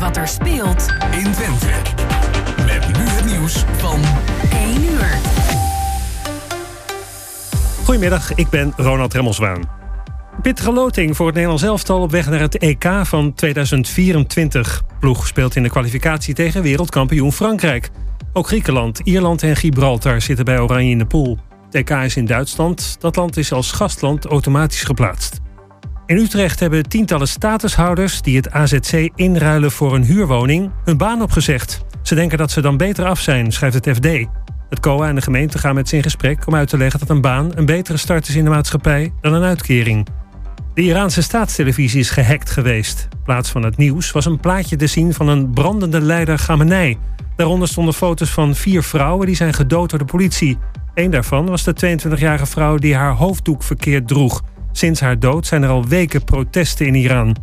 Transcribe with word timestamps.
wat 0.00 0.16
er 0.16 0.28
speelt 0.28 0.86
in 1.10 1.32
Twente. 1.32 1.66
Met 2.66 2.98
nu 2.98 3.08
het 3.08 3.24
nieuws 3.24 3.64
van 3.76 4.00
1 4.52 4.82
uur. 4.82 5.18
Goedemiddag, 7.84 8.34
ik 8.34 8.48
ben 8.48 8.72
Ronald 8.76 9.14
Remmelswaan. 9.14 9.60
Pittige 10.42 10.72
loting 10.72 11.16
voor 11.16 11.26
het 11.26 11.34
Nederlands 11.34 11.64
elftal 11.64 12.00
op 12.00 12.10
weg 12.10 12.28
naar 12.30 12.40
het 12.40 12.58
EK 12.58 12.84
van 13.02 13.34
2024. 13.34 14.82
Ploeg 15.00 15.26
speelt 15.26 15.56
in 15.56 15.62
de 15.62 15.70
kwalificatie 15.70 16.34
tegen 16.34 16.62
wereldkampioen 16.62 17.32
Frankrijk. 17.32 17.90
Ook 18.32 18.46
Griekenland, 18.46 18.98
Ierland 18.98 19.42
en 19.42 19.56
Gibraltar 19.56 20.20
zitten 20.20 20.44
bij 20.44 20.60
Oranje 20.60 20.90
in 20.90 20.98
de 20.98 21.06
pool. 21.06 21.38
Het 21.64 21.74
EK 21.74 21.90
is 21.90 22.16
in 22.16 22.26
Duitsland. 22.26 22.96
Dat 23.00 23.16
land 23.16 23.36
is 23.36 23.52
als 23.52 23.72
gastland 23.72 24.24
automatisch 24.24 24.82
geplaatst. 24.82 25.40
In 26.10 26.16
Utrecht 26.16 26.60
hebben 26.60 26.88
tientallen 26.88 27.28
statushouders 27.28 28.22
die 28.22 28.36
het 28.36 28.50
AZC 28.50 29.10
inruilen 29.14 29.70
voor 29.70 29.94
een 29.94 30.04
huurwoning 30.04 30.70
hun 30.84 30.96
baan 30.96 31.22
opgezegd. 31.22 31.84
Ze 32.02 32.14
denken 32.14 32.38
dat 32.38 32.50
ze 32.50 32.60
dan 32.60 32.76
beter 32.76 33.04
af 33.04 33.20
zijn, 33.20 33.52
schrijft 33.52 33.74
het 33.74 33.96
FD. 33.96 34.06
Het 34.68 34.80
COA 34.80 35.08
en 35.08 35.14
de 35.14 35.20
gemeente 35.20 35.58
gaan 35.58 35.74
met 35.74 35.88
ze 35.88 35.96
in 35.96 36.02
gesprek 36.02 36.46
om 36.46 36.54
uit 36.54 36.68
te 36.68 36.76
leggen 36.76 37.00
dat 37.00 37.08
een 37.08 37.20
baan 37.20 37.50
een 37.54 37.66
betere 37.66 37.98
start 37.98 38.28
is 38.28 38.34
in 38.34 38.44
de 38.44 38.50
maatschappij 38.50 39.12
dan 39.20 39.34
een 39.34 39.42
uitkering. 39.42 40.06
De 40.74 40.82
Iraanse 40.82 41.22
staatstelevisie 41.22 42.00
is 42.00 42.10
gehackt 42.10 42.50
geweest. 42.50 43.08
In 43.10 43.22
plaats 43.24 43.50
van 43.50 43.62
het 43.62 43.76
nieuws 43.76 44.10
was 44.10 44.24
een 44.24 44.40
plaatje 44.40 44.76
te 44.76 44.86
zien 44.86 45.14
van 45.14 45.28
een 45.28 45.50
brandende 45.50 46.00
leider 46.00 46.36
Khamenei. 46.36 46.98
Daaronder 47.36 47.68
stonden 47.68 47.94
foto's 47.94 48.30
van 48.30 48.54
vier 48.54 48.82
vrouwen 48.82 49.26
die 49.26 49.36
zijn 49.36 49.54
gedood 49.54 49.90
door 49.90 49.98
de 49.98 50.04
politie. 50.04 50.58
Eén 50.94 51.10
daarvan 51.10 51.46
was 51.46 51.64
de 51.64 51.98
22-jarige 51.98 52.46
vrouw 52.46 52.76
die 52.76 52.94
haar 52.94 53.12
hoofddoek 53.12 53.62
verkeerd 53.62 54.08
droeg. 54.08 54.42
Sinds 54.72 55.00
haar 55.00 55.18
dood 55.18 55.46
zijn 55.46 55.62
er 55.62 55.68
al 55.68 55.86
weken 55.86 56.24
protesten 56.24 56.86
in 56.86 56.94
Iran. 56.94 57.36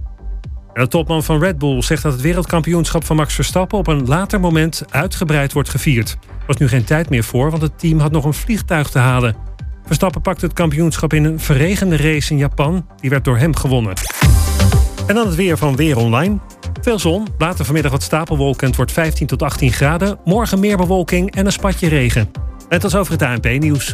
de 0.74 0.88
topman 0.88 1.24
van 1.24 1.40
Red 1.40 1.58
Bull 1.58 1.82
zegt 1.82 2.04
dat 2.04 2.12
het 2.12 2.22
wereldkampioenschap 2.22 3.04
van 3.04 3.16
Max 3.16 3.34
Verstappen 3.36 3.78
op 3.78 3.88
een 3.88 4.06
later 4.06 4.40
moment 4.40 4.84
uitgebreid 4.90 5.54
wordt 5.54 5.70
gevierd. 5.70 6.18
Er 6.30 6.46
was 6.48 6.58
nu 6.58 6.68
geen 6.68 6.84
tijd 6.84 7.10
meer 7.10 7.24
voor, 7.24 7.50
want 7.50 7.62
het 7.62 7.80
team 7.80 8.00
had 8.00 8.12
nog 8.12 8.26
een 8.26 8.34
vliegtuig 8.34 8.90
te 8.90 9.00
halen. 9.00 9.36
Verstappen 9.86 10.22
pakte 10.22 10.46
het 10.46 10.54
kampioenschap 10.54 11.14
in 11.14 11.24
een 11.24 11.40
verregende 11.40 11.98
race 11.98 12.32
in 12.32 12.38
Japan. 12.38 12.88
Die 12.96 13.10
werd 13.10 13.24
door 13.24 13.38
hem 13.38 13.56
gewonnen. 13.56 13.94
En 15.08 15.16
dan 15.16 15.26
het 15.26 15.36
weer 15.36 15.58
van 15.58 15.76
Weer 15.76 15.98
Online. 15.98 16.38
Veel 16.82 17.00
zon, 17.00 17.28
later 17.38 17.66
vanmiddag 17.66 17.92
wat 17.92 18.04
stapelwolken. 18.04 18.68
Het 18.68 18.76
wordt 18.76 18.92
15 18.92 19.28
tot 19.28 19.42
18 19.42 19.72
graden. 19.72 20.20
Morgen 20.26 20.60
meer 20.60 20.78
bewolking 20.78 21.36
en 21.36 21.46
een 21.46 21.52
spatje 21.52 21.88
regen. 21.88 22.32
En 22.70 22.80
tot 22.80 22.96
over 22.96 23.12
het 23.12 23.22
ANP-nieuws. 23.22 23.94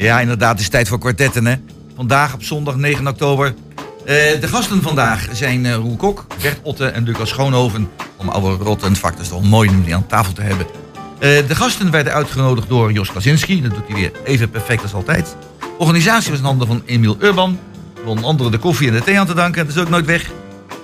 Ja, 0.00 0.20
inderdaad, 0.20 0.50
het 0.50 0.60
is 0.60 0.68
tijd 0.68 0.88
voor 0.88 0.98
kwartetten. 0.98 1.46
Hè? 1.46 1.54
Vandaag 1.96 2.34
op 2.34 2.42
zondag 2.42 2.76
9 2.76 3.06
oktober. 3.06 3.54
Eh, 4.04 4.14
de 4.40 4.48
gasten 4.48 4.82
vandaag 4.82 5.28
zijn 5.32 5.64
uh, 5.64 5.74
Roel 5.74 5.96
Kok, 5.96 6.26
Bert 6.42 6.58
Otte 6.62 6.86
en 6.86 7.04
Lucas 7.04 7.28
Schoonhoven. 7.28 7.90
Om 8.16 8.28
oude 8.28 8.64
rot 8.64 8.82
en 8.82 8.96
vak, 8.96 9.16
dat 9.16 9.26
is 9.26 9.48
mooi 9.48 9.68
om 9.68 9.82
die 9.82 9.94
aan 9.94 10.06
tafel 10.06 10.32
te 10.32 10.42
hebben. 10.42 10.66
Uh, 10.66 11.20
de 11.20 11.54
gasten 11.54 11.90
werden 11.90 12.12
uitgenodigd 12.12 12.68
door 12.68 12.92
Jos 12.92 13.10
Klasinski. 13.10 13.62
Dat 13.62 13.74
doet 13.74 13.86
hij 13.86 13.96
weer 13.96 14.12
even 14.24 14.50
perfect 14.50 14.82
als 14.82 14.94
altijd. 14.94 15.36
De 15.60 15.66
organisatie 15.78 16.30
was 16.30 16.38
in 16.38 16.44
handen 16.44 16.66
van 16.66 16.82
Emiel 16.86 17.16
Urban. 17.20 17.58
Onder 18.04 18.24
andere 18.24 18.50
de 18.50 18.58
koffie 18.58 18.88
en 18.88 18.94
de 18.94 19.02
thee 19.02 19.18
aan 19.18 19.26
te 19.26 19.34
danken. 19.34 19.66
Dat 19.66 19.76
is 19.76 19.82
ook 19.82 19.88
nooit 19.88 20.06
weg. 20.06 20.30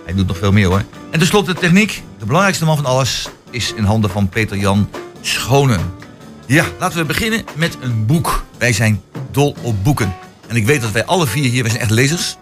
Hij 0.05 0.15
doet 0.15 0.27
nog 0.27 0.39
veel 0.39 0.53
meer 0.53 0.67
hoor. 0.67 0.83
En 1.11 1.19
tenslotte 1.19 1.55
de 1.55 1.61
techniek. 1.61 2.03
De 2.19 2.27
belangrijkste 2.27 2.65
man 2.65 2.77
van 2.77 2.87
alles 2.87 3.29
is 3.51 3.73
in 3.77 3.85
handen 3.85 4.11
van 4.11 4.29
Peter 4.29 4.57
Jan 4.57 4.89
Schonen. 5.21 5.81
Ja, 6.47 6.65
laten 6.79 6.99
we 6.99 7.05
beginnen 7.05 7.45
met 7.57 7.79
een 7.81 8.07
boek. 8.07 8.45
Wij 8.59 8.73
zijn 8.73 9.03
dol 9.31 9.57
op 9.63 9.85
boeken. 9.85 10.15
En 10.49 10.57
ik 10.57 10.67
weet 10.67 10.81
dat 10.81 10.91
wij 10.91 11.05
alle 11.05 11.27
vier 11.27 11.51
hier, 11.51 11.63
wij 11.63 11.71
zijn 11.71 11.83
echt 11.83 11.91
lezers. 11.91 12.37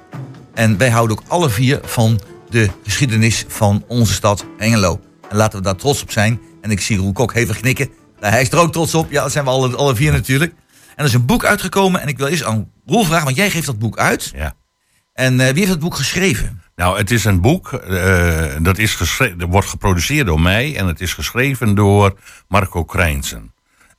En 0.54 0.78
wij 0.78 0.91
houden 0.91 1.19
ook 1.19 1.25
alle 1.28 1.50
vier 1.50 1.81
van 1.82 2.20
de 2.50 2.70
geschiedenis 2.82 3.44
van 3.48 3.84
onze 3.88 4.12
stad 4.12 4.44
Hengelo. 4.59 5.00
En 5.28 5.37
laten 5.37 5.59
we 5.59 5.65
daar 5.65 5.76
trots 5.76 6.03
op 6.03 6.10
zijn. 6.10 6.41
En 6.60 6.70
ik 6.70 6.81
zie 6.81 6.97
Roel 6.97 7.12
Kok 7.12 7.34
even 7.34 7.56
knikken. 7.56 7.88
Nou, 8.20 8.32
hij 8.32 8.42
is 8.42 8.50
er 8.50 8.59
ook 8.59 8.72
trots 8.72 8.94
op. 8.94 9.10
Ja, 9.10 9.22
dat 9.22 9.32
zijn 9.32 9.44
we 9.44 9.50
alle, 9.50 9.76
alle 9.76 9.94
vier 9.94 10.12
natuurlijk. 10.12 10.53
En 10.88 10.94
er 10.97 11.04
is 11.04 11.15
een 11.15 11.26
boek 11.26 11.44
uitgekomen. 11.44 12.00
En 12.00 12.09
ik 12.09 12.19
wil 12.19 12.26
eerst 12.26 12.44
aan 12.44 12.71
Roel 12.86 13.04
vragen, 13.04 13.25
want 13.25 13.36
jij 13.36 13.50
geeft 13.50 13.66
dat 13.66 13.78
boek 13.78 13.98
uit. 13.98 14.32
Ja. 14.34 14.54
En 15.12 15.32
uh, 15.32 15.47
wie 15.47 15.59
heeft 15.59 15.69
dat 15.69 15.78
boek 15.78 15.94
geschreven? 15.94 16.62
Nou, 16.76 16.98
het 16.98 17.10
is 17.10 17.25
een 17.25 17.41
boek, 17.41 17.81
uh, 17.88 18.44
dat, 18.60 18.78
is 18.78 19.19
dat 19.19 19.48
wordt 19.48 19.69
geproduceerd 19.69 20.26
door 20.26 20.41
mij. 20.41 20.76
En 20.76 20.86
het 20.86 21.00
is 21.00 21.15
geschreven 21.15 21.75
door 21.75 22.19
Marco 22.48 22.84
Krijnsen. 22.84 23.53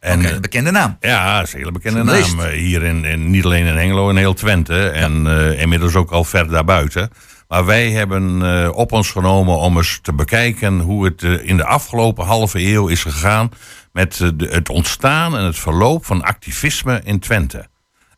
En, 0.05 0.19
okay, 0.19 0.31
een 0.31 0.41
bekende 0.41 0.71
naam. 0.71 0.97
Ja, 0.99 1.37
dat 1.37 1.47
is 1.47 1.53
een 1.53 1.59
hele 1.59 1.71
bekende 1.71 2.03
naam. 2.03 2.39
Eh, 2.39 2.49
hier 2.49 2.83
in, 2.83 3.05
in, 3.05 3.29
niet 3.29 3.45
alleen 3.45 3.65
in 3.65 3.77
Engelo, 3.77 4.09
in 4.09 4.15
heel 4.17 4.33
Twente. 4.33 4.89
En 4.89 5.25
uh, 5.25 5.61
inmiddels 5.61 5.95
ook 5.95 6.11
al 6.11 6.23
ver 6.23 6.49
daarbuiten. 6.49 7.09
Maar 7.47 7.65
wij 7.65 7.91
hebben 7.91 8.41
uh, 8.41 8.69
op 8.73 8.91
ons 8.91 9.09
genomen 9.11 9.57
om 9.57 9.77
eens 9.77 9.99
te 10.01 10.13
bekijken 10.13 10.79
hoe 10.79 11.05
het 11.05 11.21
uh, 11.21 11.47
in 11.47 11.57
de 11.57 11.65
afgelopen 11.65 12.25
halve 12.25 12.59
eeuw 12.59 12.87
is 12.87 13.01
gegaan 13.01 13.49
met 13.91 14.17
de, 14.17 14.47
het 14.49 14.69
ontstaan 14.69 15.37
en 15.37 15.43
het 15.43 15.59
verloop 15.59 16.05
van 16.05 16.23
activisme 16.23 17.01
in 17.03 17.19
Twente. 17.19 17.67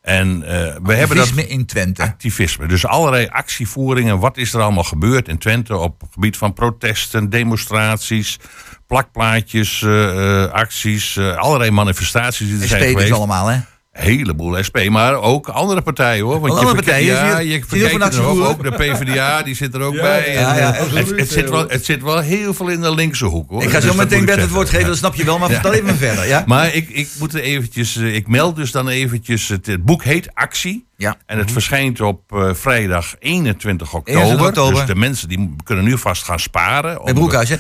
En 0.08 0.40
we 0.84 0.94
hebben 0.94 1.18
dat. 1.18 1.30
in 1.36 1.66
Twente. 1.66 2.02
Activisme. 2.02 2.68
Dus 2.68 2.86
allerlei 2.86 3.28
actievoeringen. 3.28 4.20
Wat 4.20 4.38
is 4.38 4.54
er 4.54 4.62
allemaal 4.62 4.84
gebeurd 4.84 5.28
in 5.28 5.38
Twente 5.38 5.78
op 5.78 6.02
het 6.02 6.10
gebied 6.14 6.38
van 6.38 6.54
protesten, 6.54 7.30
demonstraties, 7.30 8.40
plakplaatjes, 8.88 9.82
uh, 9.82 10.52
acties, 10.52 11.16
uh, 11.16 11.36
allerlei 11.36 11.72
manifestaties 11.72 12.48
die 12.48 12.60
er 12.60 12.68
SP 12.68 12.78
zijn 12.78 12.90
geweest. 12.90 13.12
Allemaal, 13.12 13.48
hè? 13.48 13.60
Heleboel 13.98 14.64
SP, 14.68 14.78
maar 14.90 15.16
ook 15.16 15.48
andere 15.48 15.82
partijen 15.82 16.26
hoor. 16.26 16.40
Want 16.40 16.54
andere 16.54 16.70
je 16.70 16.76
partijen? 16.76 17.14
Ja, 17.14 17.38
je 17.40 17.64
vergeet 17.68 18.14
er 18.14 18.24
ook, 18.24 18.40
ook 18.40 18.64
de 18.64 18.72
PvdA, 18.72 19.42
die 19.42 19.56
zit 19.56 19.74
er 19.74 19.82
ook 19.82 19.94
ja, 19.94 20.02
bij. 20.02 20.34
Ja, 20.34 20.58
ja, 20.58 20.74
en, 20.76 20.96
het, 20.96 21.10
het, 21.10 21.32
zit 21.32 21.50
wel, 21.50 21.68
het 21.68 21.86
zit 21.86 22.02
wel 22.02 22.20
heel 22.20 22.54
veel 22.54 22.68
in 22.68 22.82
de 22.82 22.96
linkse 22.96 23.26
hoek 23.26 23.50
hoor. 23.50 23.64
Ik 23.64 23.70
ga 23.70 23.80
zo 23.80 23.88
dus 23.88 23.96
meteen 23.96 24.26
Bert 24.26 24.42
het 24.42 24.50
woord 24.50 24.70
geven, 24.70 24.88
dat 24.88 24.98
snap 24.98 25.16
je 25.16 25.26
wel, 25.26 25.40
maar 25.40 25.50
vertel 25.50 25.74
even 25.74 25.98
verder. 25.98 26.28
Ja? 26.28 26.44
Maar 26.46 26.74
ik, 26.74 26.90
ik 26.90 27.10
moet 27.20 27.34
er 27.34 27.42
eventjes, 27.42 27.96
ik 27.98 28.28
meld 28.28 28.56
dus 28.56 28.72
dan 28.72 28.88
eventjes, 28.88 29.48
het, 29.48 29.66
het 29.66 29.86
boek 29.86 30.04
heet 30.04 30.30
Actie. 30.34 30.86
Ja. 30.98 31.18
En 31.26 31.38
het 31.38 31.48
mm 31.48 31.56
verschijnt 31.58 32.02
op 32.02 32.32
uh, 32.34 32.54
vrijdag 32.54 33.16
21 33.20 33.94
oktober. 33.94 34.22
21 34.22 34.48
oktober. 34.48 34.76
Dus 34.76 34.86
de 34.86 34.96
mensen 34.96 35.28
die 35.28 35.56
kunnen 35.64 35.84
nu 35.84 35.98
vast 35.98 36.24
gaan 36.24 36.40
sparen. 36.40 37.02
Bij 37.04 37.14
Broekhuis, 37.14 37.50
hè? 37.50 37.56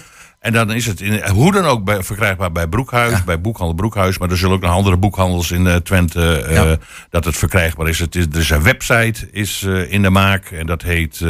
En 0.47 0.53
dan 0.53 0.71
is 0.71 0.85
het 0.85 1.01
in, 1.01 1.27
hoe 1.29 1.51
dan 1.51 1.65
ook 1.65 1.83
bij, 1.83 2.03
verkrijgbaar 2.03 2.51
bij 2.51 2.67
Broekhuis, 2.67 3.23
bij 3.23 3.41
Boekhandel 3.41 3.75
Broekhuis. 3.75 4.17
Maar 4.17 4.29
er 4.29 4.38
zullen 4.38 4.55
ook 4.55 4.61
nog 4.61 4.71
andere 4.71 4.97
boekhandels 4.97 5.51
in 5.51 5.65
uh, 5.65 5.75
Twente 5.75 6.47
uh, 6.49 6.71
dat 7.09 7.25
het 7.25 7.38
verkrijgbaar 7.38 7.88
is. 7.88 7.99
Het 7.99 8.15
is. 8.15 8.25
Er 8.25 8.38
is 8.38 8.49
een 8.49 8.63
website 8.63 9.27
is, 9.31 9.61
uh, 9.61 9.91
in 9.91 10.01
de 10.01 10.09
maak 10.09 10.45
en 10.45 10.65
dat 10.65 10.81
heet 10.81 11.25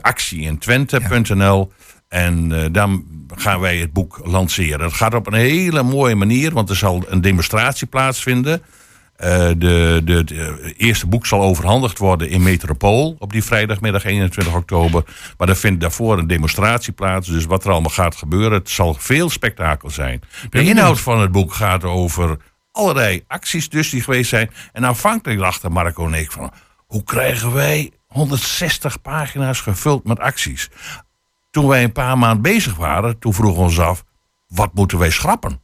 actieinTwente.nl. 0.00 1.72
En 2.08 2.72
dan 2.72 3.04
gaan 3.36 3.60
wij 3.60 3.76
het 3.76 3.92
boek 3.92 4.20
lanceren. 4.24 4.78
Dat 4.78 4.92
gaat 4.92 5.14
op 5.14 5.26
een 5.26 5.32
hele 5.32 5.82
mooie 5.82 6.14
manier, 6.14 6.52
want 6.52 6.70
er 6.70 6.76
zal 6.76 7.04
een 7.08 7.20
demonstratie 7.20 7.86
plaatsvinden. 7.86 8.62
Uh, 9.24 9.48
de, 9.56 10.00
de, 10.04 10.24
de, 10.24 10.74
eerste 10.76 11.06
boek 11.06 11.26
zal 11.26 11.42
overhandigd 11.42 11.98
worden 11.98 12.28
in 12.28 12.42
Metropool 12.42 13.16
op 13.18 13.32
die 13.32 13.44
vrijdagmiddag 13.44 14.04
21 14.04 14.54
oktober. 14.54 15.04
Maar 15.36 15.48
er 15.48 15.56
vindt 15.56 15.80
daarvoor 15.80 16.18
een 16.18 16.26
demonstratie 16.26 16.92
plaats. 16.92 17.28
Dus 17.28 17.44
wat 17.44 17.64
er 17.64 17.70
allemaal 17.70 17.90
gaat 17.90 18.16
gebeuren, 18.16 18.58
het 18.58 18.70
zal 18.70 18.94
veel 18.94 19.30
spektakel 19.30 19.90
zijn. 19.90 20.20
De 20.50 20.62
inhoud 20.62 21.00
van 21.00 21.20
het 21.20 21.32
boek 21.32 21.52
gaat 21.52 21.84
over 21.84 22.36
allerlei 22.72 23.24
acties 23.26 23.68
dus 23.68 23.90
die 23.90 24.02
geweest 24.02 24.28
zijn. 24.28 24.50
En 24.72 24.86
aanvankelijk 24.86 25.40
dachten 25.40 25.72
Marco 25.72 26.06
en 26.06 26.14
ik 26.14 26.32
van... 26.32 26.52
hoe 26.86 27.04
krijgen 27.04 27.52
wij 27.52 27.90
160 28.06 29.02
pagina's 29.02 29.60
gevuld 29.60 30.04
met 30.04 30.18
acties. 30.18 30.70
Toen 31.50 31.66
wij 31.66 31.84
een 31.84 31.92
paar 31.92 32.18
maanden 32.18 32.42
bezig 32.42 32.76
waren, 32.76 33.18
toen 33.18 33.34
vroegen 33.34 33.58
we 33.58 33.64
ons 33.64 33.80
af, 33.80 34.04
wat 34.46 34.74
moeten 34.74 34.98
wij 34.98 35.10
schrappen? 35.10 35.60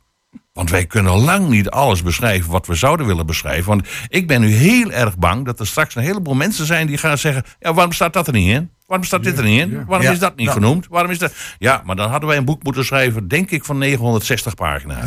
Want 0.56 0.70
wij 0.70 0.87
kunnen 0.87 1.12
lang 1.12 1.49
niet 1.49 1.70
alles 1.70 2.03
beschrijven 2.03 2.50
wat 2.50 2.67
we 2.67 2.75
zouden 2.75 3.06
willen 3.06 3.26
beschrijven. 3.26 3.67
Want 3.67 3.88
ik 4.08 4.26
ben 4.26 4.41
nu 4.41 4.49
heel 4.49 4.93
erg 4.93 5.19
bang 5.19 5.44
dat 5.44 5.61
er 5.61 5.67
straks 5.67 5.94
een 5.94 6.03
heleboel 6.03 6.35
mensen 6.35 6.67
zijn 6.67 6.87
die 6.87 6.99
gaan 6.99 7.19
zeggen: 7.19 7.44
ja, 7.58 7.75
waarom 7.75 7.93
staat 7.93 8.12
dat 8.12 8.26
er 8.26 8.32
niet 8.32 8.49
in? 8.49 8.70
Waarom 8.87 9.06
staat 9.06 9.23
dit 9.25 9.38
er 9.38 9.44
niet 9.44 9.61
in? 9.61 9.85
Waarom 9.87 10.06
is 10.12 10.19
dat 10.19 10.37
niet 10.37 10.50
genoemd? 10.50 10.87
Waarom 10.88 11.11
is 11.11 11.19
dat? 11.19 11.32
Ja, 11.58 11.82
maar 11.85 11.97
dan 11.97 12.11
hadden 12.11 12.29
wij 12.29 12.38
een 12.38 12.44
boek 12.44 12.62
moeten 12.62 12.85
schrijven, 12.85 13.29
denk 13.29 13.50
ik, 13.50 13.64
van 13.64 13.79
960 13.79 14.55
pagina's. 14.55 15.05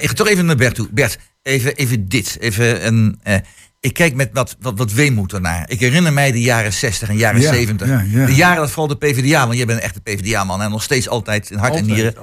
Ik 0.00 0.08
ga 0.08 0.14
toch 0.14 0.28
even 0.28 0.46
naar 0.46 0.56
Bert 0.56 0.74
toe. 0.74 0.88
Bert, 0.90 1.18
even, 1.42 1.74
even 1.76 2.08
dit. 2.08 2.36
Even 2.40 2.86
een, 2.86 3.20
eh, 3.22 3.36
ik 3.80 3.92
kijk 3.94 4.14
met 4.14 4.30
wat, 4.32 4.56
wat, 4.60 4.78
wat 4.78 4.92
weemoed 4.92 5.32
ernaar. 5.32 5.70
Ik 5.70 5.80
herinner 5.80 6.12
mij 6.12 6.32
de 6.32 6.40
jaren 6.40 6.72
60 6.72 7.08
en 7.08 7.16
jaren 7.16 7.40
Ja, 7.40 7.52
70. 7.52 7.88
ja, 7.88 8.04
ja. 8.10 8.26
De 8.26 8.34
jaren 8.34 8.56
dat 8.56 8.70
vooral 8.70 8.86
de 8.86 8.96
PvdA, 8.96 9.44
want 9.44 9.56
jij 9.56 9.66
bent 9.66 9.78
een 9.78 9.84
echte 9.84 10.00
PvdA-man 10.00 10.62
en 10.62 10.70
nog 10.70 10.82
steeds 10.82 11.08
altijd 11.08 11.50
in 11.50 11.58
hart 11.58 11.74
en 11.74 11.86
nieren. 11.86 12.14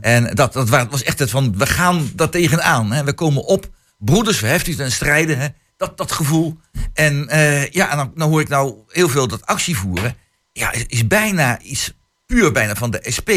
En 0.00 0.34
dat, 0.34 0.52
dat 0.52 0.68
wa- 0.68 0.88
was 0.88 1.02
echt 1.02 1.18
het 1.18 1.30
van, 1.30 1.58
we 1.58 1.66
gaan 1.66 2.10
dat 2.14 2.32
tegenaan. 2.32 2.92
Hè. 2.92 3.04
We 3.04 3.12
komen 3.12 3.44
op, 3.44 3.68
broeders, 3.98 4.38
verheft 4.38 4.78
en 4.78 4.92
strijden. 4.92 5.38
Hè. 5.38 5.46
Dat, 5.76 5.96
dat 5.96 6.12
gevoel. 6.12 6.58
En 6.94 7.28
eh, 7.28 7.66
ja, 7.70 7.90
en 7.90 7.96
dan, 7.96 8.12
dan 8.14 8.28
hoor 8.28 8.40
ik 8.40 8.48
nou 8.48 8.74
heel 8.88 9.08
veel 9.08 9.28
dat 9.28 9.46
actie 9.46 9.76
voeren. 9.76 10.14
Ja, 10.52 10.72
is, 10.72 10.84
is 10.86 11.06
bijna 11.06 11.60
iets 11.60 11.92
puur 12.26 12.52
bijna 12.52 12.74
van 12.74 12.90
de 12.90 13.06
SP. 13.16 13.30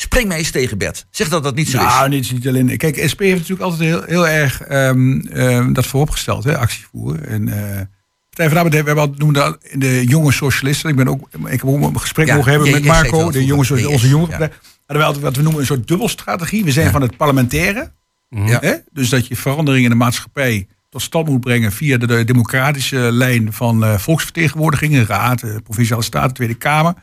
Spring 0.00 0.28
mij 0.28 0.38
eens 0.38 0.50
tegen, 0.50 0.78
Bert. 0.78 1.06
Zeg 1.10 1.28
dat 1.28 1.42
dat 1.42 1.54
niet 1.54 1.68
zo 1.68 1.76
is. 1.78 1.84
Nou, 1.84 2.08
niet, 2.08 2.32
niet 2.32 2.48
alleen. 2.48 2.76
Kijk, 2.76 3.08
SP 3.12 3.20
heeft 3.20 3.34
natuurlijk 3.34 3.60
altijd 3.60 3.80
heel, 3.80 4.02
heel 4.02 4.28
erg 4.28 4.60
ehm, 4.60 5.20
ehm, 5.20 5.72
dat 5.72 5.86
vooropgesteld, 5.86 6.44
hè, 6.44 6.58
actie 6.58 6.84
voeren. 6.90 7.26
En, 7.26 7.48
eh 7.48 7.80
Partij 8.28 8.48
van 8.48 8.64
Arbeid, 8.64 8.84
we 8.84 8.90
hebben 8.90 9.04
altijd 9.04 9.34
dat 9.34 9.70
in 9.70 9.78
de 9.78 10.04
jonge 10.06 10.32
socialisten. 10.32 10.90
Ik, 10.90 10.96
ben 10.96 11.08
ook, 11.08 11.28
ik 11.32 11.50
heb 11.50 11.64
ook 11.64 11.82
een 11.82 12.00
gesprek 12.00 12.26
Ja, 12.26 12.34
mogen 12.34 12.50
hebben 12.50 12.70
met 12.70 12.84
Marco, 12.84 13.30
de 13.30 13.44
jonge, 13.44 13.88
onze 13.88 14.08
jonge 14.08 14.26
ja. 14.30 14.36
partij. 14.36 14.50
Hadden 14.86 14.96
we 14.96 15.02
altijd 15.04 15.24
wat 15.24 15.36
we 15.36 15.42
noemen 15.42 15.60
een 15.60 15.66
soort 15.66 15.88
dubbelstrategie. 15.88 16.64
We 16.64 16.72
zijn 16.72 16.86
Ja. 16.86 16.92
van 16.92 17.02
het 17.02 17.16
parlementaire. 17.16 17.92
Ja. 18.28 18.58
Hè? 18.60 18.74
Dus 18.92 19.08
dat 19.08 19.26
je 19.26 19.36
verandering 19.36 19.84
in 19.84 19.90
de 19.90 19.96
maatschappij 19.96 20.66
tot 20.88 21.02
stand 21.02 21.28
moet 21.28 21.40
brengen 21.40 21.72
via 21.72 21.96
de, 21.96 22.06
de 22.06 22.24
democratische 22.24 22.98
lijn 23.12 23.52
van 23.52 23.84
eh, 23.84 23.98
volksvertegenwoordigingen, 23.98 25.06
raad, 25.06 25.42
eh, 25.42 25.56
provinciale 25.64 26.02
staten, 26.02 26.34
Tweede 26.34 26.54
Kamer. 26.54 26.94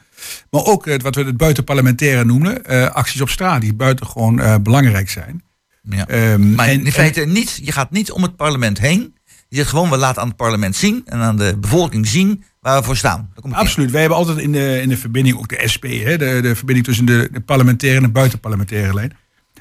Maar 0.50 0.64
ook 0.66 0.86
het, 0.86 1.02
wat 1.02 1.16
we 1.16 1.24
het 1.24 1.38
buitenparlementaire 1.38 2.26
noemen, 2.26 2.66
eh, 2.66 2.86
acties 2.90 3.22
op 3.22 3.30
straat, 3.30 3.62
die 3.62 3.74
buitengewoon 3.74 4.40
eh 4.40 4.56
belangrijk 4.62 5.10
zijn. 5.10 5.44
Ja. 5.90 6.08
Ehm, 6.08 6.56
Maar 6.56 6.68
en- 6.68 6.86
in 6.86 6.92
feite 6.92 7.26
niet, 7.26 7.60
je 7.64 7.72
gaat 7.72 7.92
niet 7.92 8.12
om 8.12 8.24
het 8.24 8.36
parlement 8.36 8.80
heen. 8.80 9.14
Je 9.48 9.56
zegt 9.56 9.70
gewoon, 9.70 9.90
we 9.90 9.98
laten 9.98 10.22
aan 10.22 10.28
het 10.28 10.38
parlement 10.38 10.76
zien 10.76 11.02
en 11.06 11.20
aan 11.20 11.38
de 11.38 11.58
bevolking 11.60 12.08
zien 12.08 12.44
waar 12.60 12.80
we 12.80 12.86
voor 12.86 12.98
staan. 12.98 13.30
In. 13.44 13.54
Absoluut. 13.54 13.92
Wij 13.92 14.00
hebben 14.00 14.18
altijd 14.18 14.38
in 14.38 14.52
de, 14.52 14.80
in 14.82 14.90
de 14.90 14.98
verbinding, 14.98 15.38
ook 15.38 15.48
de 15.50 15.62
SP, 15.74 15.84
hè, 15.84 16.18
de, 16.18 16.40
de 16.42 16.56
verbinding 16.56 16.86
tussen 16.88 17.06
de, 17.06 17.30
de 17.32 17.42
parlementaire 17.42 17.98
en 17.98 18.04
de 18.06 18.12
buitenparlementaire 18.12 18.94
lijn. 18.94 19.18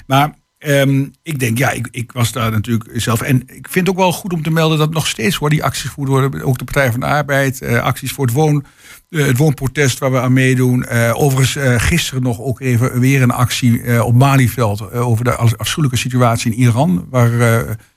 Maar 0.07 0.33
ehm, 0.65 1.05
ik 1.23 1.39
denk, 1.39 1.57
ja, 1.57 1.71
ik, 1.71 1.87
ik 1.91 2.11
was 2.11 2.31
daar 2.31 2.51
natuurlijk 2.51 2.89
zelf. 2.93 3.21
En 3.21 3.41
ik 3.41 3.67
vind 3.69 3.87
het 3.87 3.89
ook 3.89 4.01
wel 4.01 4.11
goed 4.11 4.33
om 4.33 4.43
te 4.43 4.51
melden 4.51 4.77
dat 4.77 4.93
nog 4.93 5.07
steeds 5.07 5.37
worden 5.37 5.57
die 5.57 5.67
acties 5.67 5.89
gevoerd 5.89 6.09
worden. 6.09 6.43
Ook 6.43 6.57
de 6.57 6.63
Partij 6.63 6.91
van 6.91 6.99
de 6.99 7.05
Arbeid, 7.05 7.61
eh, 7.61 7.81
acties 7.81 8.11
voor 8.11 8.25
het, 8.25 8.33
woon, 8.33 8.65
eh, 9.09 9.25
het 9.25 9.37
woonprotest 9.37 9.99
waar 9.99 10.11
we 10.11 10.19
aan 10.19 10.33
meedoen. 10.33 10.85
Eh, 10.85 11.11
overigens, 11.15 11.83
gisteren 11.83 12.23
nog 12.23 12.39
ook 12.39 12.59
even 12.59 12.99
weer 12.99 13.21
een 13.21 13.31
actie 13.31 14.03
op 14.03 14.15
Malieveld 14.15 14.91
over 14.91 15.23
de 15.23 15.35
afschuwelijke 15.35 15.97
situatie 15.97 16.51
in 16.51 16.59
Iran. 16.59 17.07
Waar 17.09 17.31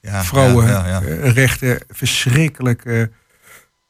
Ja, 0.01 0.25
vrouwenrechten 0.25 1.69
ja, 1.69 1.75
ja, 1.75 1.81
verschrikkelijk 1.89 3.09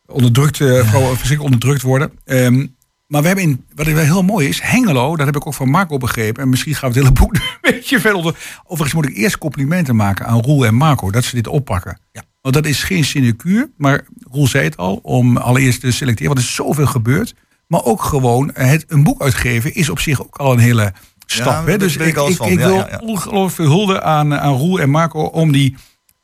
onderdrukt, 0.06 0.56
vrouwen 0.56 1.16
verschrikkelijk 1.16 1.42
onderdrukt 1.42 1.82
worden. 1.82 2.10
Ehm, 2.24 2.66
maar 3.08 3.20
we 3.20 3.26
hebben 3.26 3.44
in, 3.44 3.64
wat 3.74 3.86
wel 3.86 4.04
heel 4.04 4.22
mooi 4.22 4.48
is, 4.48 4.60
Hengelo, 4.62 5.16
dat 5.16 5.26
heb 5.26 5.36
ik 5.36 5.46
ook 5.46 5.54
van 5.54 5.70
Marco 5.70 5.96
begrepen. 5.96 6.42
En 6.42 6.48
misschien 6.48 6.74
gaan 6.74 6.92
we 6.92 6.98
het 6.98 7.08
hele 7.08 7.20
boek 7.20 7.34
een 7.36 7.40
beetje 7.60 8.00
verder 8.00 8.18
onder. 8.18 8.36
Overigens 8.62 8.94
moet 8.94 9.08
ik 9.08 9.16
eerst 9.16 9.38
complimenten 9.38 9.96
maken 9.96 10.26
aan 10.26 10.40
Roel 10.40 10.66
en 10.66 10.74
Marco 10.74 11.10
dat 11.10 11.24
ze 11.24 11.34
dit 11.34 11.46
oppakken. 11.46 12.00
Ja. 12.12 12.22
Want 12.40 12.54
dat 12.54 12.66
is 12.66 12.82
geen 12.82 13.04
sinecure, 13.04 13.70
maar 13.76 14.04
Roel 14.30 14.46
zei 14.46 14.64
het 14.64 14.76
al, 14.76 15.00
om 15.02 15.36
allereerst 15.36 15.80
te 15.80 15.90
selecteren, 15.90 16.26
want 16.26 16.38
er 16.38 16.48
is 16.48 16.54
zoveel 16.54 16.86
gebeurd. 16.86 17.34
Maar 17.66 17.84
ook 17.84 18.02
gewoon 18.02 18.54
eh, 18.54 18.68
het, 18.68 18.84
een 18.88 19.02
boek 19.02 19.22
uitgeven 19.22 19.74
is 19.74 19.90
op 19.90 20.00
zich 20.00 20.22
ook 20.22 20.36
al 20.36 20.52
een 20.52 20.58
hele 20.58 20.92
stap. 21.26 21.44
daar 21.44 21.66
hè? 21.66 21.78
Dus 21.78 21.96
ik 21.96 22.14
Ja, 22.48 22.56
wil 22.56 22.74
ja, 22.74 22.88
ja. 22.90 22.98
ongelooflijk 22.98 23.54
veel 23.54 23.78
hulde 23.78 24.02
aan, 24.02 24.34
aan 24.34 24.54
Roel 24.54 24.80
en 24.80 24.90
Marco 24.90 25.20
om 25.20 25.52
die 25.52 25.76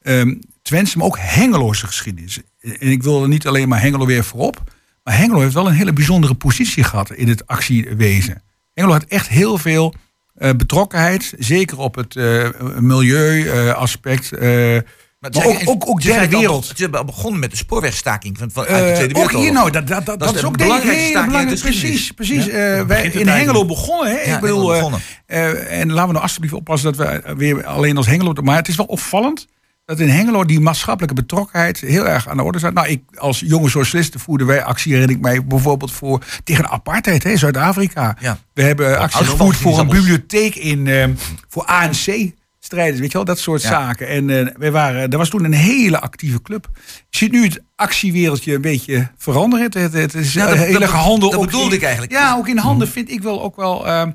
ehm 0.02 0.34
Twentse, 0.62 0.98
maar 0.98 1.06
ook 1.06 1.18
Hengeloze 1.20 1.86
geschiedenis. 1.86 2.40
En 2.60 2.90
ik 2.90 3.02
wil 3.02 3.22
er 3.22 3.28
niet 3.28 3.46
alleen 3.46 3.68
maar 3.68 3.80
Hengelo 3.80 4.06
weer 4.06 4.24
voorop. 4.24 4.73
Maar 5.04 5.16
Hengelo 5.18 5.40
heeft 5.40 5.54
wel 5.54 5.66
een 5.66 5.74
hele 5.74 5.92
bijzondere 5.92 6.34
positie 6.34 6.84
gehad 6.84 7.12
in 7.12 7.28
het 7.28 7.46
actiewezen. 7.46 8.42
Hengelo 8.74 8.94
had 8.94 9.04
echt 9.04 9.28
heel 9.28 9.58
veel 9.58 9.94
eh, 10.34 10.50
betrokkenheid. 10.56 11.34
Zeker 11.38 11.78
op 11.78 11.94
het 11.94 12.16
eh, 12.16 12.48
milieuaspect. 12.78 14.30
maar 14.30 15.30
het 15.30 15.36
is 15.36 15.44
ook, 15.44 15.60
ook, 15.64 15.88
ook 15.88 16.02
derde 16.02 16.28
wereld. 16.38 16.68
Het 16.68 16.80
is 16.80 16.92
al 16.92 17.04
begonnen 17.04 17.40
met 17.40 17.50
de 17.50 17.56
spoorwegstaking 17.56 18.38
van, 18.38 18.50
van, 18.50 18.64
uit 18.64 18.84
de 18.84 18.90
Eh, 18.90 18.94
Tweede 18.94 19.14
ook 19.14 19.30
Wereldoorlog. 19.30 19.42
hier 19.42 19.52
nou, 19.52 19.70
dat, 19.70 19.86
dat, 19.86 20.06
dat, 20.06 20.18
Dat 20.20 20.34
is 20.34 20.44
ook 20.44 20.58
de 20.58 20.64
belangrijk. 20.64 20.98
geschiedenis. 20.98 21.60
Precies, 21.60 22.10
precies. 22.10 22.48
Eh, 22.48 22.80
wij 22.82 23.04
in 23.06 23.28
Hengelo 23.28 23.64
begonnen. 23.64 24.12
Hè? 24.12 24.20
Ja, 24.20 24.34
ik 24.34 24.40
bedoel, 24.40 24.74
eh, 24.74 24.82
eh, 25.26 25.80
en 25.80 25.88
laten 25.88 26.06
we 26.06 26.12
nou 26.12 26.22
alsjeblieft 26.22 26.54
oppassen 26.54 26.92
dat 26.92 27.06
we 27.06 27.34
weer 27.36 27.64
alleen 27.66 27.96
als 27.96 28.06
Hengelo. 28.06 28.32
Maar 28.42 28.56
het 28.56 28.68
is 28.68 28.76
wel 28.76 28.86
opvallend 28.86 29.46
dat 29.84 30.00
in 30.00 30.08
Hengelo 30.08 30.44
die 30.44 30.60
maatschappelijke 30.60 31.14
betrokkenheid 31.14 31.80
heel 31.80 32.06
erg 32.08 32.28
aan 32.28 32.36
de 32.36 32.42
orde 32.42 32.58
staat. 32.58 32.74
Nou, 32.74 32.88
ik 32.88 33.02
als 33.14 33.40
jonge 33.46 33.68
socialisten 33.68 34.20
voerden 34.20 34.46
wij 34.46 34.62
actie, 34.64 34.92
herinner 34.92 35.16
ik 35.16 35.22
mij 35.22 35.44
bijvoorbeeld 35.44 35.92
voor 35.92 36.22
tegen 36.44 36.68
apartheid, 36.68 37.22
hè, 37.22 37.36
Zuid-Afrika. 37.36 38.16
Ja. 38.20 38.38
We 38.52 38.62
hebben 38.62 38.98
actie 38.98 39.16
oude 39.16 39.30
gevoerd 39.30 39.56
voor 39.56 39.78
een 39.78 39.88
bibliotheek 39.88 40.54
in, 40.54 40.86
eh, 40.86 41.06
voor 41.48 41.64
ANC. 41.64 42.32
Strijders, 42.60 43.00
weet 43.00 43.10
je 43.10 43.16
wel, 43.16 43.26
dat 43.26 43.38
soort 43.38 43.62
Ja. 43.62 43.68
zaken. 43.68 44.08
En 44.08 44.52
wij 44.58 44.70
waren, 44.70 45.10
er 45.10 45.18
was 45.18 45.28
toen 45.28 45.44
een 45.44 45.52
hele 45.52 46.00
actieve 46.00 46.42
club. 46.42 46.68
Je 47.10 47.18
ziet 47.18 47.32
nu 47.32 47.44
het 47.44 47.62
actiewereldje 47.76 48.54
een 48.54 48.60
beetje 48.60 49.10
veranderen. 49.16 49.64
Het, 49.64 49.74
het, 49.74 49.92
het 49.92 50.14
is 50.14 50.32
Ja, 50.32 50.46
dat- 50.46 50.56
hele 50.56 50.78
dat- 50.78 50.88
handel. 50.88 51.30
dat 51.30 51.40
bedoelde 51.40 51.68
in- 51.70 51.76
ik 51.76 51.82
eigenlijk. 51.82 52.12
Ja, 52.12 52.36
ook 52.36 52.48
in 52.48 52.58
handen 52.58 52.88
vind 52.88 53.10
ik 53.10 53.22
wel 53.22 53.42
ook 53.42 53.56
wel. 53.56 53.86
ehm, 53.86 54.10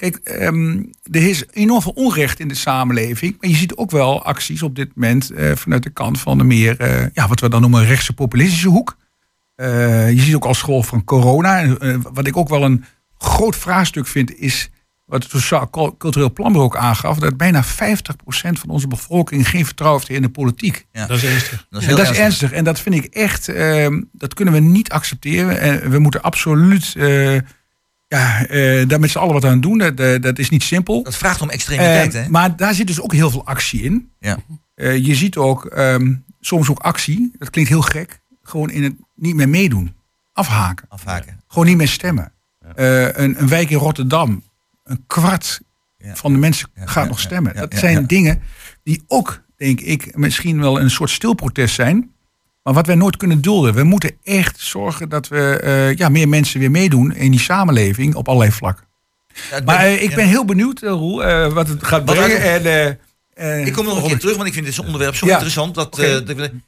kijk, 0.00 0.16
ehm, 0.16 0.82
er 1.10 1.28
is 1.28 1.44
enorm 1.50 1.82
veel 1.82 1.92
onrecht 1.92 2.40
in 2.40 2.48
de 2.48 2.54
samenleving. 2.54 3.36
Maar 3.40 3.50
je 3.50 3.56
ziet 3.56 3.76
ook 3.76 3.90
wel 3.90 4.24
acties 4.24 4.62
op 4.62 4.74
dit 4.74 4.90
moment 4.94 5.30
eh, 5.30 5.52
vanuit 5.54 5.82
de 5.82 5.90
kant 5.90 6.20
van 6.20 6.38
de 6.38 6.44
meer, 6.44 6.80
eh, 6.80 7.06
ja, 7.12 7.28
wat 7.28 7.40
we 7.40 7.48
dan 7.48 7.60
noemen, 7.60 7.84
rechtse 7.84 8.12
populistische 8.12 8.68
hoek. 8.68 8.96
Eh, 9.54 10.10
je 10.10 10.20
ziet 10.20 10.34
ook 10.34 10.44
als 10.44 10.60
gevolg 10.60 10.86
van 10.86 11.04
corona. 11.04 11.60
en, 11.60 12.02
wat 12.12 12.26
ik 12.26 12.36
ook 12.36 12.48
wel 12.48 12.62
een 12.64 12.84
groot 13.18 13.56
vraagstuk 13.56 14.06
vind, 14.06 14.36
is 14.36 14.70
wat 15.04 15.22
het 15.22 15.30
Sociaal 15.32 15.70
Cultureel 15.98 16.32
Planbureau 16.32 16.72
ook 16.72 16.76
aangaf, 16.76 17.18
dat 17.18 17.36
bijna 17.36 17.64
50% 17.64 18.58
van 18.58 18.68
onze 18.68 18.88
bevolking 18.88 19.48
geen 19.48 19.64
vertrouwen 19.66 20.00
heeft 20.00 20.12
in 20.12 20.22
de 20.22 20.30
politiek. 20.30 20.86
Ja. 20.92 21.06
Dat 21.06 21.16
is 21.16 21.24
ernstig. 21.24 21.66
Dat 21.70 21.80
is 21.80 21.88
En 21.88 21.94
heel 21.94 22.04
dat 22.04 22.12
is 22.12 22.18
ernstig. 22.18 22.24
ernstig. 22.24 22.52
En 22.52 22.64
dat 22.64 22.80
vind 22.80 22.94
ik 22.94 23.04
echt, 23.04 23.48
ehm, 23.48 24.02
dat 24.12 24.34
kunnen 24.34 24.54
we 24.54 24.60
niet 24.60 24.90
accepteren. 24.90 25.60
En 25.60 25.90
we 25.90 25.98
moeten 25.98 26.22
absoluut 26.22 26.94
eh, 26.96 27.36
ja, 28.18 28.46
eh, 28.46 28.88
daar 28.88 29.00
met 29.00 29.10
z'n 29.10 29.18
allen 29.18 29.32
wat 29.34 29.44
aan 29.44 29.60
doen. 29.60 29.78
Dat, 29.78 30.00
eh, 30.00 30.20
dat 30.20 30.38
is 30.38 30.48
niet 30.50 30.62
simpel. 30.62 31.02
Dat 31.02 31.16
vraagt 31.16 31.40
om 31.42 31.50
extremiteit, 31.50 32.14
Eh, 32.14 32.22
hè? 32.22 32.28
maar 32.28 32.56
daar 32.56 32.74
zit 32.74 32.86
dus 32.86 33.00
ook 33.00 33.12
heel 33.12 33.30
veel 33.30 33.46
actie 33.46 33.82
in. 33.82 34.10
Ja. 34.18 34.36
Eh, 34.74 34.96
je 35.06 35.14
ziet 35.14 35.36
ook 35.36 35.64
ehm, 35.64 36.14
soms 36.40 36.68
ook 36.70 36.78
actie, 36.78 37.32
dat 37.38 37.50
klinkt 37.50 37.70
heel 37.70 37.82
gek, 37.82 38.20
gewoon 38.42 38.70
in 38.70 38.82
het 38.82 38.94
niet 39.14 39.34
meer 39.34 39.48
meedoen. 39.48 39.94
Afhaken. 40.32 40.86
Afhaken. 40.88 41.40
Gewoon 41.48 41.66
niet 41.66 41.76
meer 41.76 41.88
stemmen. 41.88 42.32
Eh, 42.74 43.02
een, 43.04 43.40
een 43.40 43.48
wijk 43.48 43.70
in 43.70 43.78
Rotterdam, 43.78 44.42
een 44.84 45.04
kwart 45.06 45.60
Ja. 45.98 46.14
van 46.16 46.32
de 46.32 46.38
mensen 46.38 46.68
Ja, 46.74 46.86
gaat 46.86 47.02
ja, 47.02 47.08
nog 47.08 47.18
ja, 47.20 47.24
stemmen. 47.26 47.52
ja, 47.54 47.60
dat 47.60 47.72
ja, 47.72 47.78
zijn 47.78 48.00
ja. 48.00 48.06
dingen 48.06 48.40
die 48.82 49.02
ook, 49.06 49.42
denk 49.56 49.80
ik, 49.80 50.16
misschien 50.16 50.60
wel 50.60 50.80
een 50.80 50.90
soort 50.90 51.10
stilprotest 51.10 51.74
zijn. 51.74 52.10
Maar 52.70 52.78
wat 52.78 52.88
wij 52.88 52.96
nooit 53.00 53.16
kunnen 53.16 53.40
dulden. 53.40 53.74
We 53.74 53.82
moeten 53.82 54.16
echt 54.24 54.60
zorgen 54.60 55.08
dat 55.08 55.28
we 55.28 55.60
eh, 55.60 55.94
ja, 55.94 56.08
meer 56.08 56.28
mensen 56.28 56.60
weer 56.60 56.70
meedoen 56.70 57.14
in 57.14 57.30
die 57.30 57.40
samenleving 57.40 58.14
op 58.14 58.28
allerlei 58.28 58.52
vlakken. 58.52 58.86
Ja, 59.50 59.60
Maar 59.64 59.76
ben- 59.78 59.86
eh, 59.86 60.02
ik 60.02 60.10
ja. 60.10 60.16
ben 60.16 60.26
heel 60.28 60.44
benieuwd, 60.44 60.82
eh, 60.82 60.90
Roel, 60.90 61.24
eh, 61.24 61.52
wat 61.52 61.68
het 61.68 61.84
gaat 61.84 62.04
Wat 62.04 62.14
brengen. 62.16 62.40
En, 63.34 63.66
Ik 63.66 63.72
kom 63.72 63.84
nog 63.84 64.02
een 64.02 64.08
keer 64.08 64.18
terug, 64.18 64.36
want 64.36 64.48
ik 64.48 64.54
vind 64.54 64.66
dit 64.66 64.78
onderwerp 64.78 65.14
zo 65.14 65.26
Ja. 65.26 65.32
interessant. 65.32 65.74
Dat, 65.74 65.98
eh, 65.98 66.16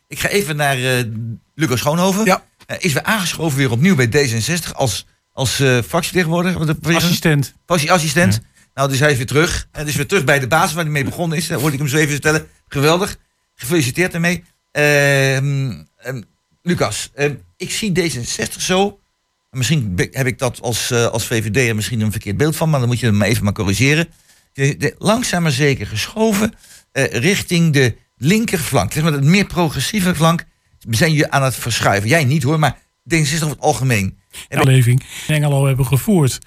ik, 0.09 0.19
ga 0.19 0.29
even 0.29 0.57
naar 0.57 0.77
eh 0.77 1.05
Lucas 1.55 1.79
Schoonhoven. 1.79 2.25
Ja. 2.25 2.43
Is 2.79 2.93
weer 2.93 3.03
aangeschoven 3.03 3.59
weer 3.59 3.71
opnieuw 3.71 3.95
bij 3.95 4.07
D66 4.07 4.73
als, 4.75 5.07
als 5.33 5.61
eh 5.61 5.79
fractietegenwoordiger. 5.89 6.77
Assistent. 6.95 7.55
Fractieassistent. 7.67 8.41
Nou, 8.75 8.89
dus 8.89 8.99
hij 8.99 9.11
is 9.11 9.17
weer 9.17 9.27
terug. 9.27 9.69
En 9.73 9.85
dus 9.87 9.97
weer 9.97 10.07
terug 10.07 10.25
bij 10.25 10.39
de 10.39 10.47
basis 10.49 10.73
waar 10.75 10.85
hij 10.85 10.93
mee 10.93 11.05
begonnen 11.05 11.39
is. 11.39 11.47
Dat 11.47 11.59
hoorde 11.61 11.73
ik 11.75 11.81
hem 11.81 11.89
zo 11.89 11.97
even 11.97 12.11
vertellen. 12.13 12.47
Geweldig. 12.69 13.17
Gefeliciteerd 13.55 14.15
ermee. 14.15 14.45
Ehm, 16.03 16.23
Lucas, 16.63 17.11
ehm, 17.15 17.35
ik 17.57 17.71
zie 17.71 17.93
D66 17.93 18.61
zo. 18.61 19.01
en 19.51 19.59
Misschien 19.59 20.09
heb 20.11 20.27
ik 20.27 20.39
dat 20.39 20.61
als, 20.61 20.91
eh 20.91 21.07
als 21.07 21.27
VVD'er 21.27 21.75
misschien 21.75 22.01
een 22.01 22.11
verkeerd 22.11 22.37
beeld 22.37 22.57
van. 22.57 22.71
Maar 22.71 22.81
dan 22.81 22.89
moet 22.89 23.01
je 23.01 23.13
me 23.13 23.25
even 23.25 23.45
maar 23.45 23.53
corrigeren. 23.53 24.09
De, 24.53 24.77
de, 24.77 24.95
langzaam 24.99 25.43
maar 25.43 25.53
zeker 25.53 25.87
geschoven 25.87 26.53
eh, 26.93 27.05
richting 27.05 27.73
de 27.73 27.97
linkerflank. 28.17 28.93
Zeg 28.93 29.03
maar, 29.03 29.13
de 29.13 29.23
meer 29.23 29.47
progressieve 29.47 30.15
flank 30.15 30.45
zijn 30.91 31.13
je 31.13 31.31
aan 31.31 31.43
het 31.43 31.55
verschuiven. 31.55 32.09
Jij 32.09 32.25
niet 32.25 32.43
hoor, 32.43 32.59
maar 32.59 32.79
D66 33.15 33.35
over 33.35 33.49
het 33.49 33.61
algemeen. 33.61 34.19
En 34.49 34.59
samenleving 34.59 35.03
in 35.27 35.35
Engelo 35.35 35.67
hebben 35.67 35.87
gevoerd. 35.87 36.39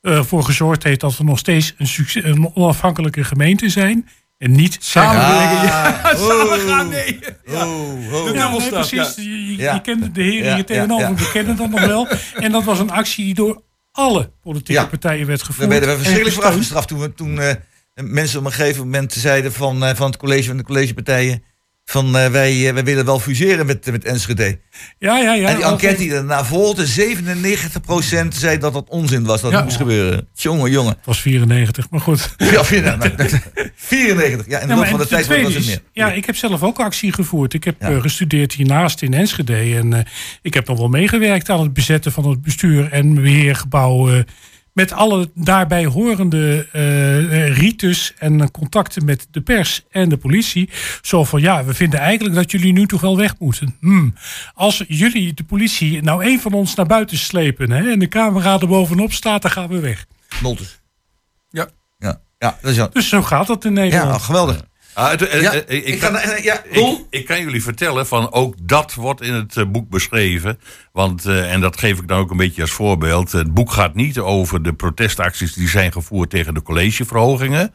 eh, 0.00 0.24
voor 0.24 0.44
gezorgd 0.44 0.82
heeft 0.82 1.00
dat 1.00 1.16
we 1.16 1.24
nog 1.24 1.38
steeds 1.38 1.74
een 2.12 2.50
onafhankelijke 2.54 3.24
gemeente 3.24 3.68
zijn. 3.68 4.08
En 4.42 4.52
niet 4.52 4.76
Samenwerken, 4.80 5.66
ja. 5.66 6.00
Ah, 6.02 6.18
Samen 6.28 6.60
gaan, 6.60 6.88
nee. 6.88 7.18
oh, 7.48 8.12
oh. 8.12 8.24
De 8.24 8.32
Ja, 8.34 8.50
nee, 8.50 8.68
precies. 8.68 9.14
ja. 9.16 9.22
Je, 9.22 9.56
je- 9.56 9.80
kent 9.82 10.14
de 10.14 10.22
heren 10.22 10.54
hier 10.54 10.64
tegenover, 10.64 11.14
we 11.14 11.30
kennen 11.32 11.56
dat 11.56 11.70
nog 11.70 11.80
wel. 11.86 12.08
En 12.34 12.52
dat 12.52 12.64
was 12.64 12.78
een 12.78 12.90
actie 12.90 13.24
die 13.24 13.34
door 13.34 13.62
alle 13.92 14.32
politieke 14.42 14.86
partijen 14.86 15.26
werd 15.26 15.40
We 15.40 15.46
gevoerd. 15.46 15.68
werden 15.68 15.88
we 15.88 15.94
en 15.94 16.00
verschrikkelijk 16.00 16.40
voor 16.42 16.50
afgestraft 16.50 16.88
toen, 16.88 17.00
we, 17.00 17.14
toen 17.14 17.40
eh, 17.40 17.54
mensen 17.94 18.38
op 18.38 18.44
een 18.44 18.52
gegeven 18.52 18.80
moment 18.84 19.12
zeiden 19.12 19.52
van, 19.52 19.84
eh, 19.84 19.94
van 19.94 20.06
het 20.06 20.16
college 20.16 20.46
van 20.48 20.56
de 20.56 20.62
collegepartijen 20.64 21.42
van 21.84 22.16
eh, 22.16 22.26
wij, 22.30 22.68
eh, 22.68 22.74
wij 22.74 22.84
willen 22.84 23.04
wel 23.04 23.20
fuseren 23.20 23.66
met, 23.66 23.90
met 23.90 24.04
Enschede. 24.04 24.58
Ja, 24.98 25.18
ja, 25.18 25.34
ja. 25.34 25.48
en 25.48 25.56
die 25.56 25.64
enquête 25.64 25.96
die 25.96 26.10
daarna 26.10 26.44
volgde, 26.44 26.86
97% 26.86 28.28
zei 28.36 28.58
dat 28.58 28.72
dat 28.72 28.88
onzin 28.88 29.24
was, 29.24 29.40
dat 29.40 29.50
Ja. 29.50 29.56
het 29.56 29.64
moest 29.66 29.76
gebeuren. 29.76 30.28
Jongen, 30.34 30.70
jongen. 30.70 30.92
Het 30.96 31.06
was 31.06 31.20
94, 31.20 31.90
maar 31.90 32.00
goed. 32.00 32.34
Ja, 32.36 32.64
94. 32.64 33.48
94. 33.74 34.46
Ja, 34.52 34.58
in 34.58 34.66
de 34.68 34.72
Ja, 34.74 34.78
loop 34.78 34.86
van 34.88 34.98
de 34.98 35.06
tijd 35.06 35.26
wordt 35.26 35.54
het 35.54 35.66
meer. 35.66 35.82
Ja, 35.92 36.12
ik 36.12 36.24
heb 36.26 36.36
zelf 36.36 36.62
ook 36.62 36.80
actie 36.80 37.12
gevoerd. 37.12 37.54
Ik 37.54 37.64
heb 37.64 37.76
Ja. 37.80 37.88
eh, 37.90 38.00
gestudeerd 38.00 38.52
hiernaast 38.52 39.02
in 39.02 39.14
Enschede. 39.14 39.56
En 39.56 40.06
ik 40.42 40.54
heb 40.54 40.66
nog 40.68 40.78
wel 40.78 40.88
meegewerkt 40.88 41.50
aan 41.50 41.60
het 41.60 41.72
bezetten 41.72 42.12
van 42.12 42.28
het 42.30 42.42
bestuur 42.42 42.92
en 42.92 43.14
beheergebouw. 43.14 44.24
Met 44.72 44.92
alle 44.92 45.30
daarbij 45.34 45.84
horende 45.84 46.68
eh, 46.72 47.56
ritus 47.56 48.14
en 48.18 48.50
contacten 48.50 49.04
met 49.04 49.26
de 49.30 49.40
pers 49.40 49.84
en 49.90 50.08
de 50.08 50.16
politie. 50.16 50.70
Zo 51.02 51.24
van 51.24 51.40
ja, 51.40 51.64
we 51.64 51.74
vinden 51.74 52.00
eigenlijk 52.00 52.34
dat 52.34 52.50
jullie 52.50 52.72
nu 52.72 52.86
toch 52.86 53.00
wel 53.00 53.16
weg 53.16 53.34
moeten. 53.38 53.76
Hmm. 53.80 54.14
Als 54.54 54.84
jullie, 54.88 55.34
de 55.34 55.44
politie, 55.44 56.02
nou 56.02 56.24
één 56.24 56.40
van 56.40 56.52
ons 56.52 56.74
naar 56.74 56.86
buiten 56.86 57.18
slepen 57.18 57.70
hè, 57.70 57.90
en 57.90 57.98
de 57.98 58.08
camera 58.08 58.60
er 58.60 58.68
bovenop 58.68 59.12
staat, 59.12 59.42
dan 59.42 59.50
gaan 59.50 59.68
we 59.68 59.80
weg. 59.80 60.06
Noltes. 60.42 60.80
Ja. 61.50 61.68
Ja, 61.98 62.20
ja, 62.38 62.58
dat 62.60 62.70
is 62.70 62.76
ja. 62.76 62.88
Dus 62.92 63.08
zo 63.08 63.22
gaat 63.22 63.46
dat 63.46 63.64
in 63.64 63.72
Nederland. 63.72 64.10
Ja, 64.10 64.18
geweldig. 64.18 64.70
Ah, 64.94 65.10
het- 65.10 65.28
eh, 65.28 65.40
Ja, 65.42 65.52
eh, 65.52 65.86
ik, 65.86 66.00
kan, 66.00 66.12
ja, 66.42 66.64
ik, 66.64 66.74
Roel? 66.76 67.06
ik 67.10 67.26
kan 67.26 67.40
jullie 67.40 67.62
vertellen 67.62 68.06
van 68.06 68.32
ook 68.32 68.54
dat 68.62 68.94
wordt 68.94 69.20
in 69.22 69.34
het 69.34 69.56
eh, 69.56 69.64
boek 69.66 69.88
beschreven. 69.90 70.58
Want, 70.92 71.24
eh, 71.26 71.52
en 71.52 71.60
dat 71.60 71.78
geef 71.78 71.98
ik 71.98 72.08
dan 72.08 72.18
ook 72.18 72.30
een 72.30 72.36
beetje 72.36 72.62
als 72.62 72.70
voorbeeld. 72.70 73.32
Het 73.32 73.54
boek 73.54 73.72
gaat 73.72 73.94
niet 73.94 74.18
over 74.18 74.62
de 74.62 74.72
protestacties 74.72 75.52
die 75.52 75.68
zijn 75.68 75.92
gevoerd 75.92 76.30
tegen 76.30 76.54
de 76.54 76.62
collegeverhogingen. 76.62 77.74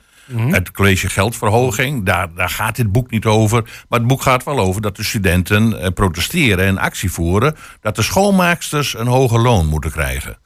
Het 0.52 0.72
college 0.72 1.10
geldverhoging, 1.10 2.06
daar, 2.06 2.34
daar 2.36 2.50
gaat 2.50 2.76
dit 2.76 2.92
boek 2.92 3.12
niet 3.12 3.26
over. 3.26 3.64
Maar 3.90 4.00
het 4.00 4.08
boek 4.08 4.22
gaat 4.22 4.44
wel 4.44 4.60
over 4.60 4.82
dat 4.82 4.96
de 4.96 5.04
studenten 5.04 5.82
eh, 5.82 5.90
protesteren 5.94 6.66
en 6.66 6.78
actie 6.78 7.12
voeren. 7.12 7.56
Dat 7.82 7.96
de 7.96 8.02
schoonmaaksters 8.02 8.98
een 8.98 9.08
hoger 9.08 9.40
loon 9.40 9.66
moeten 9.68 9.92
krijgen. 9.92 10.38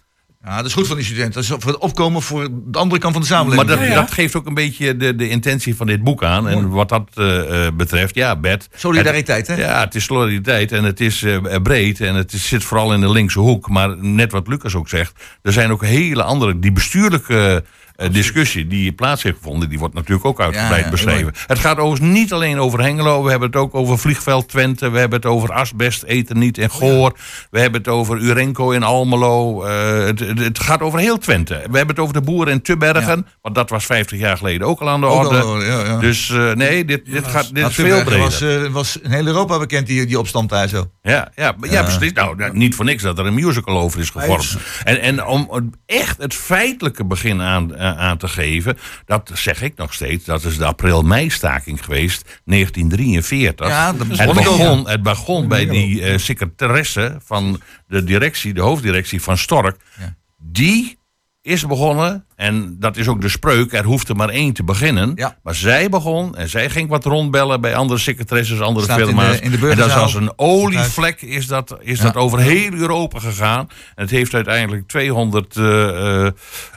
Ja, 0.44 0.56
dat 0.56 0.66
is 0.66 0.74
goed 0.74 0.88
van 0.88 0.96
die 0.96 1.06
studenten. 1.06 1.34
Dat 1.34 1.44
is 1.44 1.50
voor 1.50 1.72
het 1.72 1.82
opkomen 1.82 2.22
voor 2.22 2.48
de 2.52 2.78
andere 2.78 3.02
kant 3.02 3.14
van 3.14 3.22
de 3.22 3.28
samenleving. 3.28 3.68
Maar 3.68 3.78
dat, 3.78 3.88
Ja, 3.88 3.94
ja. 3.94 4.02
dat 4.02 4.12
geeft 4.12 4.36
ook 4.36 4.46
een 4.46 4.54
beetje 4.54 4.98
de, 4.98 5.16
de 5.16 5.30
intentie 5.30 5.76
van 5.76 5.88
dit 5.88 6.04
boek 6.04 6.24
aan. 6.24 6.48
En 6.48 6.70
wat 6.70 6.90
dat 6.90 7.10
eh, 7.16 7.66
eh, 7.66 7.74
betreft, 7.74 8.16
ja, 8.16 8.36
Bert. 8.36 8.68
Solidariteit, 8.76 9.48
hè? 9.48 9.56
Ja, 9.56 9.80
het 9.80 9.96
is 9.96 10.04
solidariteit 10.04 10.72
en 10.72 10.84
het 10.84 11.00
is 11.00 11.24
eh, 11.24 11.38
breed 11.64 12.02
en 12.02 12.16
het 12.16 12.34
is, 12.34 12.48
zit 12.48 12.64
vooral 12.64 12.94
in 12.94 13.02
de 13.02 13.12
linkse 13.12 13.40
hoek. 13.40 13.70
Maar 13.70 13.98
net 13.98 14.32
wat 14.32 14.48
Lucas 14.48 14.76
ook 14.76 14.90
zegt, 14.90 15.24
er 15.42 15.54
zijn 15.54 15.72
ook 15.72 15.86
hele 15.86 16.24
andere, 16.24 16.60
die 16.60 16.72
bestuurlijke 16.72 17.64
eh, 17.64 17.70
discussie 18.12 18.68
die 18.68 18.92
plaats 18.92 19.24
heeft 19.24 19.38
gevonden, 19.38 19.70
die 19.70 19.80
wordt 19.80 19.94
natuurlijk 19.94 20.26
ook 20.26 20.40
uitgebreid 20.40 20.80
Ja, 20.80 20.86
ja, 20.86 20.92
beschreven. 20.92 21.34
Het 21.48 21.60
gaat 21.60 21.78
overigens 21.78 22.20
niet 22.20 22.34
alleen 22.34 22.60
over 22.60 22.82
Hengelo, 22.82 23.24
we 23.24 23.30
hebben 23.30 23.48
het 23.48 23.58
ook 23.58 23.76
over 23.76 23.98
Vliegveld 23.98 24.48
Twente, 24.48 24.90
we 24.90 25.00
hebben 25.00 25.20
het 25.20 25.30
over 25.30 25.52
asbest, 25.52 26.04
eten 26.04 26.40
niet 26.40 26.58
Oh, 26.58 26.64
in 26.64 26.70
Goor, 26.70 27.14
we 27.50 27.60
hebben 27.60 27.82
het 27.82 27.90
over 27.90 28.18
Urenco 28.18 28.72
in 28.72 28.84
Almelo, 28.84 29.64
eh, 29.64 30.06
het, 30.06 30.20
het, 30.20 30.60
gaat 30.60 30.82
over 30.82 31.00
heel 31.00 31.18
Twente. 31.18 31.54
We 31.54 31.78
hebben 31.78 31.96
het 31.96 32.00
over 32.00 32.14
de 32.14 32.22
boeren 32.22 32.54
in 32.54 32.62
Tubbergen, 32.62 33.28
want 33.42 33.56
dat 33.56 33.70
was 33.70 33.86
50 33.86 34.20
jaar 34.20 34.38
geleden 34.38 34.68
ook 34.68 34.80
al 34.80 34.90
aan 34.90 35.02
de 35.02 35.08
orde. 35.08 36.00
Dus 36.00 36.30
eh, 36.30 36.52
nee, 36.52 36.86
dit, 36.86 37.06
dit, 37.06 37.28
gaat, 37.28 37.56
dit 37.56 37.68
is 37.68 37.76
veel 37.76 38.04
breder. 38.04 38.20
was, 38.20 38.42
eh, 38.42 38.66
was 38.66 38.98
in 38.98 39.12
heel 39.12 39.26
Europa 39.26 39.60
bekend, 39.60 39.88
die, 39.88 40.06
die 40.06 40.20
opstand 40.20 40.50
daar 40.50 40.68
zo. 40.68 40.90
Ja, 41.02 41.32
ja, 41.36 41.56
ja, 41.62 41.84
precies. 41.84 42.14
Nou, 42.14 42.50
niet 42.54 42.76
voor 42.76 42.86
niks 42.86 43.04
dat 43.04 43.20
er 43.20 43.26
een 43.26 43.34
musical 43.34 43.80
over 43.80 44.00
is 44.00 44.10
gevormd. 44.10 44.58
En, 44.84 45.02
en 45.02 45.26
om 45.26 45.74
echt 45.86 46.18
het 46.18 46.34
feitelijke 46.34 47.06
begin 47.06 47.42
aan, 47.42 47.76
eh, 47.76 47.91
aan 47.96 48.18
te 48.18 48.28
geven, 48.28 48.78
dat 49.06 49.32
zeg 49.34 49.62
ik 49.62 49.78
nog 49.78 49.94
steeds, 49.94 50.26
dat 50.26 50.44
is 50.44 50.58
de 50.58 50.66
april-mei-staking 50.66 51.86
geweest, 51.86 52.42
1943. 52.46 53.68
Ja, 53.68 53.94
dat 53.94 54.08
het 54.08 54.34
begon, 54.34 54.90
het 54.90 55.04
begon 55.04 55.48
bij 55.48 55.66
die 55.66 56.04
eh, 56.04 56.18
secretaresse 56.18 57.18
van 57.24 57.62
de 57.88 58.04
directie, 58.04 58.54
de 58.54 58.62
hoofddirectie 58.62 59.22
van 59.22 59.38
Stork. 59.38 59.78
Ja. 60.00 60.16
Die 60.38 60.98
is 61.44 61.68
begonnen, 61.68 62.26
en 62.36 62.76
dat 62.80 62.98
is 62.98 63.08
ook 63.08 63.22
de 63.22 63.30
spreuk, 63.30 63.74
er 63.74 63.84
hoeft 63.84 64.10
er 64.10 64.16
maar 64.16 64.30
één 64.30 64.54
te 64.54 64.64
beginnen. 64.64 65.12
Ja. 65.16 65.38
Maar 65.44 65.56
zij 65.56 65.90
begon 65.90 66.36
en 66.36 66.50
zij 66.50 66.70
ging 66.70 66.90
wat 66.90 67.06
rondbellen 67.06 67.62
bij 67.62 67.76
andere 67.76 68.00
secretaresses, 68.00 68.60
andere 68.60 68.86
Staat 68.86 69.00
in 69.00 69.06
de- 69.06 69.10
firma's. 69.12 69.40
in 69.40 69.52
de 69.52 69.70
en 69.70 69.78
dat 69.78 69.88
is 69.88 69.94
als 69.96 70.14
een 70.14 70.34
olievlek 70.36 71.22
is 71.22 71.48
dat, 71.48 71.78
is 71.80 71.98
Ja. 71.98 72.04
dat 72.04 72.16
over 72.16 72.40
heel 72.40 72.72
Europa 72.74 73.20
gegaan. 73.20 73.68
En 73.96 74.02
het 74.04 74.10
heeft 74.10 74.34
uiteindelijk 74.34 74.88
200 74.88 75.56
eh, 75.58 76.24
eh, 76.26 76.32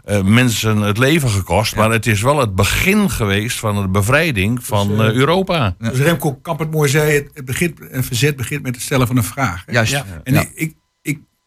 eh, 0.05 0.23
mensen 0.25 0.77
het 0.79 0.99
leven 0.99 1.31
gekost. 1.31 1.77
Maar 1.77 1.91
het 1.91 2.07
is 2.07 2.23
wel 2.23 2.39
het 2.39 2.55
begin 2.55 3.11
geweest 3.11 3.59
van 3.59 3.83
de 3.83 3.89
bevrijding 3.89 4.65
van 4.67 5.03
eh, 5.03 5.13
Europa. 5.13 5.75
Dus 5.79 5.99
Remco 5.99 6.35
Kampert 6.35 6.71
mooi 6.71 6.89
zei, 6.91 7.13
het, 7.15 7.31
het 7.35 7.45
begint, 7.45 7.81
een 7.91 8.05
verzet 8.05 8.37
begint 8.37 8.63
met 8.63 8.75
het 8.75 8.85
stellen 8.85 9.07
van 9.07 9.17
een 9.17 9.25
vraag. 9.25 9.63
hè. 9.67 9.73
Juist. 9.73 9.93
Ja. 9.93 10.05
En 10.23 10.35
Ja. 10.35 10.45
ik- 10.55 10.75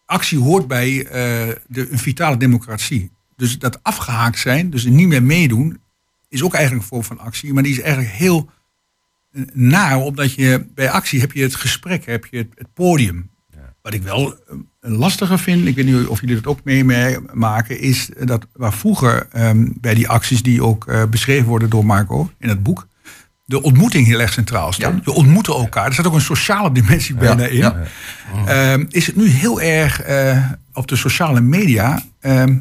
actie 0.07 0.39
hoort 0.39 0.67
bij 0.67 1.05
eh, 1.05 1.55
de, 1.67 1.91
een 1.91 1.99
vitale 1.99 2.37
democratie. 2.37 3.11
Dus 3.35 3.59
dat 3.59 3.83
afgehaakt 3.83 4.39
zijn, 4.39 4.69
dus 4.69 4.85
niet 4.85 5.07
meer 5.07 5.23
meedoen, 5.23 5.79
is 6.29 6.43
ook 6.43 6.53
eigenlijk 6.53 6.83
een 6.83 6.89
vorm 6.89 7.03
van 7.03 7.19
actie. 7.19 7.53
Maar 7.53 7.63
die 7.63 7.71
is 7.71 7.81
eigenlijk 7.81 8.13
heel 8.13 8.49
eh, 9.31 9.41
naar, 9.53 9.97
omdat 9.97 10.33
je 10.33 10.65
bij 10.73 10.89
actie 10.89 11.19
heb 11.19 11.31
je 11.31 11.41
het 11.41 11.55
gesprek, 11.55 12.05
heb 12.05 12.25
je 12.25 12.37
het, 12.37 12.49
het 12.55 12.73
podium. 12.73 13.29
Wat 13.81 13.95
ik 13.95 14.03
wel 14.03 14.33
eh, 14.33 14.57
lastiger 14.79 15.39
vind, 15.39 15.67
ik 15.67 15.75
weet 15.75 15.85
niet 15.85 16.07
of 16.07 16.19
jullie 16.19 16.35
dat 16.35 16.47
ook 16.47 16.63
meemaken, 16.63 17.79
is 17.79 18.09
dat 18.19 18.47
waar 18.53 18.73
vroeger 18.73 19.27
ehm, 19.31 19.67
bij 19.73 19.93
die 19.93 20.07
acties 20.07 20.43
die 20.43 20.63
ook 20.63 21.09
beschreven 21.09 21.47
worden 21.47 21.69
door 21.69 21.85
Marco 21.85 22.31
in 22.37 22.49
het 22.49 22.63
boek, 22.63 22.87
de 23.47 23.61
ontmoeting 23.61 24.05
heel 24.07 24.19
erg 24.19 24.33
centraal 24.33 24.73
stond. 24.73 24.95
Ja. 24.95 25.01
Je 25.03 25.11
ontmoette 25.11 25.53
elkaar. 25.53 25.85
Er 25.85 25.93
zit 25.93 26.07
ook 26.07 26.13
een 26.13 26.21
sociale 26.21 26.71
dimensie 26.71 27.15
bijna 27.15 27.45
in. 27.45 27.57
ja. 27.57 27.75
Ehm, 28.45 28.85
is 28.89 29.07
het 29.07 29.15
nu 29.15 29.27
heel 29.27 29.61
erg 29.61 30.01
eh, 30.01 30.37
op 30.73 30.87
de 30.87 30.95
sociale 30.95 31.41
media 31.41 32.01
ehm, 32.19 32.55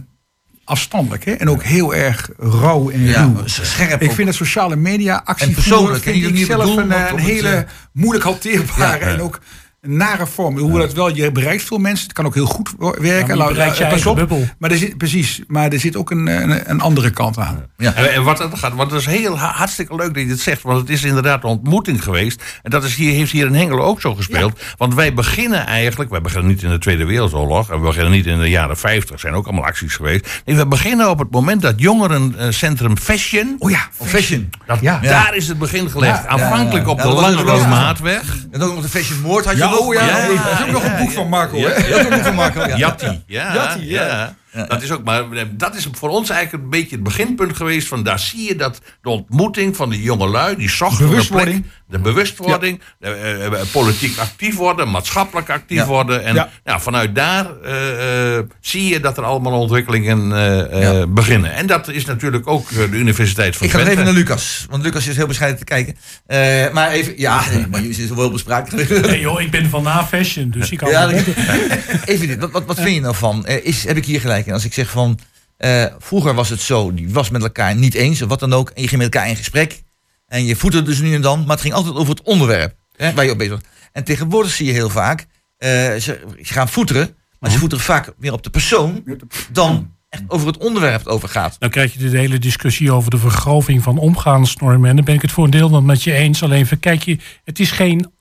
afstandelijk. 0.65 1.25
Hè? 1.25 1.33
En 1.33 1.51
ook 1.51 1.63
heel 1.63 1.95
erg 1.95 2.31
rauw 2.39 2.91
en 2.91 3.03
Ja, 3.03 3.23
ruw. 3.23 3.43
scherp 3.47 4.03
Ik 4.03 4.13
vind 4.13 4.27
dat 4.27 4.37
sociale 4.37 4.77
media 4.77 5.23
actie 5.25 5.47
En 5.47 5.55
persoonlijk, 5.55 6.07
en 6.07 6.13
vind 6.13 6.39
ik 6.39 6.45
zelf 6.47 6.65
bedoel, 6.65 6.79
een, 6.79 6.93
eh, 6.93 7.11
een 7.13 7.19
hele 7.19 7.49
eh, 7.49 7.63
moeilijk 7.93 8.25
hanteerbare 8.25 9.05
en 9.05 9.21
ook 9.21 9.41
een 9.87 9.97
nare 9.97 10.27
vorm. 10.27 10.59
Hoe 10.59 10.79
dat 10.79 10.93
wel, 10.93 11.15
je 11.15 11.33
bereikt 11.33 11.63
veel 11.65 11.79
mensen. 11.79 12.05
Het 12.05 12.13
kan 12.13 12.27
ook 12.27 12.35
heel 12.35 12.47
goed 12.47 12.73
werken. 12.79 13.27
je 13.35 13.35
Nou, 13.41 13.53
bereikt 13.53 13.77
je 13.77 13.83
eh, 13.85 13.91
pas 13.91 14.03
eigen 14.05 14.11
op. 14.11 14.17
bubbel. 14.17 14.49
Maar 14.59 14.71
er 14.71 14.77
zit, 14.77 14.97
precies, 14.99 15.43
maar 15.47 15.73
er 15.73 15.81
zit 15.81 15.97
ook 15.97 16.11
een, 16.11 16.27
een, 16.27 16.71
een 16.71 16.81
andere 16.81 17.11
kant 17.11 17.39
aan. 17.39 17.65
Ja. 17.77 17.95
En, 17.95 18.13
en 18.13 18.23
wat 18.25 18.37
dat 18.39 18.59
gaat, 18.59 18.75
want 18.75 18.91
het 18.91 19.01
is 19.01 19.07
heel 19.07 19.39
ha- 19.39 19.53
hartstikke 19.53 19.95
leuk 19.95 20.15
dat 20.15 20.23
je 20.23 20.29
het 20.29 20.41
zegt. 20.41 20.63
Want 20.63 20.81
het 20.81 20.91
is 20.91 21.05
inderdaad 21.05 21.43
een 21.45 21.49
ontmoeting 21.51 22.03
geweest. 22.03 22.43
En 22.63 22.71
dat 22.71 22.85
is 22.85 22.95
hier, 22.95 23.13
heeft 23.13 23.33
hier 23.33 23.47
in 23.47 23.55
Hengelo 23.55 23.83
ook 23.83 24.01
zo 24.01 24.15
gespeeld. 24.15 24.61
Want 24.77 24.95
wij 24.95 25.15
beginnen 25.15 25.67
eigenlijk, 25.67 26.11
wij 26.11 26.21
beginnen 26.21 26.49
niet 26.51 26.63
in 26.63 26.71
de 26.71 26.79
Tweede 26.79 27.05
Wereldoorlog. 27.05 27.71
En 27.71 27.81
we 27.81 27.87
beginnen 27.87 28.13
niet 28.13 28.27
in 28.27 28.39
de 28.39 28.49
jaren 28.51 28.77
50. 28.77 29.11
Er 29.15 29.19
zijn 29.21 29.35
ook 29.35 29.45
allemaal 29.47 29.65
acties 29.65 29.95
geweest. 29.95 30.43
Nee, 30.45 30.57
we 30.57 30.67
beginnen 30.67 31.11
op 31.11 31.19
het 31.19 31.31
moment 31.31 31.63
dat 31.63 31.75
jongerencentrum 31.77 32.97
Fashion. 32.99 33.57
Oh 33.59 33.71
ja, 33.71 33.89
fashion. 34.05 34.51
Dat, 34.67 34.79
Ja. 34.81 35.01
Daar 35.01 35.35
is 35.37 35.49
het 35.49 35.59
begin 35.59 35.91
gelegd. 35.91 36.23
Ja, 36.23 36.27
Aanvankelijk 36.29 36.85
ja, 36.85 36.91
op 36.91 36.99
ja. 36.99 37.03
de 37.05 37.09
Ja, 37.11 37.45
Lange 37.45 37.69
Maatweg. 37.69 38.23
En 38.51 38.63
ook 38.63 38.75
nog 38.75 38.83
de 38.83 38.89
fashion 38.89 39.21
moord 39.21 39.45
had 39.45 39.57
je 39.57 39.65
Ja, 39.81 39.87
oh 39.87 39.95
ja, 39.95 40.07
Ja, 40.07 40.27
dat 40.27 40.59
is 40.59 40.65
ook 40.67 40.71
nog 40.73 40.85
een 40.85 40.97
boek 40.97 41.11
van 41.13 41.29
Marco. 41.29 41.57
hè? 41.57 41.63
Dat 41.69 41.77
is 41.99 42.05
ook 42.05 42.09
nog 42.11 42.23
van 42.23 42.35
Marco. 42.35 42.61
Ja. 42.67 42.77
Jatti, 42.77 43.23
ja, 43.27 43.55
Jatti, 43.55 43.91
ja. 43.91 44.35
Ja. 44.57 44.65
Dat 44.67 44.83
is 44.83 44.91
ook, 44.91 45.05
maar 45.05 45.25
dat 45.51 45.75
is 45.77 45.89
voor 45.93 46.09
ons 46.09 46.31
eigenlijk 46.31 46.65
een 46.65 46.71
beetje 46.71 46.95
het 46.95 47.05
beginpunt 47.05 47.57
geweest. 47.57 47.89
Van 47.89 48.03
daar 48.03 48.19
zie 48.19 48.49
je 48.49 48.57
dat 48.57 48.81
de 49.03 49.09
ontmoeting 49.09 49.77
van 49.77 49.91
die 49.91 50.03
jongelui, 50.03 50.57
die 50.57 50.71
zochten 50.71 51.05
een 51.05 51.11
Bewustwording. 51.11 51.61
plek, 51.61 51.73
de 51.89 51.99
bewustwording, 51.99 52.81
de, 52.99 53.09
eh, 53.09 53.47
eh, 53.47 53.53
politiek 53.73 54.19
actief 54.19 54.57
worden, 54.57 54.91
maatschappelijk 54.91 55.51
actief 55.51 55.79
Ja. 55.79 55.87
worden. 55.87 56.25
En 56.25 56.35
Ja. 56.35 56.49
ja. 56.65 56.81
vanuit 56.81 57.15
daar 57.15 57.47
eh, 57.63 58.39
zie 58.61 58.85
je 58.89 59.01
dat 59.01 59.17
er 59.19 59.25
allemaal 59.25 59.61
ontwikkelingen 59.61 60.33
eh, 60.33 60.61
eh, 60.61 60.83
Ja. 60.99 61.07
beginnen. 61.07 61.53
En 61.53 61.67
dat 61.67 61.89
is 61.89 62.05
natuurlijk 62.05 62.47
ook 62.49 62.69
de 62.71 62.89
Universiteit 62.93 63.57
van 63.57 63.67
Ik 63.67 63.73
ga 63.73 63.79
even 63.87 64.05
naar 64.05 64.13
Lucas. 64.13 64.67
Want 64.71 64.83
Lucas 64.83 65.07
is 65.07 65.17
heel 65.17 65.27
bescheiden 65.27 65.59
te 65.59 65.65
kijken. 65.65 65.97
Eh, 66.27 66.73
maar 66.73 66.91
even, 66.91 67.13
ja, 67.17 67.43
nee, 67.53 67.67
maar 67.67 67.81
jullie 67.81 67.95
zijn 67.95 68.15
wel 68.17 68.31
bespraakt 68.31 68.69
geweest. 68.71 68.85
Nee 69.07 69.21
joh, 69.21 69.41
ik 69.41 69.51
ben 69.51 69.71
van 69.71 69.83
na 69.83 70.07
fashion, 70.07 70.51
dus 70.51 70.71
ik 70.71 70.79
kan 70.79 70.91
Ja, 70.91 71.09
even 72.05 72.27
dit, 72.29 72.39
wat, 72.39 72.51
wat, 72.51 72.65
wat 72.67 72.77
vind 72.81 72.95
je 72.95 73.01
nou 73.01 73.15
van? 73.15 73.47
Is, 73.47 73.85
heb 73.85 73.97
ik 73.97 74.05
hier 74.05 74.21
gelijk 74.21 74.46
als 74.53 74.65
ik 74.65 74.73
zeg 74.73 74.91
van... 74.91 75.19
eh, 75.57 75.85
vroeger 75.99 76.35
was 76.35 76.49
het 76.49 76.61
zo, 76.61 76.95
die 76.95 77.11
was 77.11 77.31
met 77.31 77.43
elkaar 77.43 77.77
niet 77.77 77.95
eens 77.95 78.23
of 78.23 78.29
wat 78.29 78.41
dan 78.41 78.53
ook. 78.53 78.71
En 78.71 78.83
je 78.83 78.89
ging 78.89 79.03
met 79.03 79.15
elkaar 79.15 79.29
in 79.29 79.37
gesprek. 79.37 79.83
En 80.27 80.45
je 80.45 80.57
voette 80.57 80.83
dus 80.83 81.01
nu 81.01 81.15
en 81.15 81.23
dan. 81.23 81.41
Maar 81.41 81.51
het 81.51 81.61
ging 81.61 81.75
altijd 81.75 81.95
over 81.95 82.15
het 82.15 82.23
onderwerp 82.23 82.75
hè, 82.97 83.13
waar 83.15 83.25
je 83.25 83.31
op 83.31 83.39
bezig 83.39 83.53
was. 83.53 83.63
En 83.93 84.05
tegenwoordig 84.05 84.53
zie 84.53 84.67
je 84.67 84.73
heel 84.73 84.91
vaak... 84.91 85.27
eh, 85.59 85.69
ze, 85.71 86.21
ze 86.43 86.53
gaan 86.53 86.69
voeteren, 86.69 87.17
maar 87.41 87.51
ze 87.51 87.59
voeteren 87.59 87.85
vaak 87.85 88.13
meer 88.19 88.33
op 88.33 88.43
de 88.43 88.51
persoon 88.51 89.05
dan 89.53 89.95
echt 90.09 90.23
over 90.29 90.47
het 90.47 90.57
onderwerp 90.57 90.99
het 90.99 91.09
over 91.09 91.29
gaat. 91.29 91.57
Dan 91.59 91.71
krijg 91.71 91.93
je 91.93 92.11
de 92.11 92.19
hele 92.19 92.39
discussie 92.39 92.93
over 92.93 93.11
de 93.11 93.19
vergroving 93.19 93.83
van 93.83 93.99
omgaansnormen. 93.99 94.91
En 94.91 94.97
dan 94.97 95.05
ben 95.05 95.15
ik 95.15 95.23
het 95.23 95.33
voor 95.33 95.45
een 95.45 95.51
deel 95.51 95.71
dan 95.71 95.85
met 95.85 96.03
je 96.03 96.13
eens. 96.13 96.43
Alleen 96.43 96.81
kijk 96.81 97.03
je, 97.03 97.19
het 97.45 97.61
is 97.61 97.71
geen, 97.71 98.13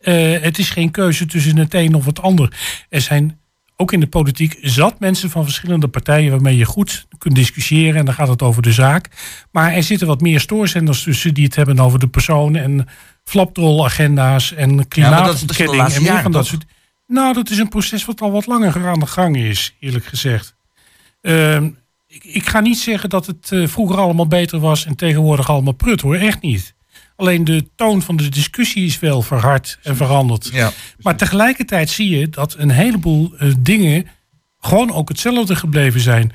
eh, 0.00 0.40
het 0.40 0.58
is 0.58 0.70
geen 0.70 0.90
keuze 0.90 1.26
tussen 1.26 1.56
het 1.56 1.74
een 1.74 1.94
of 1.94 2.04
het 2.04 2.22
ander. 2.22 2.56
Er 2.88 3.00
zijn 3.00 3.40
ook 3.76 3.92
in 3.92 4.00
de 4.00 4.06
politiek 4.06 4.58
zat 4.60 5.00
mensen 5.00 5.30
van 5.30 5.44
verschillende 5.44 5.88
partijen 5.88 6.30
waarmee 6.30 6.56
je 6.56 6.64
goed 6.64 7.06
kunt 7.18 7.34
discussiëren. 7.34 7.98
En 7.98 8.04
dan 8.04 8.14
gaat 8.14 8.28
het 8.28 8.42
over 8.42 8.62
de 8.62 8.72
zaak. 8.72 9.08
Maar 9.50 9.72
er 9.72 9.82
zitten 9.82 10.06
wat 10.06 10.20
meer 10.20 10.40
stoorzenders 10.40 11.02
tussen 11.02 11.34
die 11.34 11.44
het 11.44 11.54
hebben 11.54 11.78
over 11.78 11.98
de 11.98 12.08
persoon 12.08 12.56
en 12.56 12.88
flapdrol-agenda's 13.24 14.54
en 14.54 14.88
klimaatontkenning 14.88 15.76
laatste 15.76 16.00
en 16.00 16.12
meer 16.12 16.22
van 16.22 16.32
dat 16.32 16.46
soort. 16.46 16.64
Nou, 17.06 17.34
dat 17.34 17.50
is 17.50 17.58
een 17.58 17.68
proces 17.68 18.04
wat 18.04 18.20
al 18.20 18.30
wat 18.30 18.46
langer 18.46 18.86
aan 18.86 19.00
de 19.00 19.06
gang 19.06 19.36
is, 19.36 19.76
eerlijk 19.80 20.04
gezegd. 20.04 20.54
Ehm, 21.20 21.70
ik, 22.06 22.24
ik 22.24 22.48
ga 22.48 22.60
niet 22.60 22.78
zeggen 22.78 23.08
dat 23.10 23.26
het 23.26 23.52
eh, 23.52 23.66
vroeger 23.66 23.98
allemaal 23.98 24.26
beter 24.26 24.58
was 24.58 24.84
en 24.84 24.96
tegenwoordig 24.96 25.50
allemaal 25.50 25.72
prut 25.72 26.00
hoor, 26.00 26.16
echt 26.16 26.40
niet. 26.40 26.74
Alleen 27.16 27.44
de 27.44 27.68
toon 27.74 28.02
van 28.02 28.16
de 28.16 28.28
discussie 28.28 28.86
is 28.86 28.98
wel 28.98 29.22
verhard 29.22 29.78
en 29.82 29.96
veranderd. 29.96 30.50
Ja. 30.52 30.72
Maar 30.98 31.16
tegelijkertijd 31.16 31.90
zie 31.90 32.18
je 32.18 32.28
dat 32.28 32.54
een 32.58 32.70
heleboel 32.70 33.34
eh, 33.38 33.52
dingen 33.58 34.06
gewoon 34.60 34.92
ook 34.92 35.08
hetzelfde 35.08 35.56
gebleven 35.56 36.00
zijn. 36.00 36.32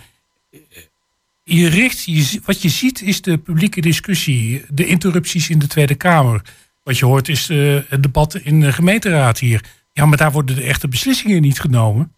Je 1.43 1.67
richt, 1.67 2.03
je, 2.03 2.41
wat 2.45 2.61
je 2.61 2.69
ziet 2.69 3.01
is 3.01 3.21
de 3.21 3.38
publieke 3.38 3.81
discussie, 3.81 4.65
de 4.69 4.85
interrupties 4.85 5.50
in 5.50 5.59
de 5.59 5.67
Tweede 5.67 5.95
Kamer. 5.95 6.41
Wat 6.83 6.97
je 6.97 7.05
hoort 7.05 7.29
is 7.29 7.50
eh, 7.50 7.77
het 7.88 8.03
debat 8.03 8.35
in 8.35 8.61
de 8.61 8.73
gemeenteraad 8.73 9.39
hier. 9.39 9.63
Ja, 9.93 10.05
maar 10.05 10.17
daar 10.17 10.31
worden 10.31 10.55
de 10.55 10.63
echte 10.63 10.88
beslissingen 10.88 11.41
niet 11.41 11.59
genomen. 11.59 12.13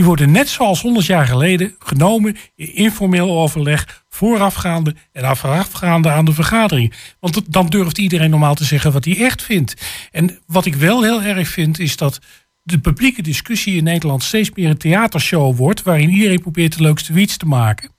Die 0.00 0.08
worden 0.08 0.30
net 0.30 0.48
zoals 0.48 0.82
100 0.82 1.06
jaar 1.06 1.26
geleden 1.26 1.74
genomen 1.78 2.36
in 2.54 2.74
informeel 2.74 3.30
overleg, 3.30 4.04
voorafgaande 4.08 4.94
en 5.12 5.24
afgaande 5.24 6.10
aan 6.10 6.24
de 6.24 6.32
vergadering. 6.32 6.94
Want 7.18 7.52
dan 7.52 7.66
durft 7.66 7.98
iedereen 7.98 8.30
normaal 8.30 8.54
te 8.54 8.64
zeggen 8.64 8.92
wat 8.92 9.04
hij 9.04 9.24
echt 9.24 9.42
vindt. 9.42 9.74
En 10.10 10.38
wat 10.46 10.66
ik 10.66 10.74
wel 10.74 11.02
heel 11.02 11.22
erg 11.22 11.48
vind, 11.48 11.78
is 11.78 11.96
dat 11.96 12.20
de 12.62 12.78
publieke 12.78 13.22
discussie 13.22 13.76
in 13.76 13.84
Nederland 13.84 14.22
steeds 14.22 14.50
meer 14.54 14.70
een 14.70 14.78
theatershow 14.78 15.56
wordt, 15.56 15.82
waarin 15.82 16.10
iedereen 16.10 16.40
probeert 16.40 16.76
de 16.76 16.82
leukste 16.82 17.12
wiets 17.12 17.36
te 17.36 17.46
maken. 17.46 17.90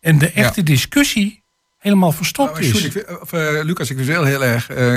En 0.00 0.18
de 0.18 0.30
echte 0.30 0.62
discussie 0.62 1.43
helemaal 1.84 2.12
verstopt 2.12 2.52
Maar 2.52 2.62
Sjoerd, 2.62 2.84
is. 2.84 2.94
ik 3.02 3.20
of, 3.22 3.32
eh, 3.32 3.40
Lucas, 3.62 3.90
ik 3.90 3.96
vind 3.96 4.08
het 4.08 4.16
wel 4.16 4.24
heel 4.24 4.44
erg 4.44 4.68
eh, 4.70 4.96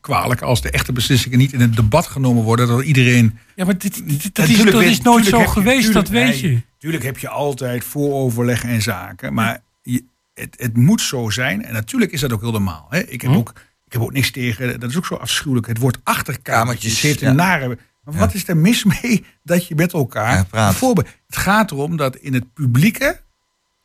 kwalijk 0.00 0.42
als 0.42 0.62
de 0.62 0.70
echte 0.70 0.92
beslissingen 0.92 1.38
niet 1.38 1.52
in 1.52 1.60
het 1.60 1.76
debat 1.76 2.06
genomen 2.06 2.42
worden. 2.42 2.66
Dat 2.68 2.82
iedereen. 2.82 3.38
Ja, 3.54 3.64
maar 3.64 3.78
dit, 3.78 3.94
dit- 3.94 4.06
dat, 4.06 4.44
is, 4.44 4.50
Natuurlijk 4.50 4.70
dat 4.70 4.80
weet- 4.80 4.90
is 4.90 5.00
nooit 5.00 5.24
zo 5.26 5.38
je- 5.38 5.48
geweest, 5.48 5.92
dat 5.92 6.08
weet 6.08 6.42
nee, 6.42 6.50
je. 6.52 6.60
Tuurlijk 6.78 7.02
heb 7.04 7.18
je 7.18 7.28
altijd 7.28 7.84
vooroverleg 7.84 8.64
en 8.64 8.82
zaken. 8.82 9.34
Maar 9.34 9.58
je, 9.82 10.04
het, 10.34 10.54
het 10.58 10.76
moet 10.76 11.00
zo 11.00 11.30
zijn. 11.30 11.64
En 11.64 11.72
natuurlijk 11.72 12.12
is 12.12 12.20
dat 12.20 12.32
ook 12.32 12.40
heel 12.40 12.50
normaal. 12.52 12.86
Hè? 12.90 12.98
Ik, 13.00 13.20
heb 13.20 13.30
Hm? 13.30 13.36
ook, 13.36 13.52
ik 13.86 13.92
heb 13.92 14.02
ook 14.02 14.12
niks 14.12 14.30
tegen. 14.30 14.80
Dat 14.80 14.90
is 14.90 14.96
ook 14.96 15.06
zo 15.06 15.14
afschuwelijk. 15.14 15.66
Het 15.66 15.78
woord 15.78 15.98
achterkamertjes. 16.02 16.52
Kamertjes, 16.92 17.00
Heeft 17.00 17.20
een 17.22 17.28
ja. 17.28 17.34
nare. 17.34 17.78
Maar 18.04 18.14
wat 18.14 18.34
is 18.34 18.48
er 18.48 18.56
mis 18.56 18.84
mee 18.84 19.24
dat 19.42 19.66
je 19.66 19.74
met 19.74 19.92
elkaar. 19.92 20.34
Ja, 20.36 20.44
praat. 20.44 20.70
bijvoorbeeld, 20.70 21.06
het 21.26 21.36
gaat 21.36 21.70
erom 21.70 21.96
dat 21.96 22.16
in 22.16 22.34
het 22.34 22.52
publieke. 22.54 23.20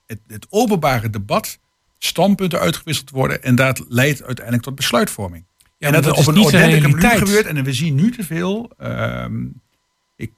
Het, 0.05 0.19
het 0.27 0.45
openbare 0.49 1.09
debat. 1.09 1.59
Standpunten 2.05 2.59
uitgewisseld 2.59 3.09
worden. 3.09 3.43
En 3.43 3.55
dat 3.55 3.85
leidt 3.87 4.23
uiteindelijk 4.23 4.65
tot 4.65 4.75
besluitvorming. 4.75 5.45
Ja, 5.77 5.87
en 5.87 5.93
dat, 5.93 6.03
dat 6.03 6.03
het 6.03 6.13
op 6.13 6.19
is 6.21 6.27
een 6.27 6.33
niet 6.33 6.51
de 6.51 6.57
ordentelijke 6.57 6.97
manier 6.97 7.17
gebeurt. 7.17 7.45
En 7.45 7.63
we 7.63 7.73
zien 7.73 7.95
nu 7.95 8.11
te 8.11 8.23
veel. 8.23 8.71
ehm, 8.77 9.45
ik 10.15 10.31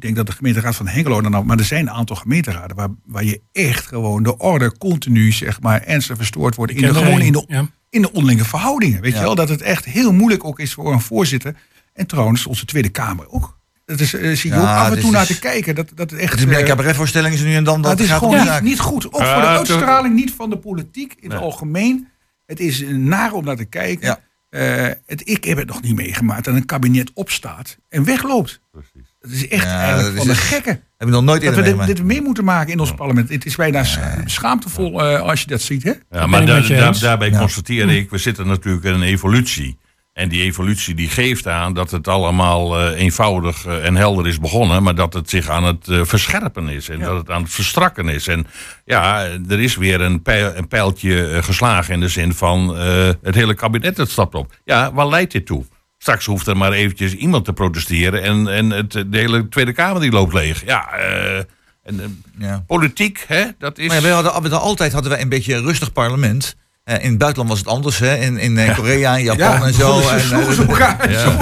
denk 0.00 0.16
dat 0.16 0.26
de 0.26 0.32
gemeenteraad 0.32 0.76
van 0.76 0.86
Hengelo 0.88 1.20
dan 1.20 1.36
ook, 1.36 1.44
maar 1.44 1.58
er 1.58 1.64
zijn 1.64 1.86
een 1.86 1.92
aantal 1.92 2.16
gemeenteraden 2.16 2.76
waar, 2.76 2.88
waar 3.04 3.24
je 3.24 3.40
echt 3.52 3.86
gewoon 3.86 4.22
de 4.22 4.36
orde 4.36 4.78
continu 4.78 5.32
zeg 5.32 5.60
maar 5.60 5.82
ernstig 5.82 6.16
verstoord 6.16 6.54
wordt 6.54 6.72
in 6.72 6.80
de, 6.82 6.94
gewoon 6.94 7.20
in 7.20 7.32
de, 7.32 7.44
ja. 7.48 7.68
in 7.90 8.02
de 8.02 8.12
onderlinge 8.12 8.44
verhoudingen. 8.44 9.00
Weet 9.00 9.12
Ja. 9.12 9.18
je 9.18 9.24
wel 9.24 9.34
dat 9.34 9.48
het 9.48 9.62
echt 9.62 9.84
heel 9.84 10.12
moeilijk 10.12 10.44
ook 10.44 10.58
is 10.60 10.74
voor 10.74 10.92
een 10.92 11.00
voorzitter 11.00 11.56
en 11.92 12.06
trouwens 12.06 12.46
onze 12.46 12.64
Tweede 12.64 12.88
Kamer 12.88 13.28
ook. 13.28 13.57
Dat 13.88 14.00
is 14.00 14.14
eh, 14.14 14.36
zie 14.36 14.50
je 14.50 14.56
Ja, 14.56 14.62
ook 14.62 14.68
af 14.86 14.94
en 14.94 15.00
toe 15.00 15.10
naar 15.10 15.20
is- 15.22 15.26
te 15.26 15.38
kijken 15.38 15.74
dat 15.74 15.90
dat 15.94 16.10
het 16.10 16.20
echt. 16.20 16.30
Het 16.30 16.40
is 16.40 16.46
meer 16.46 16.58
eh, 16.58 16.66
cabaretvoorstellingen 16.66 17.44
nu 17.44 17.54
en 17.54 17.64
dan. 17.64 17.82
Dat 17.82 17.90
het 17.90 18.00
is 18.00 18.10
gewoon 18.10 18.62
niet, 18.62 18.78
goed. 18.80 19.06
Ook 19.06 19.12
voor 19.24 19.40
de 19.40 19.46
uitstraling, 19.46 20.14
niet 20.14 20.32
van 20.36 20.50
de 20.50 20.56
politiek 20.58 21.14
in 21.20 21.30
het 21.30 21.40
algemeen. 21.40 22.08
Het 22.46 22.60
is 22.60 22.84
naar 22.88 23.32
om 23.32 23.44
naar 23.44 23.56
te 23.56 23.64
kijken. 23.64 24.06
Ja. 24.06 24.20
Eh, 24.50 24.92
het, 25.06 25.28
ik 25.28 25.44
heb 25.44 25.58
het 25.58 25.66
nog 25.66 25.82
niet 25.82 25.94
meegemaakt 25.94 26.44
dat 26.44 26.54
een 26.54 26.64
kabinet 26.66 27.10
opstaat 27.14 27.78
en 27.88 28.04
wegloopt. 28.04 28.60
Dat 29.20 29.30
is 29.30 29.48
echt 29.48 29.62
Ja, 29.64 29.80
eigenlijk 29.80 30.14
dat 30.16 30.24
van 30.24 30.32
is 30.32 30.36
de 30.38 30.42
echt- 30.42 30.52
gekken. 30.52 30.72
Heb 30.96 31.08
ik 31.08 31.14
nog 31.14 31.22
nooit 31.24 31.42
Dat 31.42 31.54
we 31.54 31.84
dit, 31.86 32.02
mee 32.04 32.22
moeten 32.22 32.44
maken 32.44 32.72
in 32.72 32.78
ons 32.80 32.94
parlement. 32.94 33.28
Het 33.28 33.46
is 33.46 33.56
bijna 33.56 33.84
scha- 33.84 34.22
schaamtevol 34.24 35.02
eh, 35.04 35.20
als 35.20 35.40
je 35.40 35.46
dat 35.46 35.60
ziet. 35.60 35.82
Hè? 35.82 35.92
Ja, 36.10 36.26
maar 36.26 36.46
da- 36.46 36.56
je 36.56 36.76
da- 36.76 36.90
daarbij 36.90 37.30
Ja. 37.30 37.38
constateer 37.38 37.90
ik, 37.90 38.10
we 38.10 38.18
zitten 38.18 38.46
natuurlijk 38.46 38.84
in 38.84 38.92
een 38.94 39.02
evolutie. 39.02 39.78
En 40.18 40.28
die 40.28 40.42
evolutie 40.42 40.94
die 40.94 41.08
geeft 41.08 41.46
aan 41.46 41.74
dat 41.74 41.90
het 41.90 42.08
allemaal 42.08 42.78
eh, 42.78 43.00
eenvoudig 43.00 43.66
eh, 43.66 43.84
en 43.84 43.96
helder 43.96 44.26
is 44.26 44.40
begonnen, 44.40 44.82
maar 44.82 44.94
dat 44.94 45.14
het 45.14 45.30
zich 45.30 45.48
aan 45.48 45.64
het 45.64 45.88
eh, 45.88 46.00
verscherpen 46.04 46.68
is 46.68 46.88
en 46.88 47.00
dat 47.00 47.16
het 47.16 47.30
aan 47.30 47.42
het 47.42 47.52
verstrakken 47.52 48.08
is. 48.08 48.26
En 48.26 48.46
ja, 48.84 49.24
er 49.48 49.60
is 49.60 49.76
weer 49.76 50.00
een, 50.00 50.22
pijl, 50.22 50.52
een 50.56 50.68
pijltje 50.68 51.42
geslagen 51.42 51.94
in 51.94 52.00
de 52.00 52.08
zin 52.08 52.34
van 52.34 52.76
het 53.22 53.34
hele 53.34 53.54
kabinet 53.54 53.96
het 53.96 54.10
stapt 54.10 54.34
op. 54.34 54.52
Ja, 54.64 54.92
waar 54.92 55.08
leidt 55.08 55.32
dit 55.32 55.46
toe? 55.46 55.64
Straks 55.98 56.26
hoeft 56.26 56.46
er 56.46 56.56
maar 56.56 56.72
eventjes 56.72 57.14
iemand 57.14 57.44
te 57.44 57.52
protesteren 57.52 58.22
en, 58.22 58.48
en 58.48 58.70
het, 58.70 58.92
de 58.92 59.18
hele 59.18 59.48
Tweede 59.48 59.72
Kamer 59.72 60.00
die 60.00 60.10
loopt 60.10 60.32
leeg. 60.32 60.64
Ja, 60.64 60.92
en, 61.82 62.22
Ja. 62.38 62.64
politiek, 62.66 63.24
hè, 63.28 63.44
dat 63.58 63.78
is... 63.78 63.86
Maar 63.86 63.96
ja, 63.96 64.02
wij 64.02 64.12
hadden, 64.12 64.32
we 64.32 64.38
hadden 64.40 64.60
altijd 64.60 64.92
hadden 64.92 65.10
wij 65.10 65.20
een 65.20 65.28
beetje 65.28 65.54
een 65.54 65.64
rustig 65.64 65.92
parlement. 65.92 66.56
Eh, 66.88 67.04
in 67.04 67.08
het 67.08 67.18
buitenland 67.18 67.48
was 67.48 67.58
het 67.58 67.68
anders, 67.68 67.98
hè? 67.98 68.16
In, 68.16 68.38
in 68.38 68.58
eh, 68.58 68.74
Korea, 68.76 69.16
in 69.16 69.24
Japan 69.24 69.66
en 69.66 69.74
zo. 69.74 70.00
Ze 70.00 70.08
En, 70.10 70.20
sloegen 70.20 70.48
eh, 70.48 70.54
ze 70.54 70.62
elkaar. 70.66 71.10
Ja. 71.10 71.36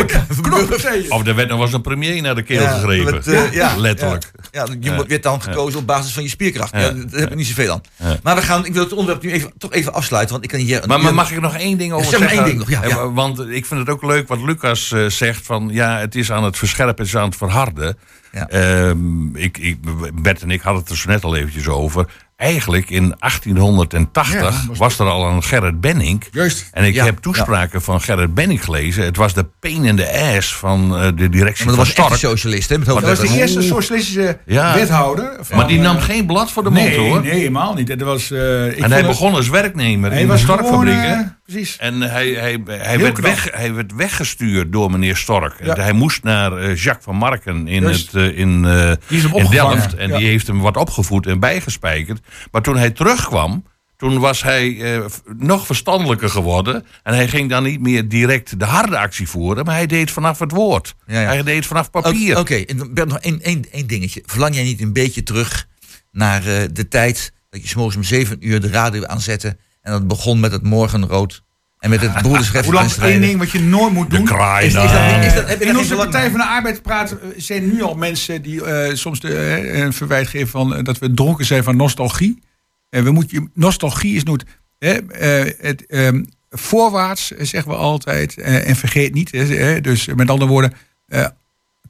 Of 1.16 1.26
er 1.26 1.35
werd 1.35 1.48
nog 1.48 1.56
wel 1.56 1.66
eens 1.66 1.72
een 1.74 1.80
premier 1.80 2.22
naar 2.22 2.35
de 2.35 2.42
keel 2.42 2.62
Ja, 2.62 2.72
gegrepen. 2.72 3.14
met, 3.14 3.48
ja, 3.52 3.76
Letterlijk. 3.87 4.30
Ja, 4.50 4.64
ja 4.68 4.74
je 4.80 4.94
wordt- 4.94 5.11
werd 5.11 5.22
dan 5.22 5.42
gekozen 5.42 5.78
op 5.78 5.87
basis 5.87 6.12
van 6.12 6.22
je 6.22 6.28
spierkracht. 6.28 6.72
Ja. 6.72 6.80
Ja. 6.80 6.90
daar 6.92 7.20
heb 7.20 7.30
ik 7.30 7.37
niet 7.37 7.46
zoveel 7.46 7.72
aan. 7.72 7.80
Ja. 7.96 8.16
Maar 8.22 8.35
we 8.37 8.42
gaan, 8.42 8.66
ik 8.66 8.72
wil 8.72 8.82
het 8.82 8.92
onderwerp 8.92 9.22
nu 9.22 9.30
even, 9.32 9.52
toch 9.59 9.72
even 9.72 9.92
afsluiten. 9.94 10.32
Want 10.32 10.44
ik 10.44 10.50
kan 10.50 10.61
hier. 10.61 10.82
Maar, 10.87 11.00
maar 11.00 11.14
mag 11.14 11.30
ik 11.30 11.40
nog 11.40 11.56
één 11.56 11.78
ding 11.78 11.92
over 11.92 12.06
Zeg 12.11 12.18
maar 12.20 12.28
zeggen? 12.28 12.46
één 12.46 12.56
ding 12.56 12.68
nog, 12.68 12.82
ja, 12.82 12.88
ja. 12.88 13.12
Want 13.12 13.40
ik 13.40 13.66
vind 13.66 13.80
het 13.80 13.88
ook 13.88 14.02
leuk 14.02 14.28
wat 14.28 14.40
Lucas 14.42 14.94
zegt 15.09 15.46
van 15.46 15.68
ja, 15.72 15.98
het 15.98 16.14
is 16.14 16.32
aan 16.32 16.44
het 16.44 16.56
verscherpen, 16.59 17.04
het 17.04 17.06
is 17.14 17.16
aan 17.16 17.28
het 17.28 17.37
verharden. 17.37 17.98
Ja. 18.32 18.48
Ehm, 18.48 19.37
ik, 19.37 19.59
ik, 19.59 19.76
Bert 20.22 20.42
en 20.42 20.50
ik 20.50 20.61
hadden 20.61 20.82
het 20.82 20.90
er 20.90 20.96
zo 20.96 21.09
net 21.09 21.24
al 21.24 21.37
eventjes 21.37 21.68
over. 21.68 22.06
Eigenlijk 22.37 22.90
in 22.90 23.14
1880 23.18 24.33
Ja, 24.33 24.40
was 24.68 24.79
was, 24.79 24.99
er 24.99 25.07
al 25.07 25.29
een 25.29 25.42
Gerrit 25.42 25.81
Benning. 25.81 26.22
Juist. 26.31 26.68
En 26.72 26.85
ik 26.85 26.94
Ja, 26.94 27.05
heb 27.05 27.18
toespraken 27.18 27.83
van 27.83 28.01
Gerrit 28.01 28.35
Benning 28.35 28.64
gelezen. 28.64 29.05
Het 29.05 29.16
was 29.16 29.35
de 29.35 29.46
pain 29.61 29.85
in 29.85 29.96
the 29.96 30.35
ass 30.37 30.55
van 30.57 30.96
eh, 30.96 31.07
de 31.16 31.29
directie 31.29 31.66
Maar 31.66 31.77
dat 31.77 31.87
van 31.87 32.05
was 32.05 32.11
een 32.12 32.16
Stork. 32.18 32.33
socialist, 32.33 32.68
hè? 32.68 32.79
Met 32.79 32.87
Dat 32.87 33.01
was 33.03 33.20
de 33.20 33.29
eerste 33.38 33.62
socialistische 33.62 34.38
Ja. 34.46 34.75
wethouder. 34.75 35.37
Van, 35.40 35.57
Maar 35.57 35.66
die 35.66 35.79
nam 35.79 35.96
eh, 35.96 36.03
geen 36.03 36.27
blad 36.27 36.53
voor 36.53 36.62
de 36.62 36.70
mond 36.70 36.85
Nee, 36.88 36.99
hoor. 36.99 37.20
nee, 37.20 37.31
helemaal 37.31 37.75
niet. 37.75 37.87
Dat 37.87 38.01
was, 38.01 38.31
eh, 38.31 38.66
ik 38.66 38.79
En 38.79 38.92
hij 38.92 39.07
begon 39.07 39.35
als 39.35 39.49
werknemer 39.49 40.11
hij 40.11 40.20
in 40.20 40.29
de 40.29 40.37
Storkfabrieken. 40.38 41.38
precies. 41.44 41.77
En 41.77 42.01
hij, 42.01 42.29
hij, 42.29 42.61
hij, 42.68 42.99
werd 42.99 43.20
weg, 43.20 43.49
hij 43.53 43.75
werd 43.75 43.92
weggestuurd 43.94 44.72
door 44.72 44.90
meneer 44.90 45.16
Stork. 45.16 45.55
Ja. 45.64 45.75
Hij 45.75 45.92
moest 45.92 46.22
naar 46.22 46.72
Jacques 46.75 47.05
van 47.05 47.16
Marken 47.16 47.68
in, 47.68 47.83
Juist. 47.83 48.12
het, 48.12 48.35
in, 48.35 48.64
eh, 48.64 48.92
Die 49.09 49.16
is 49.18 49.22
hem 49.22 49.35
in. 49.35 49.51
Delft. 49.51 49.94
En 49.94 50.09
Ja. 50.09 50.16
die 50.18 50.27
heeft 50.27 50.46
hem 50.46 50.61
wat 50.61 50.77
opgevoed 50.77 51.27
en 51.27 51.40
bijgespijkerd. 51.40 52.20
Maar 52.50 52.62
toen 52.62 52.76
hij 52.76 52.90
terugkwam, 52.90 53.64
toen 53.96 54.18
was 54.18 54.42
hij 54.42 54.94
eh, 54.94 55.04
nog 55.36 55.66
verstandelijker 55.66 56.28
geworden. 56.28 56.86
En 57.02 57.14
hij 57.14 57.28
ging 57.28 57.50
dan 57.50 57.62
niet 57.62 57.80
meer 57.80 58.08
direct 58.08 58.58
de 58.58 58.64
harde 58.64 58.98
actie 58.98 59.28
voeren. 59.28 59.64
Maar 59.64 59.74
hij 59.74 59.86
deed 59.86 60.10
vanaf 60.10 60.38
het 60.38 60.50
woord. 60.50 60.94
Ja, 61.06 61.20
ja. 61.20 61.26
Hij 61.26 61.42
deed 61.42 61.66
vanaf 61.66 61.90
papier. 61.90 62.38
Oké, 62.38 62.54
en 62.54 62.76
dan 62.76 62.94
Bert, 62.94 63.08
nog 63.08 63.18
één, 63.18 63.42
één, 63.42 63.64
één 63.70 63.86
dingetje. 63.86 64.22
Verlang 64.26 64.54
jij 64.54 64.64
niet 64.64 64.80
een 64.80 64.92
beetje 64.92 65.22
terug 65.22 65.68
naar 66.12 66.46
eh, 66.46 66.62
de 66.72 66.88
tijd 66.88 67.32
dat 67.50 67.62
je 67.62 67.68
s'morgens 67.68 67.96
om 67.96 68.04
zeven 68.04 68.46
uur 68.48 68.60
de 68.60 68.68
radio 68.68 69.04
aanzette 69.04 69.56
en 69.80 69.92
dat 69.92 70.06
begon 70.06 70.40
met 70.40 70.52
het 70.52 70.62
morgenrood 70.62 71.42
en 71.78 71.90
met 71.90 72.00
het 72.00 72.12
broederschap 72.22 72.64
Hoe 72.64 72.74
lang 72.74 72.92
één 72.92 73.20
ding 73.20 73.38
wat 73.38 73.50
je 73.50 73.60
nooit 73.60 73.92
moet 73.92 74.10
De 74.10 74.16
doen. 74.16 74.24
kraai. 74.24 74.66
Is- 74.66 74.74
is 74.74 74.80
dat- 74.92 75.24
is 75.24 75.34
dat- 75.34 75.60
In 75.60 75.76
onze 75.78 75.94
Partij 75.94 76.30
van 76.30 76.38
de 76.38 76.46
Arbeid 76.46 76.82
praten, 76.82 77.20
eh, 77.22 77.28
zijn 77.36 77.66
nu 77.72 77.82
al 77.82 77.94
mensen 77.94 78.42
die 78.42 78.64
eh, 78.64 78.94
soms 78.94 79.20
de, 79.20 79.34
eh, 79.34 79.78
een 79.78 79.92
verwijt 79.92 80.28
geven 80.28 80.48
van 80.48 80.84
dat 80.84 80.98
we 80.98 81.14
dronken 81.14 81.44
zijn 81.44 81.64
van 81.64 81.76
nostalgie. 81.76 82.42
En 82.90 83.04
we 83.04 83.10
moeten, 83.10 83.50
nostalgie 83.54 84.16
is 84.16 84.22
nooit. 84.22 84.44
hè, 84.78 84.92
eh, 84.92 85.52
het, 85.60 85.86
ehm, 85.86 86.22
voorwaarts 86.50 87.26
zeggen 87.38 87.70
we 87.70 87.76
altijd. 87.76 88.36
en 88.38 88.76
vergeet 88.76 89.14
niet. 89.14 89.30
hè, 89.30 89.80
dus 89.80 90.06
met 90.06 90.30
andere 90.30 90.50
woorden. 90.50 90.72
eh, 91.06 91.26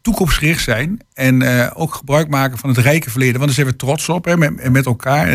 toekomstgericht 0.02 0.62
zijn. 0.62 1.00
En 1.14 1.42
eh, 1.42 1.70
ook 1.74 1.94
gebruik 1.94 2.28
maken 2.28 2.58
van 2.58 2.68
het 2.68 2.78
rijke 2.78 3.10
verleden. 3.10 3.34
Want 3.34 3.46
daar 3.46 3.54
zijn 3.54 3.66
we 3.66 3.76
trots 3.76 4.08
op 4.08 4.24
hè, 4.24 4.36
met, 4.36 4.70
met 4.72 4.86
elkaar. 4.86 5.26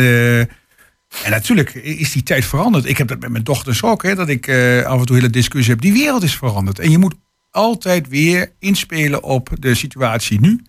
En 1.23 1.31
natuurlijk 1.31 1.73
is 1.73 2.11
die 2.11 2.23
tijd 2.23 2.45
veranderd. 2.45 2.85
Ik 2.85 2.97
heb 2.97 3.07
dat 3.07 3.19
met 3.19 3.29
mijn 3.29 3.43
dochters 3.43 3.83
ook. 3.83 4.03
Hè, 4.03 4.15
dat 4.15 4.29
ik 4.29 4.47
eh, 4.47 4.83
af 4.83 4.99
en 4.99 5.05
toe 5.05 5.15
hele 5.15 5.29
discussie 5.29 5.73
heb. 5.73 5.81
Die 5.81 5.93
wereld 5.93 6.23
is 6.23 6.35
veranderd. 6.35 6.79
En 6.79 6.91
je 6.91 6.97
moet 6.97 7.15
altijd 7.51 8.07
weer 8.07 8.51
inspelen 8.59 9.23
op 9.23 9.49
de 9.59 9.75
situatie 9.75 10.39
nu. 10.39 10.61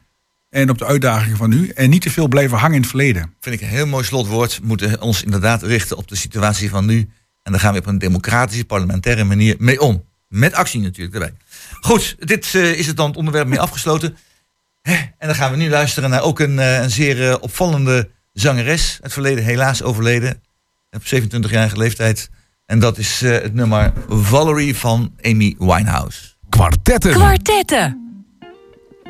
En 0.50 0.70
op 0.70 0.78
de 0.78 0.86
uitdagingen 0.86 1.36
van 1.36 1.50
nu. 1.50 1.68
En 1.68 1.90
niet 1.90 2.02
te 2.02 2.10
veel 2.10 2.28
blijven 2.28 2.58
hangen 2.58 2.74
in 2.74 2.80
het 2.80 2.90
verleden. 2.90 3.34
Vind 3.40 3.54
ik 3.54 3.60
een 3.60 3.68
heel 3.68 3.86
mooi 3.86 4.04
slotwoord. 4.04 4.58
We 4.58 4.66
moeten 4.66 5.00
ons 5.00 5.22
inderdaad 5.22 5.62
richten 5.62 5.96
op 5.96 6.08
de 6.08 6.16
situatie 6.16 6.70
van 6.70 6.86
nu. 6.86 7.08
En 7.42 7.52
daar 7.52 7.60
gaan 7.60 7.72
we 7.72 7.78
op 7.78 7.86
een 7.86 7.98
democratische, 7.98 8.64
parlementaire 8.64 9.24
manier 9.24 9.56
mee 9.58 9.80
om. 9.80 10.04
Met 10.28 10.54
actie 10.54 10.80
natuurlijk 10.80 11.14
erbij. 11.14 11.34
Goed, 11.80 12.16
dit 12.18 12.54
eh, 12.54 12.78
is 12.78 12.86
het 12.86 12.96
dan 12.96 13.08
het 13.08 13.16
onderwerp 13.16 13.48
mee 13.48 13.60
afgesloten. 13.60 14.16
En 14.82 15.14
dan 15.18 15.34
gaan 15.34 15.50
we 15.50 15.56
nu 15.56 15.68
luisteren 15.68 16.10
naar 16.10 16.22
ook 16.22 16.40
een, 16.40 16.58
eh, 16.58 16.82
een 16.82 16.90
zeer 16.90 17.40
opvallende 17.40 18.10
zangeres. 18.32 18.98
Het 19.02 19.12
verleden 19.12 19.44
helaas 19.44 19.82
overleden. 19.82 20.42
Op 20.90 21.02
27-jarige 21.02 21.76
leeftijd. 21.76 22.30
En 22.66 22.78
dat 22.78 22.98
is 22.98 23.22
eh, 23.22 23.30
het 23.30 23.54
nummer 23.54 23.92
Valerie 24.08 24.76
van 24.76 25.12
Amy 25.22 25.54
Winehouse. 25.58 26.20
Kwartetten. 26.48 27.12
Kwartetten. 27.12 28.00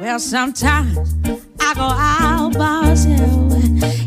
Well, 0.01 0.19
sometimes 0.19 0.97
I 1.59 1.75
go 1.75 1.83
out 1.83 2.53
by 2.53 2.89
myself 2.89 3.53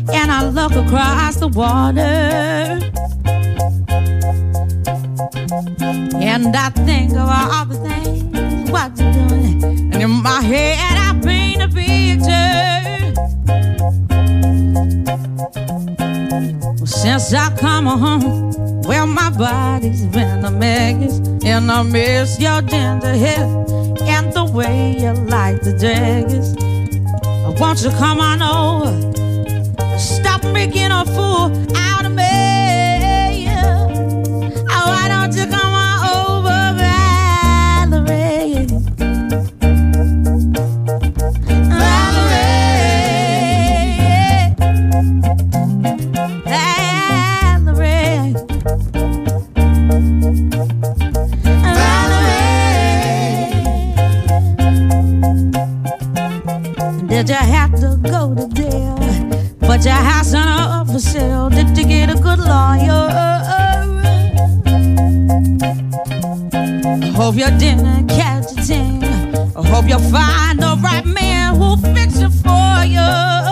and 0.06 0.30
I 0.30 0.44
look 0.52 0.72
across 0.72 1.36
the 1.38 1.48
water. 1.48 2.92
And 6.20 6.56
I 6.56 6.70
think 6.84 7.12
of 7.12 7.28
all 7.28 7.66
the 7.66 7.78
things 7.88 8.70
what 8.70 8.98
you're 8.98 9.12
doing. 9.12 9.62
And 9.92 10.02
in 10.02 10.10
my 10.10 10.42
head, 10.42 10.98
I 10.98 11.18
paint 11.20 11.62
a 11.62 11.68
picture. 11.68 12.75
Since 16.84 17.32
I 17.32 17.56
come 17.56 17.86
home, 17.86 18.82
well, 18.82 19.06
my 19.06 19.30
body's 19.30 20.04
been 20.06 20.44
a 20.44 20.50
mess. 20.50 21.18
And 21.44 21.70
I 21.70 21.82
miss 21.82 22.40
your 22.40 22.62
ginger 22.62 23.14
hair 23.14 23.44
and 24.02 24.32
the 24.32 24.50
way 24.52 24.96
you 24.98 25.12
like 25.12 25.60
the 25.62 25.72
dress. 25.78 26.56
Won't 27.60 27.82
you 27.82 27.90
come 27.90 28.18
on 28.18 28.42
over? 28.42 29.98
Stop 29.98 30.42
making 30.52 30.90
a 30.90 31.04
fool 31.04 31.52
out 31.76 32.04
of 32.04 32.12
me. 32.12 32.35
Did 57.26 57.34
you 57.34 57.52
have 57.54 57.74
to 57.80 57.98
go 58.08 58.34
to 58.36 58.48
jail? 58.54 58.94
But 59.58 59.84
your 59.84 59.94
house 59.94 60.32
on 60.32 60.46
up 60.46 60.86
for 60.86 61.00
sale. 61.00 61.50
Did 61.50 61.76
you 61.76 61.84
get 61.84 62.08
a 62.08 62.14
good 62.14 62.38
lawyer? 62.38 63.10
I 67.02 67.12
hope 67.16 67.34
you 67.34 67.50
didn't 67.58 68.06
catch 68.06 68.52
a 68.52 68.62
thing. 68.62 69.02
I 69.56 69.66
hope 69.66 69.88
you 69.88 69.98
find 69.98 70.60
the 70.60 70.78
right 70.80 71.04
man 71.04 71.56
who'll 71.56 71.78
fix 71.78 72.20
it 72.20 72.30
for 72.30 72.84
you. 72.84 73.45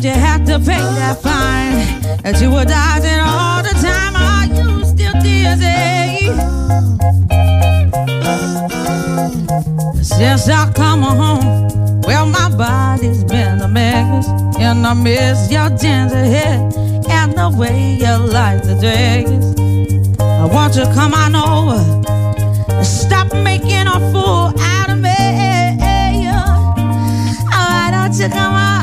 Did 0.00 0.04
you 0.06 0.10
have 0.10 0.44
to 0.44 0.58
pay 0.58 0.82
that 0.98 1.22
fine 1.22 2.02
that 2.22 2.40
you 2.42 2.50
were 2.50 2.64
dodging 2.64 3.20
all 3.20 3.62
the 3.62 3.74
time? 3.78 4.16
Are 4.16 4.46
you 4.50 4.84
still 4.84 5.14
dizzy? 5.22 6.34
Since 10.02 10.48
I 10.48 10.72
come 10.72 11.02
home, 11.02 12.00
well, 12.00 12.26
my 12.26 12.50
body's 12.56 13.22
been 13.22 13.60
a 13.60 13.68
mess. 13.68 14.26
And 14.58 14.84
I 14.84 14.94
miss 14.94 15.48
your 15.52 15.68
ginger 15.70 16.24
hair 16.24 16.58
and 17.10 17.32
the 17.32 17.54
way 17.56 17.94
you 17.94 18.16
like 18.32 18.64
the 18.64 18.74
dress. 18.80 19.30
I 20.20 20.44
want 20.46 20.74
you 20.74 20.86
to 20.86 20.92
come 20.92 21.14
on 21.14 21.36
over 21.36 22.82
stop 22.84 23.32
making 23.32 23.86
a 23.86 24.00
fool 24.10 24.52
out 24.58 24.90
of 24.90 24.98
me. 24.98 25.14
Oh, 27.46 27.68
why 27.70 27.90
don't 27.92 28.12
you 28.18 28.28
come 28.28 28.54
on 28.54 28.73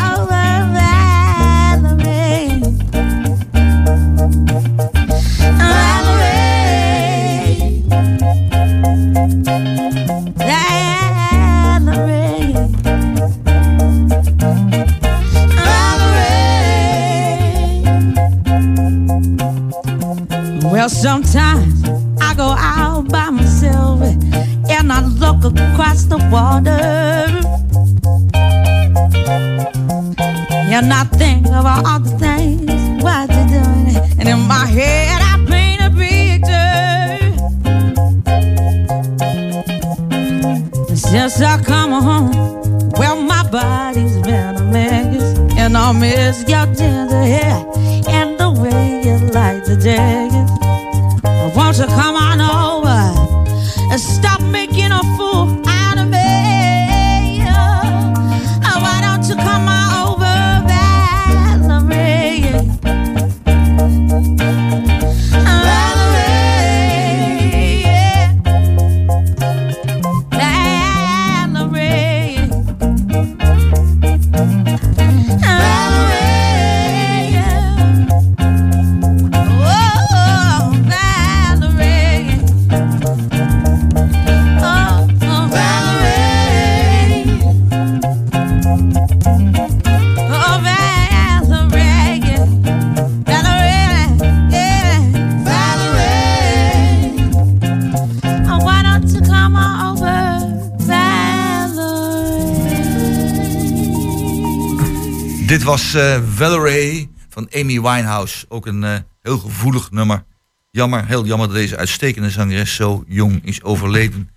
was 105.71 105.93
eh, 105.93 106.21
Valerie 106.35 107.11
van 107.29 107.49
Amy 107.53 107.81
Winehouse. 107.81 108.45
Ook 108.49 108.65
een 108.65 108.83
eh, 108.83 108.97
heel 109.21 109.37
gevoelig 109.37 109.91
nummer. 109.91 110.23
Jammer, 110.71 111.05
heel 111.05 111.25
jammer 111.25 111.47
dat 111.47 111.55
deze 111.55 111.77
uitstekende 111.77 112.29
zangeres 112.29 112.75
zo 112.75 113.03
jong 113.07 113.45
is 113.45 113.63
overleden. 113.63 114.29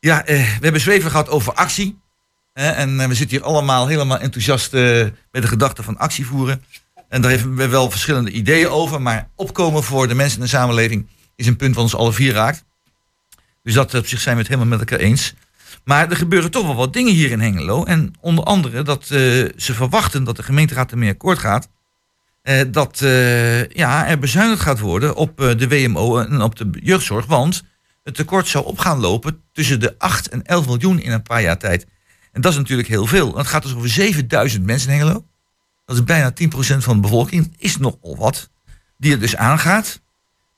Ja, 0.00 0.24
eh, 0.24 0.36
we 0.36 0.58
hebben 0.60 0.80
zweven 0.80 1.10
gehad 1.10 1.28
over 1.28 1.52
actie. 1.52 1.98
En 2.52 3.08
we 3.08 3.14
zitten 3.14 3.36
hier 3.36 3.46
allemaal 3.46 3.86
helemaal 3.86 4.18
enthousiast 4.18 4.72
met 4.72 5.42
de 5.42 5.46
gedachte 5.46 5.82
van 5.82 5.98
actie 5.98 6.26
voeren. 6.26 6.64
En 7.08 7.22
daar 7.22 7.30
hebben 7.30 7.56
we 7.56 7.68
wel 7.68 7.90
verschillende 7.90 8.30
ideeën 8.30 8.68
over. 8.68 9.02
Maar 9.02 9.28
opkomen 9.34 9.82
voor 9.82 10.08
de 10.08 10.14
mensen 10.14 10.38
in 10.38 10.44
de 10.44 10.50
samenleving 10.50 11.06
is 11.36 11.46
een 11.46 11.56
punt 11.56 11.74
wat 11.74 11.84
ons 11.84 11.94
alle 11.94 12.12
vier 12.12 12.32
raakt. 12.32 12.64
Dus 13.62 13.74
dat 13.74 13.94
op 13.94 14.06
zich 14.06 14.20
zijn 14.20 14.34
we 14.34 14.40
het 14.42 14.50
helemaal 14.50 14.78
met 14.78 14.88
elkaar 14.88 15.06
eens. 15.06 15.34
Maar 15.86 16.10
er 16.10 16.16
gebeuren 16.16 16.50
toch 16.50 16.66
wel 16.66 16.74
wat 16.74 16.92
dingen 16.92 17.12
hier 17.14 17.30
in 17.30 17.40
Hengelo. 17.40 17.84
En 17.84 18.14
onder 18.20 18.44
andere 18.44 18.82
dat 18.82 19.02
eh, 19.02 19.08
ze 19.56 19.74
verwachten 19.74 20.24
dat 20.24 20.36
de 20.36 20.42
gemeenteraad 20.42 20.90
ermee 20.90 21.10
akkoord 21.10 21.38
gaat. 21.38 21.68
eh, 22.42 22.60
dat 22.68 23.00
eh, 23.00 23.68
ja, 23.68 24.06
er 24.06 24.18
bezuinigd 24.18 24.60
gaat 24.62 24.78
worden 24.78 25.14
op 25.16 25.36
de 25.36 25.68
WMO 25.68 26.18
en 26.18 26.40
op 26.42 26.56
de 26.56 26.70
jeugdzorg. 26.82 27.26
Want 27.26 27.62
het 28.02 28.14
tekort 28.14 28.46
zou 28.48 28.64
op 28.64 28.78
gaan 28.78 28.98
lopen 29.00 29.42
tussen 29.52 29.80
de 29.80 29.94
8 29.98 30.28
en 30.28 30.42
11 30.42 30.66
miljoen 30.66 31.00
in 31.00 31.12
een 31.12 31.22
paar 31.22 31.42
jaar 31.42 31.58
tijd. 31.58 31.86
En 32.32 32.40
dat 32.40 32.52
is 32.52 32.58
natuurlijk 32.58 32.88
heel 32.88 33.06
veel. 33.06 33.24
Want 33.24 33.36
Het 33.36 33.46
gaat 33.46 33.62
dus 33.62 33.74
over 33.74 33.88
7000 33.88 34.64
mensen 34.64 34.90
in 34.90 34.98
Hengelo. 34.98 35.24
Dat 35.84 35.96
is 35.96 36.04
bijna 36.04 36.30
10% 36.30 36.34
van 36.76 36.94
de 36.94 37.00
bevolking. 37.00 37.54
Is 37.58 37.76
nogal 37.76 38.16
wat. 38.16 38.50
Die 38.98 39.10
het 39.10 39.20
dus 39.20 39.36
aangaat. 39.36 40.00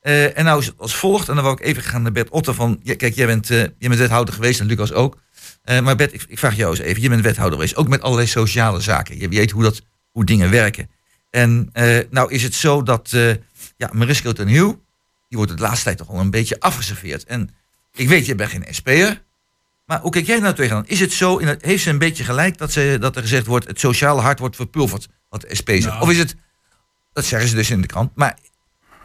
Eh, 0.09 0.39
en 0.39 0.45
nou 0.45 0.61
is 0.61 0.67
het 0.67 0.79
als 0.79 0.97
volgt. 0.97 1.29
En 1.29 1.35
dan 1.35 1.45
wil 1.45 1.53
ik 1.53 1.61
even 1.61 1.83
gaan 1.83 2.03
naar 2.03 2.13
Bert 2.13 2.29
Otter 2.29 2.55
van... 2.55 2.81
Ja, 2.83 2.95
kijk, 2.97 3.15
jij 3.15 3.27
bent, 3.27 3.51
eh, 3.51 3.57
jij 3.59 3.73
bent 3.79 3.97
wethouder 3.97 4.35
geweest 4.35 4.61
en 4.61 4.67
Lucas 4.67 4.93
ook. 4.93 5.19
Eh, 5.63 5.81
maar 5.81 5.97
Bert, 5.97 6.13
ik, 6.13 6.25
ik 6.29 6.39
vraag 6.39 6.57
jou 6.57 6.71
eens 6.71 6.81
even. 6.81 7.03
Je 7.03 7.09
bent 7.09 7.23
wethouder 7.23 7.55
geweest. 7.55 7.77
Ook 7.77 7.89
met 7.89 8.03
allerlei 8.03 8.27
sociale 8.27 8.81
zaken. 8.81 9.19
Je 9.19 9.29
weet 9.29 9.51
hoe, 9.51 9.63
dat, 9.63 9.83
hoe 10.11 10.25
dingen 10.25 10.51
werken. 10.51 10.91
En 11.31 11.71
nou 12.11 12.33
is 12.33 12.43
het 12.43 12.55
zo 12.55 12.83
dat... 12.83 13.11
ja, 13.77 13.91
Mariska 13.93 14.33
ten. 14.33 14.47
Die 14.47 14.77
wordt 15.29 15.57
de 15.57 15.63
laatste 15.63 15.85
tijd 15.85 15.99
toch 15.99 16.09
al 16.09 16.21
een 16.21 16.31
beetje 16.31 16.61
afgeserveerd. 16.61 17.25
En 17.25 17.51
ik 17.95 18.09
weet, 18.09 18.27
je 18.27 18.35
bent 18.35 18.51
geen 18.51 18.67
SP'er. 18.71 19.23
Maar 19.87 20.01
hoe 20.01 20.11
kijk 20.11 20.27
jij 20.27 20.39
nou 20.39 20.55
tegenaan? 20.55 20.87
Is 20.87 21.01
het 21.01 21.13
zo, 21.13 21.37
in 21.37 21.47
het, 21.47 21.63
heeft 21.63 21.83
ze 21.83 21.91
een 21.91 21.99
beetje 21.99 22.25
gelijk 22.25 22.59
dat, 22.59 22.73
ze, 22.73 22.97
dat 23.01 23.17
er 23.17 23.23
gezegd 23.23 23.47
wordt... 23.47 23.67
het 23.67 23.81
sociale 23.81 24.21
hart 24.21 24.39
wordt 24.39 24.57
verpulverd, 24.57 25.09
wat 25.29 25.41
de 25.41 25.55
SP 25.59 25.71
zegt? 25.71 25.85
Nou. 25.85 26.03
Of 26.03 26.11
is 26.11 26.19
het... 26.19 26.37
Dat 27.13 27.25
zeggen 27.25 27.49
ze 27.49 27.55
dus 27.55 27.71
in 27.71 27.81
de 27.81 27.87
krant. 27.87 28.11
Maar 28.15 28.39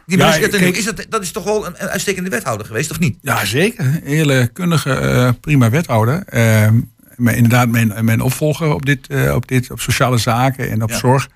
die 0.06 0.18
Ja, 0.18 0.38
kijk- 0.38 0.76
is 0.76 0.84
dat, 0.84 1.06
dat 1.08 1.22
is 1.22 1.30
toch 1.32 1.44
wel 1.44 1.66
een, 1.66 1.74
een 1.78 1.88
uitstekende 1.88 2.30
wethouder 2.30 2.66
geweest, 2.66 2.90
of 2.90 2.98
niet? 2.98 3.18
Ja, 3.22 3.44
zeker. 3.44 3.84
Een 3.84 4.00
hele 4.04 4.50
kundige, 4.52 4.92
eh, 4.94 5.30
prima 5.40 5.70
wethouder. 5.70 6.22
Ehm, 6.26 6.80
maar 7.16 7.34
inderdaad, 7.34 7.68
mijn, 7.68 8.04
mijn 8.04 8.20
opvolger 8.20 8.74
op, 8.74 8.86
dit, 8.86 9.06
eh, 9.06 9.34
op, 9.34 9.48
dit, 9.48 9.70
op 9.70 9.80
sociale 9.80 10.18
zaken 10.18 10.70
en 10.70 10.82
op 10.82 10.90
Ja. 10.90 10.98
zorg. 10.98 11.28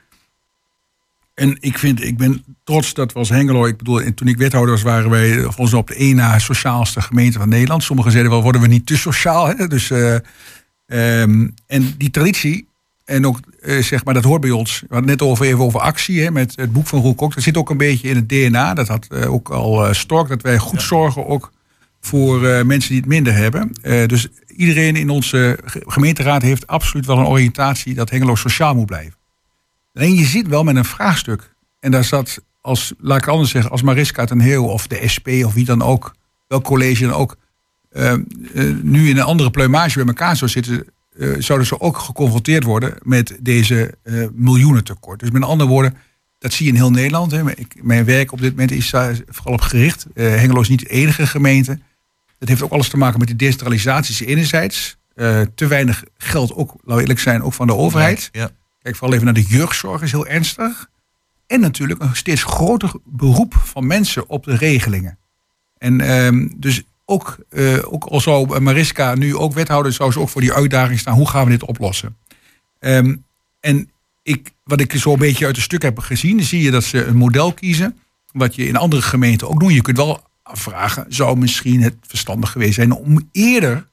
En 1.35 1.57
ik, 1.61 1.79
vind, 1.79 2.05
ik 2.05 2.17
ben 2.17 2.45
trots 2.65 2.95
dat 2.95 3.13
we 3.13 3.19
als 3.19 3.29
Hengelo, 3.29 3.67
ik 3.67 3.77
bedoel, 3.77 4.01
en 4.03 4.15
toen 4.15 4.29
ik 4.29 4.37
wethouder 4.37 4.73
was, 4.75 4.83
waren 4.83 5.11
wij 5.11 5.41
volgens 5.43 5.71
mij 5.71 5.81
op 5.81 5.87
de 5.89 5.95
één 5.95 6.17
na 6.17 6.39
sociaalste 6.39 7.01
gemeente 7.01 7.39
van 7.39 7.49
Nederland. 7.49 7.83
Sommigen 7.83 8.11
zeiden 8.13 8.33
wel, 8.33 8.43
worden 8.43 8.61
we 8.61 8.67
niet 8.67 8.87
te 8.87 8.97
sociaal? 8.99 9.47
Hè? 9.49 9.67
Dus, 9.67 9.91
eh, 9.91 10.15
ehm, 10.87 11.49
en 11.67 11.95
die 11.99 12.11
traditie, 12.11 12.68
en 13.09 13.27
ook 13.27 13.41
eh, 13.61 13.83
zeg 13.83 14.05
maar, 14.05 14.15
dat 14.15 14.25
hoort 14.25 14.41
bij 14.41 14.51
ons. 14.51 14.81
We 14.81 14.87
hadden 14.89 15.07
net 15.11 15.23
over, 15.23 15.47
even 15.47 15.59
over 15.65 15.81
actie, 15.81 16.23
hè, 16.23 16.31
met 16.31 16.57
het 16.57 16.73
boek 16.73 16.87
van 16.87 17.01
Roel 17.01 17.15
Kok. 17.15 17.35
Dat 17.35 17.43
zit 17.43 17.57
ook 17.57 17.71
een 17.71 17.77
beetje 17.77 18.09
in 18.09 18.17
het 18.17 18.29
DNA. 18.29 18.75
Dat 18.75 18.89
had 18.89 19.07
eh, 19.11 19.33
ook 19.33 19.49
al 19.49 19.87
eh, 19.87 19.93
Stork, 19.93 20.29
dat 20.29 20.43
wij 20.43 20.59
goed 20.59 20.83
zorgen 20.83 21.27
ook 21.27 21.53
voor 22.01 22.41
mensen 22.67 22.91
die 22.91 22.99
het 23.01 23.09
minder 23.09 23.35
hebben. 23.35 23.73
Dus 24.07 24.29
iedereen 24.57 24.97
in 24.97 25.11
onze 25.11 25.59
ge- 25.65 25.83
gemeenteraad 25.87 26.43
heeft 26.43 26.67
absoluut 26.67 27.07
wel 27.07 27.19
een 27.19 27.27
oriëntatie 27.27 27.95
dat 27.95 28.11
Hengelo 28.11 28.35
sociaal 28.35 28.75
moet 28.75 28.87
blijven. 28.87 29.15
Alleen 29.95 30.15
je 30.15 30.25
zit 30.25 30.49
wel 30.49 30.65
met 30.65 30.77
een 30.77 30.85
vraagstuk. 30.85 31.55
En 31.81 31.91
daar 31.91 32.05
zat, 32.05 32.41
als, 32.61 32.93
laat 32.99 33.19
ik 33.19 33.27
anders 33.29 33.51
zeggen, 33.51 33.71
als 33.71 33.83
Mariska 33.83 34.25
ten 34.25 34.41
Heel 34.41 34.65
of 34.65 34.87
de 34.87 35.09
SP 35.15 35.29
of 35.45 35.55
wie 35.55 35.65
dan 35.65 35.83
ook, 35.83 36.15
welk 36.47 36.65
college 36.65 37.03
dan 37.07 37.13
ook, 37.15 37.37
nu 38.83 39.09
in 39.09 39.17
een 39.17 39.23
andere 39.23 39.51
pluimage 39.51 39.99
bij 39.99 40.07
elkaar 40.07 40.37
zou 40.37 40.51
zitten, 40.51 40.87
eh, 41.19 41.35
zouden 41.39 41.67
ze 41.67 41.81
ook 41.81 41.99
geconfronteerd 41.99 42.65
worden 42.65 42.95
met 43.03 43.39
deze 43.41 43.95
eh 44.03 44.25
miljoenentekort. 44.33 45.21
Dus 45.21 45.31
met 45.31 45.43
andere 45.43 45.69
woorden, 45.71 45.95
dat 46.39 46.53
zie 46.53 46.67
je 46.67 46.73
in 46.73 46.77
heel 46.79 46.91
Nederland. 46.91 47.31
Hè. 47.31 47.51
Ik- 47.51 47.83
Mijn 47.83 48.05
werk 48.05 48.33
op 48.33 48.41
dit 48.41 48.51
moment 48.51 48.71
is 48.71 48.91
daar 48.91 49.17
vooral 49.29 49.53
op 49.55 49.61
gericht. 49.61 50.07
Eh, 50.15 50.27
Hengelo 50.27 50.61
is 50.61 50.69
niet 50.69 50.81
de 50.81 50.89
enige 50.89 51.27
gemeente. 51.27 51.79
Dat 52.39 52.49
heeft 52.49 52.63
ook 52.63 52.73
alles 52.73 52.89
te 52.89 52.97
maken 52.97 53.19
met 53.19 53.29
de 53.29 53.37
decentralisatie 53.37 54.27
enerzijds. 54.27 54.97
Eh, 55.15 55.41
te 55.55 55.67
weinig 55.67 56.05
geld, 56.17 56.55
ook, 56.55 56.71
laten 56.71 56.95
we 56.95 57.01
eerlijk 57.01 57.19
zijn, 57.21 57.43
ook 57.43 57.53
van 57.55 57.67
de 57.67 57.75
overheid. 57.75 58.29
Ja. 58.33 58.51
Kijk 58.83 58.97
vooral 58.97 59.13
even 59.15 59.25
naar 59.25 59.35
de 59.35 59.43
jeugdzorg, 59.49 60.03
is 60.03 60.11
heel 60.13 60.27
ernstig. 60.27 60.89
En 61.47 61.61
natuurlijk 61.61 62.03
een 62.03 62.17
steeds 62.17 62.43
groter 62.43 62.93
beroep 63.05 63.55
van 63.65 63.87
mensen 63.87 64.29
op 64.29 64.45
de 64.45 64.57
regelingen. 64.57 65.19
En 65.79 66.01
ehm, 66.01 66.49
dus 66.57 66.83
ook, 67.11 67.39
eh, 67.49 67.93
ook 67.93 68.05
al 68.05 68.21
zou 68.21 68.61
Mariska 68.61 69.15
nu 69.15 69.37
ook 69.37 69.53
wethouder, 69.53 69.93
zou 69.93 70.13
ze 70.13 70.21
ook 70.21 70.29
voor 70.29 70.41
die 70.41 70.53
uitdaging 70.53 70.99
staan. 70.99 71.15
Hoe 71.15 71.29
gaan 71.29 71.45
we 71.45 71.51
dit 71.51 71.65
oplossen? 71.65 72.17
Ehm, 72.79 73.17
en 73.61 73.91
ik, 74.23 74.53
wat 74.65 74.81
ik 74.81 74.93
zo 74.93 75.13
een 75.13 75.19
beetje 75.19 75.47
uit 75.47 75.57
het 75.57 75.65
stuk 75.65 75.83
heb 75.83 75.99
gezien, 75.99 76.43
zie 76.43 76.63
je 76.63 76.71
dat 76.71 76.85
ze 76.85 77.05
een 77.05 77.17
model 77.17 77.53
kiezen. 77.53 77.99
Wat 78.33 78.55
je 78.55 78.67
in 78.67 78.77
andere 78.77 79.03
gemeenten 79.03 79.49
ook 79.49 79.61
doet. 79.61 79.73
Je 79.73 79.83
kunt 79.83 79.97
wel 79.97 80.23
afvragen, 80.43 81.05
zou 81.09 81.39
misschien 81.39 81.83
het 81.83 81.97
verstandig 82.07 82.51
geweest 82.51 82.75
zijn 82.75 82.93
om 82.93 83.29
eerder 83.33 83.89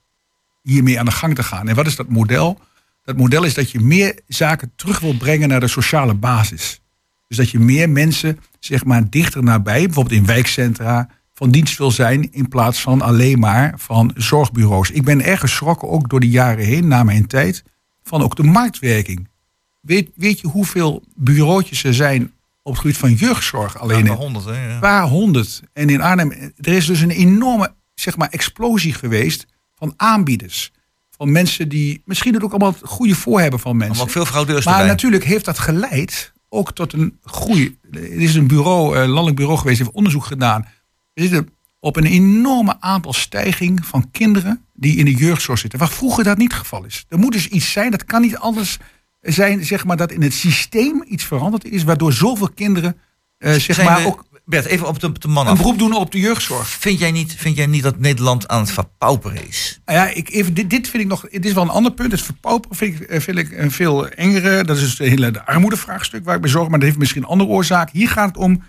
hiermee 0.61 0.99
aan 0.99 1.05
de 1.05 1.11
gang 1.11 1.35
te 1.35 1.43
gaan. 1.43 1.67
En 1.67 1.75
wat 1.75 1.87
is 1.87 1.95
dat 1.95 2.09
model? 2.09 2.59
Dat 3.03 3.17
model 3.17 3.43
is 3.43 3.53
dat 3.53 3.71
je 3.71 3.79
meer 3.79 4.19
zaken 4.27 4.71
terug 4.75 4.99
wil 4.99 5.17
brengen 5.17 5.49
naar 5.49 5.59
de 5.59 5.67
sociale 5.67 6.13
basis. 6.13 6.81
Dus 7.27 7.37
dat 7.37 7.49
je 7.49 7.59
meer 7.59 7.89
mensen, 7.89 8.39
zeg 8.59 8.85
maar, 8.85 9.09
dichter 9.09 9.43
nabij, 9.43 9.85
bijvoorbeeld 9.85 10.19
in 10.19 10.25
wijkcentra, 10.25 11.09
van 11.37 11.51
dienst 11.51 11.77
wil 11.77 11.91
zijn 11.91 12.31
in 12.33 12.47
plaats 12.47 12.81
van 12.81 13.01
alleen 13.01 13.39
maar 13.39 13.73
van 13.77 14.11
zorgbureaus. 14.15 14.91
Ik 14.91 15.03
ben 15.03 15.25
erg 15.25 15.39
geschrokken, 15.39 15.89
ook 15.89 16.09
door 16.09 16.19
de 16.19 16.29
jaren 16.29 16.65
heen, 16.65 16.87
na 16.87 17.03
mijn 17.03 17.27
tijd, 17.27 17.63
van 18.03 18.21
ook 18.21 18.35
de 18.35 18.43
marktwerking. 18.43 19.27
Weet, 19.81 20.09
weet 20.15 20.39
je 20.39 20.47
hoeveel 20.47 21.03
bureautjes 21.15 21.83
er 21.83 21.93
zijn 21.93 22.31
op 22.61 22.71
het 22.71 22.81
gebied 22.81 22.97
van 22.97 23.13
jeugdzorg 23.13 23.77
alleen? 23.79 23.95
Alleen 23.97 24.11
in- 24.11 24.17
100, 24.17 24.45
hè? 24.45 24.67
Ja. 24.73 24.79
paar 24.79 25.03
honderd. 25.07 25.61
En 25.73 25.89
in 25.89 26.01
Arnhem, 26.01 26.31
er 26.55 26.73
is 26.73 26.85
dus 26.85 26.99
een 27.01 27.09
enorme 27.11 27.73
zeg 27.93 28.17
maar, 28.17 28.29
explosie 28.29 28.93
geweest 28.93 29.45
van 29.75 29.93
aanbieders. 29.97 30.71
Van 31.17 31.31
mensen 31.31 31.69
die 31.69 32.01
misschien 32.05 32.33
het 32.33 32.43
ook 32.43 32.49
allemaal 32.49 32.71
het 32.71 32.81
goede 32.83 33.15
voor 33.15 33.41
hebben 33.41 33.59
van 33.59 33.77
mensen. 33.77 33.95
Maar 33.95 34.05
ook 34.05 34.11
veel 34.11 34.25
fraudeurs 34.25 34.65
Maar 34.65 34.73
erbij. 34.73 34.89
natuurlijk 34.89 35.23
heeft 35.23 35.45
dat 35.45 35.59
geleid 35.59 36.33
ook 36.49 36.71
tot 36.73 36.93
een 36.93 37.17
groei. 37.23 37.77
Er 37.91 38.11
is 38.21 38.35
een 38.35 38.47
bureau, 38.47 38.97
een 38.97 39.07
landelijk 39.09 39.35
bureau 39.35 39.59
geweest, 39.59 39.77
heeft 39.79 39.91
onderzoek 39.91 40.25
gedaan. 40.25 40.67
We 41.15 41.21
zitten 41.21 41.49
op 41.79 41.95
een 41.95 42.05
enorme 42.05 42.75
aantal 42.79 43.13
stijging 43.13 43.85
van 43.85 44.11
kinderen 44.11 44.65
die 44.73 44.95
in 44.97 45.05
de 45.05 45.13
jeugdzorg 45.15 45.59
zitten. 45.59 45.79
Waar 45.79 45.89
vroeger 45.89 46.23
dat 46.23 46.37
niet 46.37 46.51
het 46.51 46.61
geval 46.61 46.85
is. 46.85 47.05
Er 47.09 47.17
moet 47.19 47.31
dus 47.33 47.47
iets 47.47 47.71
zijn, 47.71 47.91
dat 47.91 48.05
kan 48.05 48.21
niet 48.21 48.37
anders 48.37 48.77
zijn, 49.21 49.65
zeg 49.65 49.85
maar, 49.85 49.97
dat 49.97 50.11
in 50.11 50.21
het 50.21 50.33
systeem 50.33 51.03
iets 51.07 51.23
veranderd 51.23 51.65
is, 51.65 51.83
waardoor 51.83 52.13
zoveel 52.13 52.49
kinderen, 52.49 52.97
eh, 53.37 53.53
zeg 53.53 53.83
maar, 53.83 54.01
we- 54.01 54.07
ook 54.07 54.23
Bert, 54.45 54.65
even 54.65 54.87
op 54.87 54.99
de, 54.99 55.07
op 55.07 55.21
de 55.21 55.27
man 55.27 55.47
een 55.47 55.57
beroep 55.57 55.77
doen 55.79 55.93
op 55.95 56.11
de 56.11 56.19
jeugdzorg. 56.19 56.69
Vind 56.69 56.99
jij, 56.99 57.11
niet, 57.11 57.33
vind 57.37 57.55
jij 57.55 57.65
niet 57.65 57.83
dat 57.83 57.99
Nederland 57.99 58.47
aan 58.47 58.59
het 58.59 58.71
verpauperen 58.71 59.47
is? 59.47 59.79
Nou 59.85 59.97
ja, 59.99 60.07
ik, 60.07 60.29
even, 60.29 60.53
dit, 60.53 60.69
dit 60.69 60.89
vind 60.89 61.03
ik 61.03 61.09
nog. 61.09 61.27
Dit 61.29 61.45
is 61.45 61.53
wel 61.53 61.63
een 61.63 61.69
ander 61.69 61.91
punt. 61.93 62.11
Het 62.11 62.21
verpauperen 62.21 62.77
vind 62.77 62.99
ik, 63.01 63.07
eh, 63.07 63.19
vind 63.21 63.37
ik 63.37 63.51
een 63.51 63.71
veel 63.71 64.07
engere. 64.09 64.63
Dat 64.63 64.75
is 64.75 64.81
dus 64.81 64.97
het 64.97 65.07
hele 65.07 65.31
de 65.31 65.45
armoedevraagstuk 65.45 66.25
waar 66.25 66.35
ik 66.35 66.41
me 66.41 66.47
zorg. 66.47 66.69
Maar 66.69 66.79
dat 66.79 66.87
heeft 66.87 66.99
misschien 66.99 67.21
een 67.23 67.29
andere 67.29 67.49
oorzaak. 67.49 67.89
Hier 67.91 68.09
gaat 68.09 68.27
het 68.27 68.37
om. 68.37 68.63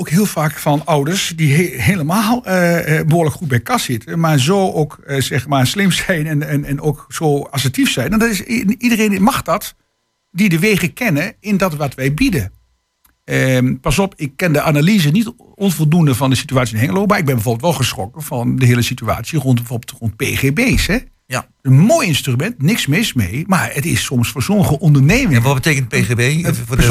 Ook 0.00 0.08
heel 0.08 0.26
vaak 0.26 0.58
van 0.58 0.82
ouders 0.86 1.32
die 1.36 1.54
he- 1.54 1.82
helemaal 1.82 2.44
eh, 2.44 2.98
eh, 2.98 3.06
behoorlijk 3.06 3.36
goed 3.36 3.48
bij 3.48 3.60
kas 3.60 3.82
zitten. 3.84 4.18
Maar 4.20 4.38
zo 4.38 4.72
ook 4.72 4.98
eh, 5.06 5.20
zeg 5.20 5.46
maar 5.46 5.66
slim 5.66 5.90
zijn 5.92 6.26
en, 6.26 6.42
en, 6.48 6.64
en 6.64 6.80
ook 6.80 7.06
zo 7.08 7.42
assertief 7.42 7.90
zijn. 7.90 8.12
En 8.12 8.18
dat 8.18 8.28
is, 8.30 8.42
iedereen 8.78 9.22
mag 9.22 9.42
dat. 9.42 9.74
Die 10.30 10.48
de 10.48 10.58
wegen 10.58 10.92
kennen 10.92 11.34
in 11.40 11.56
dat 11.56 11.74
wat 11.76 11.94
wij 11.94 12.14
bieden. 12.14 12.52
Ehm, 13.24 13.76
pas 13.76 13.98
op, 13.98 14.14
ik 14.16 14.32
ken 14.36 14.52
de 14.52 14.62
analyse 14.62 15.08
niet 15.10 15.32
onvoldoende 15.54 16.14
van 16.14 16.30
de 16.30 16.36
situatie 16.36 16.74
in 16.74 16.80
Hengelo. 16.80 17.06
Maar 17.06 17.18
ik 17.18 17.24
ben 17.24 17.34
bijvoorbeeld 17.34 17.64
wel 17.64 17.80
geschrokken 17.80 18.22
van 18.22 18.56
de 18.56 18.66
hele 18.66 18.82
situatie 18.82 19.38
rond, 19.38 19.54
bijvoorbeeld 19.54 19.98
rond 19.98 20.16
PGB's. 20.16 20.86
Hè? 20.86 20.98
Ja. 21.26 21.48
Een 21.62 21.78
mooi 21.78 22.06
instrument, 22.06 22.62
niks 22.62 22.86
mis 22.86 23.12
mee. 23.12 23.44
Maar 23.46 23.70
het 23.74 23.86
is 23.86 24.04
soms 24.04 24.30
voor 24.30 24.42
sommige 24.42 24.78
ondernemingen 24.78 25.36
En 25.36 25.42
wat 25.42 25.54
betekent 25.54 25.88
PGB? 25.88 26.44
Voor 26.66 26.76
de 26.76 26.82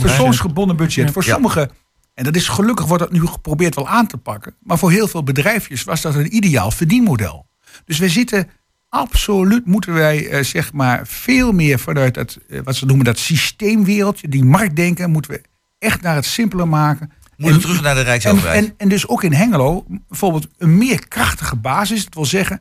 persoonsgebonden, 0.00 0.76
budget. 0.76 1.10
Voor 1.12 1.24
Ja. 1.24 1.68
En 2.14 2.24
dat 2.24 2.36
is 2.36 2.48
gelukkig 2.48 2.86
wordt 2.86 3.02
dat 3.02 3.12
nu 3.12 3.26
geprobeerd 3.26 3.74
wel 3.74 3.88
aan 3.88 4.06
te 4.06 4.16
pakken. 4.16 4.54
Maar 4.62 4.78
voor 4.78 4.90
heel 4.90 5.08
veel 5.08 5.22
bedrijfjes 5.22 5.84
was 5.84 6.00
dat 6.00 6.14
een 6.14 6.36
ideaal 6.36 6.70
verdienmodel. 6.70 7.46
Dus 7.84 7.98
wij 7.98 8.08
zitten 8.08 8.48
absoluut, 8.88 9.66
moeten 9.66 9.92
wij 9.92 10.28
eh, 10.28 10.44
zeg 10.44 10.72
maar 10.72 11.06
veel 11.06 11.52
meer 11.52 11.78
vanuit 11.78 12.14
dat, 12.14 12.38
eh, 12.48 12.60
wat 12.64 12.76
ze 12.76 12.86
noemen 12.86 13.04
dat 13.04 13.18
systeemwereldje, 13.18 14.28
die 14.28 14.44
marktdenken, 14.44 15.10
moeten 15.10 15.30
we 15.30 15.42
echt 15.78 16.02
naar 16.02 16.14
het 16.14 16.24
simpeler 16.24 16.68
maken. 16.68 17.12
Moeten 17.36 17.60
En- 17.60 17.66
terug 17.66 17.82
naar 17.82 17.94
de 17.94 18.00
Rijksoverheid. 18.00 18.64
en, 18.64 18.74
en 18.76 18.88
dus 18.88 19.08
ook 19.08 19.22
in 19.24 19.32
Hengelo 19.32 19.84
bijvoorbeeld 20.08 20.46
een 20.58 20.78
meer 20.78 21.08
krachtige 21.08 21.56
basis. 21.56 22.04
Dat 22.04 22.14
wil 22.14 22.24
zeggen, 22.24 22.60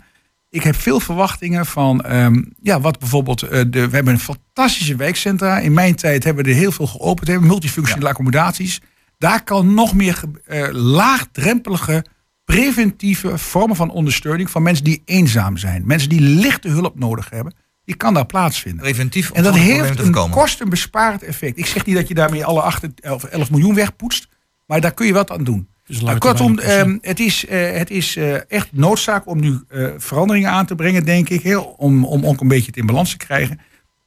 ik 0.50 0.64
heb 0.64 0.76
veel 0.76 1.00
verwachtingen 1.00 1.66
van 1.66 2.02
ehm, 2.02 2.44
ja, 2.62 2.80
wat 2.82 3.00
bijvoorbeeld. 3.00 3.42
eh, 3.42 3.50
de, 3.68 3.90
we 3.90 3.96
hebben 3.96 4.14
een 4.14 4.20
fantastische 4.20 4.96
wijkcentra. 4.96 5.60
In 5.60 5.74
mijn 5.74 5.96
tijd 5.96 6.24
hebben 6.24 6.44
we 6.44 6.50
er 6.50 6.56
heel 6.56 6.72
veel 6.72 6.88
geopend. 6.88 7.26
We 7.26 7.32
hebben 7.32 7.50
multifunctionele 7.50 8.10
accommodaties. 8.10 8.82
Daar 9.20 9.44
kan 9.44 9.74
nog 9.74 9.94
meer 9.94 10.22
eh, 10.46 10.68
laagdrempelige 10.72 12.06
preventieve 12.46 13.38
vormen 13.38 13.76
van 13.76 13.90
ondersteuning 13.92 14.50
van 14.50 14.62
mensen 14.64 14.84
die 14.84 15.02
eenzaam 15.06 15.58
zijn. 15.58 15.84
Mensen 15.86 16.10
die 16.10 16.22
lichte 16.22 16.68
hulp 16.68 17.00
nodig 17.00 17.30
hebben. 17.30 17.54
Die 17.86 17.96
kan 17.96 18.14
daar 18.14 18.26
plaatsvinden. 18.26 18.82
Preventief 18.82 19.30
om 19.30 19.36
En 19.36 19.44
dat 19.44 19.56
heeft 19.56 19.90
een 19.90 19.98
voorkomen. 19.98 20.38
kost- 20.38 20.62
en 20.62 20.70
besparend 20.70 21.24
effect. 21.24 21.58
Ik 21.58 21.66
zeg 21.66 21.86
niet 21.86 21.96
dat 21.96 22.08
je 22.08 22.14
daarmee 22.14 22.46
alle 22.46 22.62
8 22.62 22.84
of 23.02 23.24
11 23.24 23.52
miljoen 23.52 23.76
wegpoetst. 23.76 24.28
Maar 24.66 24.82
daar 24.82 24.94
kun 24.94 25.06
je 25.06 25.14
wat 25.14 25.32
aan 25.32 25.44
doen. 25.44 25.68
Dus 25.86 26.02
Maar 26.02 26.18
kortom, 26.18 26.60
ehm, 26.60 26.98
het 27.02 27.20
is, 27.20 27.46
eh, 27.46 27.72
het 27.72 27.90
is 27.90 28.16
eh, 28.16 28.52
echt 28.52 28.68
noodzaak 28.72 29.28
om 29.28 29.40
nu 29.40 29.60
eh, 29.68 29.88
veranderingen 29.98 30.50
aan 30.50 30.66
te 30.66 30.76
brengen, 30.76 31.06
denk 31.06 31.30
ik. 31.30 31.42
Heel, 31.42 31.64
om, 31.64 32.06
om 32.06 32.26
ook 32.26 32.42
een 32.42 32.48
beetje 32.48 32.66
het 32.66 32.78
in 32.78 32.86
balans 32.86 33.12
te 33.12 33.18
krijgen. 33.18 33.60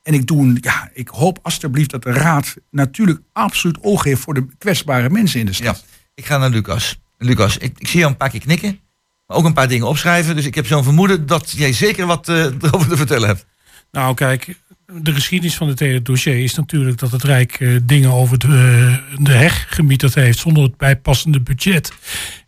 En 0.03 0.15
ik, 0.15 0.27
doe 0.27 0.43
een, 0.43 0.59
ja, 0.61 0.91
ik 0.95 1.09
hoop 1.09 1.39
alstublieft 1.43 1.91
dat 1.91 2.03
de 2.03 2.13
Raad 2.13 2.55
natuurlijk 2.71 3.21
absoluut 3.33 3.79
oog 3.81 4.05
heeft 4.05 4.21
voor 4.21 4.35
de 4.35 4.47
kwetsbare 4.59 5.11
mensen 5.11 5.41
in 5.41 5.47
de 5.47 5.53
Ja, 5.53 5.59
stad. 5.59 5.85
ik 6.15 6.27
ga 6.27 6.39
naar 6.39 6.51
Lucas. 6.51 7.01
Lucas, 7.19 7.59
ik, 7.59 7.79
ik 7.79 7.87
zie 7.89 7.99
jou 7.99 8.11
een 8.11 8.17
paar 8.19 8.31
keer 8.31 8.41
knikken. 8.41 8.81
Maar 9.27 9.37
ook 9.37 9.45
een 9.45 9.53
paar 9.53 9.69
dingen 9.69 9.87
opschrijven. 9.87 10.37
Dus 10.37 10.47
ik 10.47 10.55
heb 10.55 10.67
zo'n 10.67 10.85
vermoeden 10.85 11.27
dat 11.27 11.51
jij 11.51 11.73
zeker 11.73 12.07
wat 12.07 12.29
eh, 12.29 12.37
erover 12.63 12.89
te 12.89 12.97
vertellen 12.97 13.29
hebt. 13.29 13.47
Nou, 13.91 14.15
kijk, 14.15 14.57
de 15.01 15.13
geschiedenis 15.15 15.57
van 15.57 15.69
het 15.69 15.79
hele 15.79 16.03
dossier 16.03 16.43
is 16.43 16.55
natuurlijk 16.55 16.99
dat 16.99 17.11
het 17.11 17.23
Rijk 17.23 17.61
eh, 17.61 17.77
dingen 17.83 18.11
over 18.11 18.39
de, 18.39 18.47
eh, 18.47 19.25
de 19.25 19.33
heg 19.33 19.67
gemieterd 19.69 20.15
heeft 20.15 20.39
zonder 20.39 20.63
het 20.63 20.77
bijpassende 20.77 21.41
budget. 21.41 21.93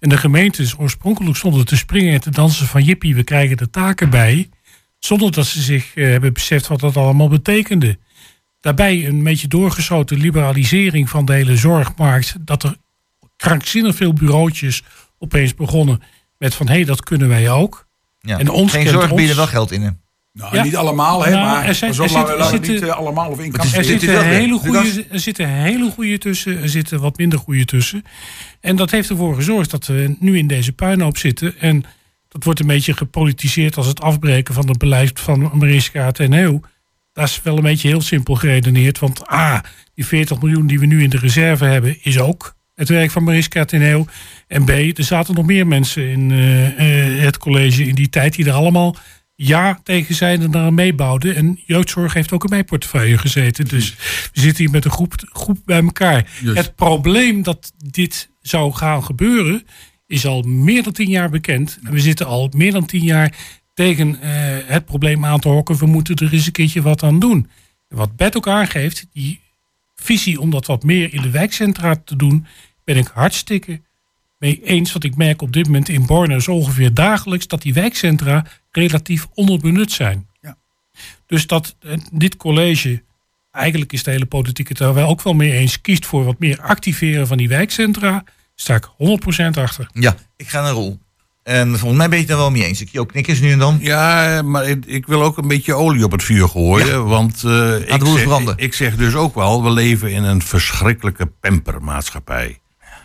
En 0.00 0.08
de 0.08 0.16
gemeentes 0.16 0.78
oorspronkelijk 0.78 1.36
stonden 1.36 1.64
te 1.66 1.76
springen 1.76 2.14
en 2.14 2.20
te 2.20 2.30
dansen 2.30 2.66
van 2.66 2.82
jippie, 2.84 3.14
we 3.14 3.24
krijgen 3.24 3.56
de 3.56 3.70
taken 3.70 4.10
bij. 4.10 4.48
Zonder 5.04 5.32
dat 5.32 5.46
ze 5.46 5.62
zich 5.62 5.94
eh, 5.94 6.04
hebben 6.08 6.32
beseft 6.32 6.66
wat 6.66 6.80
dat 6.80 6.96
allemaal 6.96 7.28
betekende. 7.28 7.98
Daarbij 8.60 9.06
een 9.06 9.22
beetje 9.22 9.48
doorgeschoten 9.48 10.16
liberalisering 10.18 11.10
van 11.10 11.24
de 11.24 11.32
hele 11.32 11.56
zorgmarkt. 11.56 12.34
Dat 12.40 12.62
er 12.62 12.76
krankzinnig 13.36 13.94
veel 13.96 14.12
bureautjes 14.12 14.82
opeens 15.18 15.54
begonnen 15.54 16.02
met 16.38 16.54
van 16.54 16.66
hé, 16.68 16.74
hey, 16.74 16.84
dat 16.84 17.02
kunnen 17.02 17.28
wij 17.28 17.50
ook. 17.50 17.86
Ja. 18.20 18.38
En 18.38 18.48
ons 18.48 18.72
Geen 18.72 18.88
zorg 18.88 19.10
ons. 19.10 19.14
bieden 19.20 19.36
wel 19.36 19.46
geld 19.46 19.72
in. 19.72 19.82
Hè? 19.82 19.90
Nou, 20.32 20.56
Ja. 20.56 20.62
niet 20.62 20.76
allemaal, 20.76 21.24
hè, 21.24 21.30
Nou, 21.30 21.44
maar 21.44 21.64
er 21.64 21.74
zijn- 21.74 21.90
er 21.90 22.08
zit- 22.08 22.16
er 22.28 22.44
zitten- 22.44 22.72
niet 22.72 22.82
eh, 22.82 22.88
allemaal 22.96 23.30
of 23.30 23.40
is- 23.40 23.72
Er 23.76 23.84
zitten, 23.84 24.24
hele 24.26 24.58
goede, 24.58 25.04
er 25.10 25.20
zitten 25.20 25.48
hele 25.48 25.90
goede 25.90 26.18
tussen, 26.18 26.62
er 26.62 26.68
zitten 26.68 27.00
wat 27.00 27.16
minder 27.18 27.38
goede 27.38 27.64
tussen. 27.64 28.04
En 28.60 28.76
dat 28.76 28.90
heeft 28.90 29.10
ervoor 29.10 29.34
gezorgd 29.34 29.70
dat 29.70 29.86
we 29.86 30.16
nu 30.18 30.38
in 30.38 30.46
deze 30.46 30.72
puinhoop 30.72 31.16
zitten. 31.18 31.58
En 31.60 31.84
dat 32.34 32.44
wordt 32.44 32.60
een 32.60 32.66
beetje 32.66 32.96
gepolitiseerd 32.96 33.76
als 33.76 33.86
het 33.86 34.00
afbreken 34.00 34.54
van 34.54 34.68
het 34.68 34.78
beleid 34.78 35.20
van 35.20 35.50
Mariska 35.52 36.10
ten 36.10 36.32
Heel. 36.32 36.62
Dat 37.12 37.28
is 37.28 37.40
wel 37.42 37.56
een 37.56 37.62
beetje 37.62 37.88
heel 37.88 38.00
simpel 38.00 38.34
geredeneerd. 38.34 38.98
Want 38.98 39.32
A, 39.32 39.64
die 39.94 40.06
40 40.06 40.40
miljoen 40.40 40.66
die 40.66 40.78
we 40.78 40.86
nu 40.86 41.02
in 41.02 41.10
de 41.10 41.18
reserve 41.18 41.64
hebben, 41.64 41.96
is 42.02 42.18
ook 42.18 42.54
het 42.74 42.88
werk 42.88 43.10
van 43.10 43.24
Mariska 43.24 43.64
ten 43.64 43.80
Heel. 43.80 44.06
En 44.46 44.64
B, 44.64 44.68
er 44.68 45.04
zaten 45.04 45.34
nog 45.34 45.46
meer 45.46 45.66
mensen 45.66 46.08
in 46.08 46.30
eh, 46.30 47.16
eh, 47.16 47.22
het 47.22 47.38
college 47.38 47.84
in 47.84 47.94
die 47.94 48.08
tijd 48.08 48.34
die 48.34 48.46
er 48.46 48.52
allemaal 48.52 48.96
ja 49.34 49.80
tegen 49.82 50.14
zijn 50.14 50.42
en 50.42 50.50
daar 50.50 50.64
aan 50.64 50.74
meebouwden. 50.74 51.34
En 51.34 51.60
jeugdzorg 51.66 52.12
heeft 52.12 52.32
ook 52.32 52.44
in 52.44 52.50
mijn 52.50 52.64
portefeuille 52.64 53.18
gezeten. 53.18 53.64
Dus 53.64 53.94
we 54.32 54.40
zitten 54.40 54.64
hier 54.64 54.72
met 54.72 54.84
een 54.84 54.90
groep, 54.90 55.14
groep 55.32 55.58
bij 55.64 55.82
elkaar. 55.82 56.26
Het 56.44 56.74
probleem 56.74 57.42
dat 57.42 57.72
dit 57.76 58.30
zou 58.40 58.72
gaan 58.72 59.04
gebeuren 59.04 59.66
is 60.14 60.26
al 60.26 60.42
meer 60.42 60.82
dan 60.82 60.92
tien 60.92 61.08
jaar 61.08 61.30
bekend. 61.30 61.78
En 61.84 61.92
we 61.92 62.00
zitten 62.00 62.26
al 62.26 62.50
meer 62.56 62.72
dan 62.72 62.86
tien 62.86 63.02
jaar 63.02 63.36
tegen 63.74 64.20
eh, 64.20 64.30
het 64.66 64.84
probleem 64.84 65.24
aan 65.24 65.40
te 65.40 65.48
hokken. 65.48 65.76
We 65.76 65.86
moeten 65.86 66.16
er 66.16 66.32
eens 66.32 66.46
een 66.46 66.52
keertje 66.52 66.82
wat 66.82 67.02
aan 67.02 67.18
doen. 67.18 67.50
En 67.88 67.96
wat 67.96 68.16
Bert 68.16 68.36
ook 68.36 68.48
aangeeft, 68.48 69.06
die 69.12 69.40
visie 69.94 70.40
om 70.40 70.50
dat 70.50 70.66
wat 70.66 70.82
meer 70.82 71.14
in 71.14 71.22
de 71.22 71.30
wijkcentra 71.30 71.96
te 72.04 72.16
doen, 72.16 72.46
ben 72.84 72.96
ik 72.96 73.06
hartstikke 73.06 73.80
mee 74.38 74.62
eens. 74.64 74.92
Want 74.92 75.04
ik 75.04 75.16
merk 75.16 75.42
op 75.42 75.52
dit 75.52 75.66
moment 75.66 75.88
in 75.88 76.06
Borne 76.06 76.42
zo 76.42 76.52
ongeveer 76.52 76.94
dagelijks 76.94 77.46
dat 77.46 77.62
die 77.62 77.74
wijkcentra 77.74 78.46
relatief 78.70 79.26
onderbenut 79.34 79.92
zijn. 79.92 80.28
Ja. 80.40 80.56
Dus 81.26 81.46
dat 81.46 81.76
eh, 81.80 81.98
dit 82.12 82.36
college, 82.36 83.02
eigenlijk 83.50 83.92
is 83.92 84.02
de 84.02 84.10
hele 84.10 84.26
politiek 84.26 84.68
het 84.68 84.78
daar 84.78 84.94
wel 84.94 85.08
ook 85.08 85.22
wel 85.22 85.34
mee 85.34 85.52
eens, 85.52 85.80
kiest 85.80 86.06
voor 86.06 86.24
wat 86.24 86.38
meer 86.38 86.60
activeren 86.60 87.26
van 87.26 87.36
die 87.36 87.48
wijkcentra, 87.48 88.24
sta 88.54 88.74
ik 88.74 88.88
100% 89.54 89.60
achter. 89.60 89.88
Ja, 89.92 90.14
ik 90.36 90.48
ga 90.48 90.62
naar 90.62 90.72
Roel. 90.72 90.98
En 91.42 91.68
volgens 91.78 91.98
mij 91.98 92.08
ben 92.08 92.16
je 92.18 92.24
het 92.24 92.32
er 92.32 92.38
wel 92.38 92.50
mee 92.50 92.64
eens. 92.64 92.80
Ik 92.80 92.88
zie 92.88 93.00
ook 93.00 93.08
knikkers 93.08 93.40
nu 93.40 93.52
en 93.52 93.58
dan. 93.58 93.78
Ja, 93.80 94.42
maar 94.42 94.68
ik, 94.68 94.84
ik 94.86 95.06
wil 95.06 95.22
ook 95.22 95.36
een 95.36 95.48
beetje 95.48 95.74
olie 95.74 96.04
op 96.04 96.12
het 96.12 96.22
vuur 96.22 96.48
gooien. 96.48 97.06
Want 97.06 97.44
eh, 97.44 97.80
ik, 97.80 98.04
zeg, 98.04 98.24
branden. 98.24 98.54
ik 98.56 98.74
zeg 98.74 98.96
dus 98.96 99.14
ook 99.14 99.34
wel, 99.34 99.62
we 99.62 99.70
leven 99.70 100.10
in 100.12 100.22
een 100.22 100.42
verschrikkelijke 100.42 101.26
pempermaatschappij. 101.40 102.58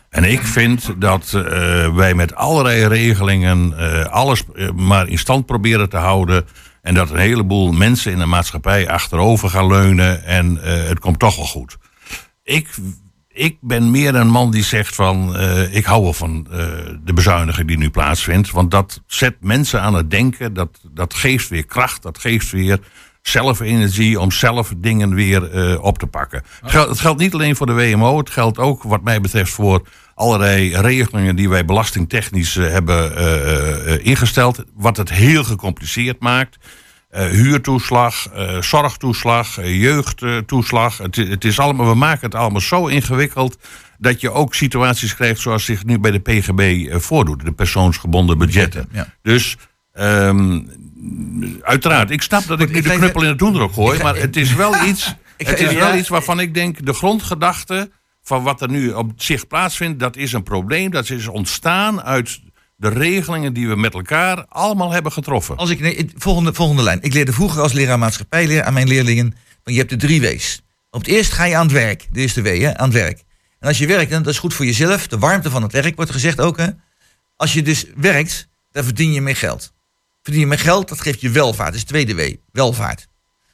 En 0.10 0.24
ik 0.24 0.42
vind 0.42 0.94
dat 0.98 1.34
eh, 1.34 1.96
wij 1.96 2.14
met 2.14 2.36
allerlei 2.36 2.88
regelingen 2.88 3.78
eh, 3.78 4.06
alles 4.06 4.44
maar 4.76 5.08
in 5.08 5.18
stand 5.18 5.46
proberen 5.46 5.90
te 5.90 5.98
houden. 5.98 6.46
En 6.82 6.94
dat 6.94 7.10
een 7.10 7.18
heleboel 7.18 7.72
mensen 7.72 8.12
in 8.12 8.20
de 8.20 8.26
maatschappij 8.26 8.90
achterover 8.90 9.50
gaan 9.50 9.68
leunen. 9.68 10.24
En 10.24 10.64
eh, 10.64 10.88
het 10.88 11.00
komt 11.00 11.20
toch 11.20 11.36
wel 11.36 11.46
goed. 11.46 11.78
Ik, 12.44 12.68
ik 13.32 13.58
ben 13.62 13.92
meer 13.92 14.16
een 14.16 14.30
man 14.30 14.52
die 14.52 14.64
zegt 14.64 14.96
van... 14.96 15.36
eh, 15.36 15.76
ik 15.76 15.86
hou 15.86 16.04
wel 16.04 16.14
van 16.14 16.48
eh, 16.52 16.58
de 17.04 17.14
bezuiniging 17.14 17.68
die 17.68 17.78
nu 17.78 17.90
plaatsvindt. 17.90 18.52
Want 18.52 18.72
dat 18.72 19.02
zet 19.08 19.36
mensen 19.40 19.82
aan 19.82 19.94
het 19.94 20.12
denken. 20.12 20.54
Dat, 20.54 20.80
dat 20.92 21.14
geeft 21.14 21.50
weer 21.50 21.66
kracht. 21.66 22.02
Dat 22.02 22.18
geeft 22.18 22.52
weer 22.52 22.80
zelfenergie 23.22 24.20
om 24.20 24.32
zelf 24.32 24.74
dingen 24.78 25.14
weer 25.14 25.52
eh, 25.52 25.84
op 25.84 25.98
te 25.98 26.08
pakken. 26.08 26.44
Het 26.62 26.72
geldt, 26.72 26.90
het 26.90 27.00
geldt 27.00 27.20
niet 27.20 27.34
alleen 27.34 27.56
voor 27.56 27.66
de 27.66 27.74
WMO. 27.74 28.18
Het 28.18 28.30
geldt 28.30 28.58
ook 28.58 28.84
wat 28.84 29.04
mij 29.04 29.22
betreft 29.22 29.52
voor 29.52 29.88
allerlei 30.16 30.78
regelingen... 30.78 31.36
die 31.36 31.50
wij 31.50 31.66
belastingtechnisch 31.66 32.56
hebben 32.56 34.04
ingesteld. 34.04 34.64
Wat 34.74 34.98
het 34.98 35.10
heel 35.10 35.44
gecompliceerd 35.44 36.20
maakt. 36.20 36.58
Eh, 37.10 37.26
huurtoeslag, 37.26 38.28
eh, 38.34 38.62
zorgtoeslag, 38.62 39.58
eh, 39.58 39.82
jeugdtoeslag. 39.82 40.98
Het, 40.98 41.16
het 41.16 41.46
is 41.46 41.60
allemaal, 41.60 41.88
we 41.88 41.96
maken 41.96 42.22
het 42.26 42.36
allemaal 42.36 42.62
zo 42.62 42.88
ingewikkeld 42.88 43.58
dat 43.98 44.22
je 44.22 44.32
ook 44.32 44.56
situaties 44.56 45.16
krijgt 45.16 45.40
zoals 45.40 45.66
zich 45.66 45.86
nu 45.86 46.00
bij 46.00 46.12
de 46.12 46.20
PGB 46.20 46.92
voordoet, 47.02 47.46
de 47.46 47.52
persoonsgebonden 47.52 48.38
budgetten. 48.38 48.90
Ja. 48.92 49.08
Dus 49.22 49.58
ehm, 49.94 50.62
uiteraard, 51.62 52.12
ik 52.12 52.22
snap 52.22 52.48
dat 52.48 52.60
ik 52.60 52.70
ik 52.70 52.76
nu 52.76 52.82
de 52.82 52.98
knuppel 52.98 53.22
in 53.22 53.28
het 53.28 53.40
doendrok 53.40 53.74
gooi, 53.74 53.98
ga- 53.98 54.04
maar 54.04 54.16
het 54.16 54.36
is 54.36 54.54
wel 54.54 54.86
iets, 54.86 55.16
het 55.38 55.60
is 55.60 55.74
wel 55.74 55.96
iets 55.96 56.10
waarvan 56.10 56.40
ik 56.40 56.54
denk 56.54 56.86
de 56.86 56.94
grondgedachte 56.94 57.92
van 58.24 58.44
wat 58.44 58.62
er 58.62 58.70
nu 58.70 58.92
op 58.92 59.12
zich 59.16 59.48
plaatsvindt, 59.48 60.00
dat 60.00 60.16
is 60.16 60.34
een 60.34 60.44
probleem. 60.44 60.92
Dat 60.92 61.10
is 61.10 61.28
ontstaan 61.28 62.02
uit 62.02 62.40
de 62.80 62.90
regelingen 62.90 63.54
die 63.54 63.68
we 63.68 63.76
met 63.76 63.94
elkaar 63.94 64.46
allemaal 64.46 64.92
hebben 64.92 65.12
getroffen. 65.12 65.58
Als 65.58 65.70
ik, 65.70 65.80
nee, 65.80 66.12
volgende, 66.16 66.54
volgende 66.54 66.84
lijn. 66.84 67.02
Ik 67.02 67.14
leerde 67.14 67.34
vroeger 67.34 67.62
als 67.62 67.74
leraar 67.74 68.00
maatschappijleer 68.00 68.64
aan 68.64 68.74
mijn 68.74 68.88
leerlingen... 68.88 69.36
Je 69.64 69.78
hebt 69.78 69.90
de 69.90 69.96
drie 69.96 70.22
W's. 70.22 70.62
Op 70.90 71.00
het 71.00 71.10
eerst 71.10 71.32
ga 71.32 71.44
je 71.44 71.56
aan 71.56 71.64
het 71.64 71.72
werk. 71.72 72.08
De 72.12 72.20
eerste 72.20 72.42
W, 72.42 72.62
hè, 72.62 72.78
aan 72.78 72.90
het 72.90 72.98
werk. 72.98 73.24
En 73.60 73.68
als 73.68 73.78
je 73.78 73.88
werkt, 73.88 74.12
dan 74.12 74.24
dat 74.24 74.34
is 74.34 74.40
goed 74.40 74.54
voor 74.54 74.66
jezelf. 74.66 75.08
De 75.08 75.18
warmte 75.18 75.50
van 75.50 75.64
het 75.64 75.72
werk 75.72 75.96
wordt 75.96 76.12
gezegd 76.12 76.42
ook. 76.42 76.58
Hè. 76.58 76.68
Als 77.36 77.54
je 77.54 77.62
dus 77.62 77.86
werkt, 77.96 78.48
dan 78.72 78.84
verdien 78.84 79.14
je 79.14 79.22
meer 79.22 79.36
geld. 79.36 79.74
Verdien 80.22 80.42
je 80.42 80.48
meer 80.48 80.60
geld, 80.60 80.90
dat 80.90 81.02
geeft 81.02 81.22
je 81.22 81.30
welvaart. 81.30 81.70
Dat 81.70 81.76
is 81.76 81.86
de 81.86 81.88
tweede 81.88 82.16
W, 82.16 82.36
welvaart. 82.52 83.08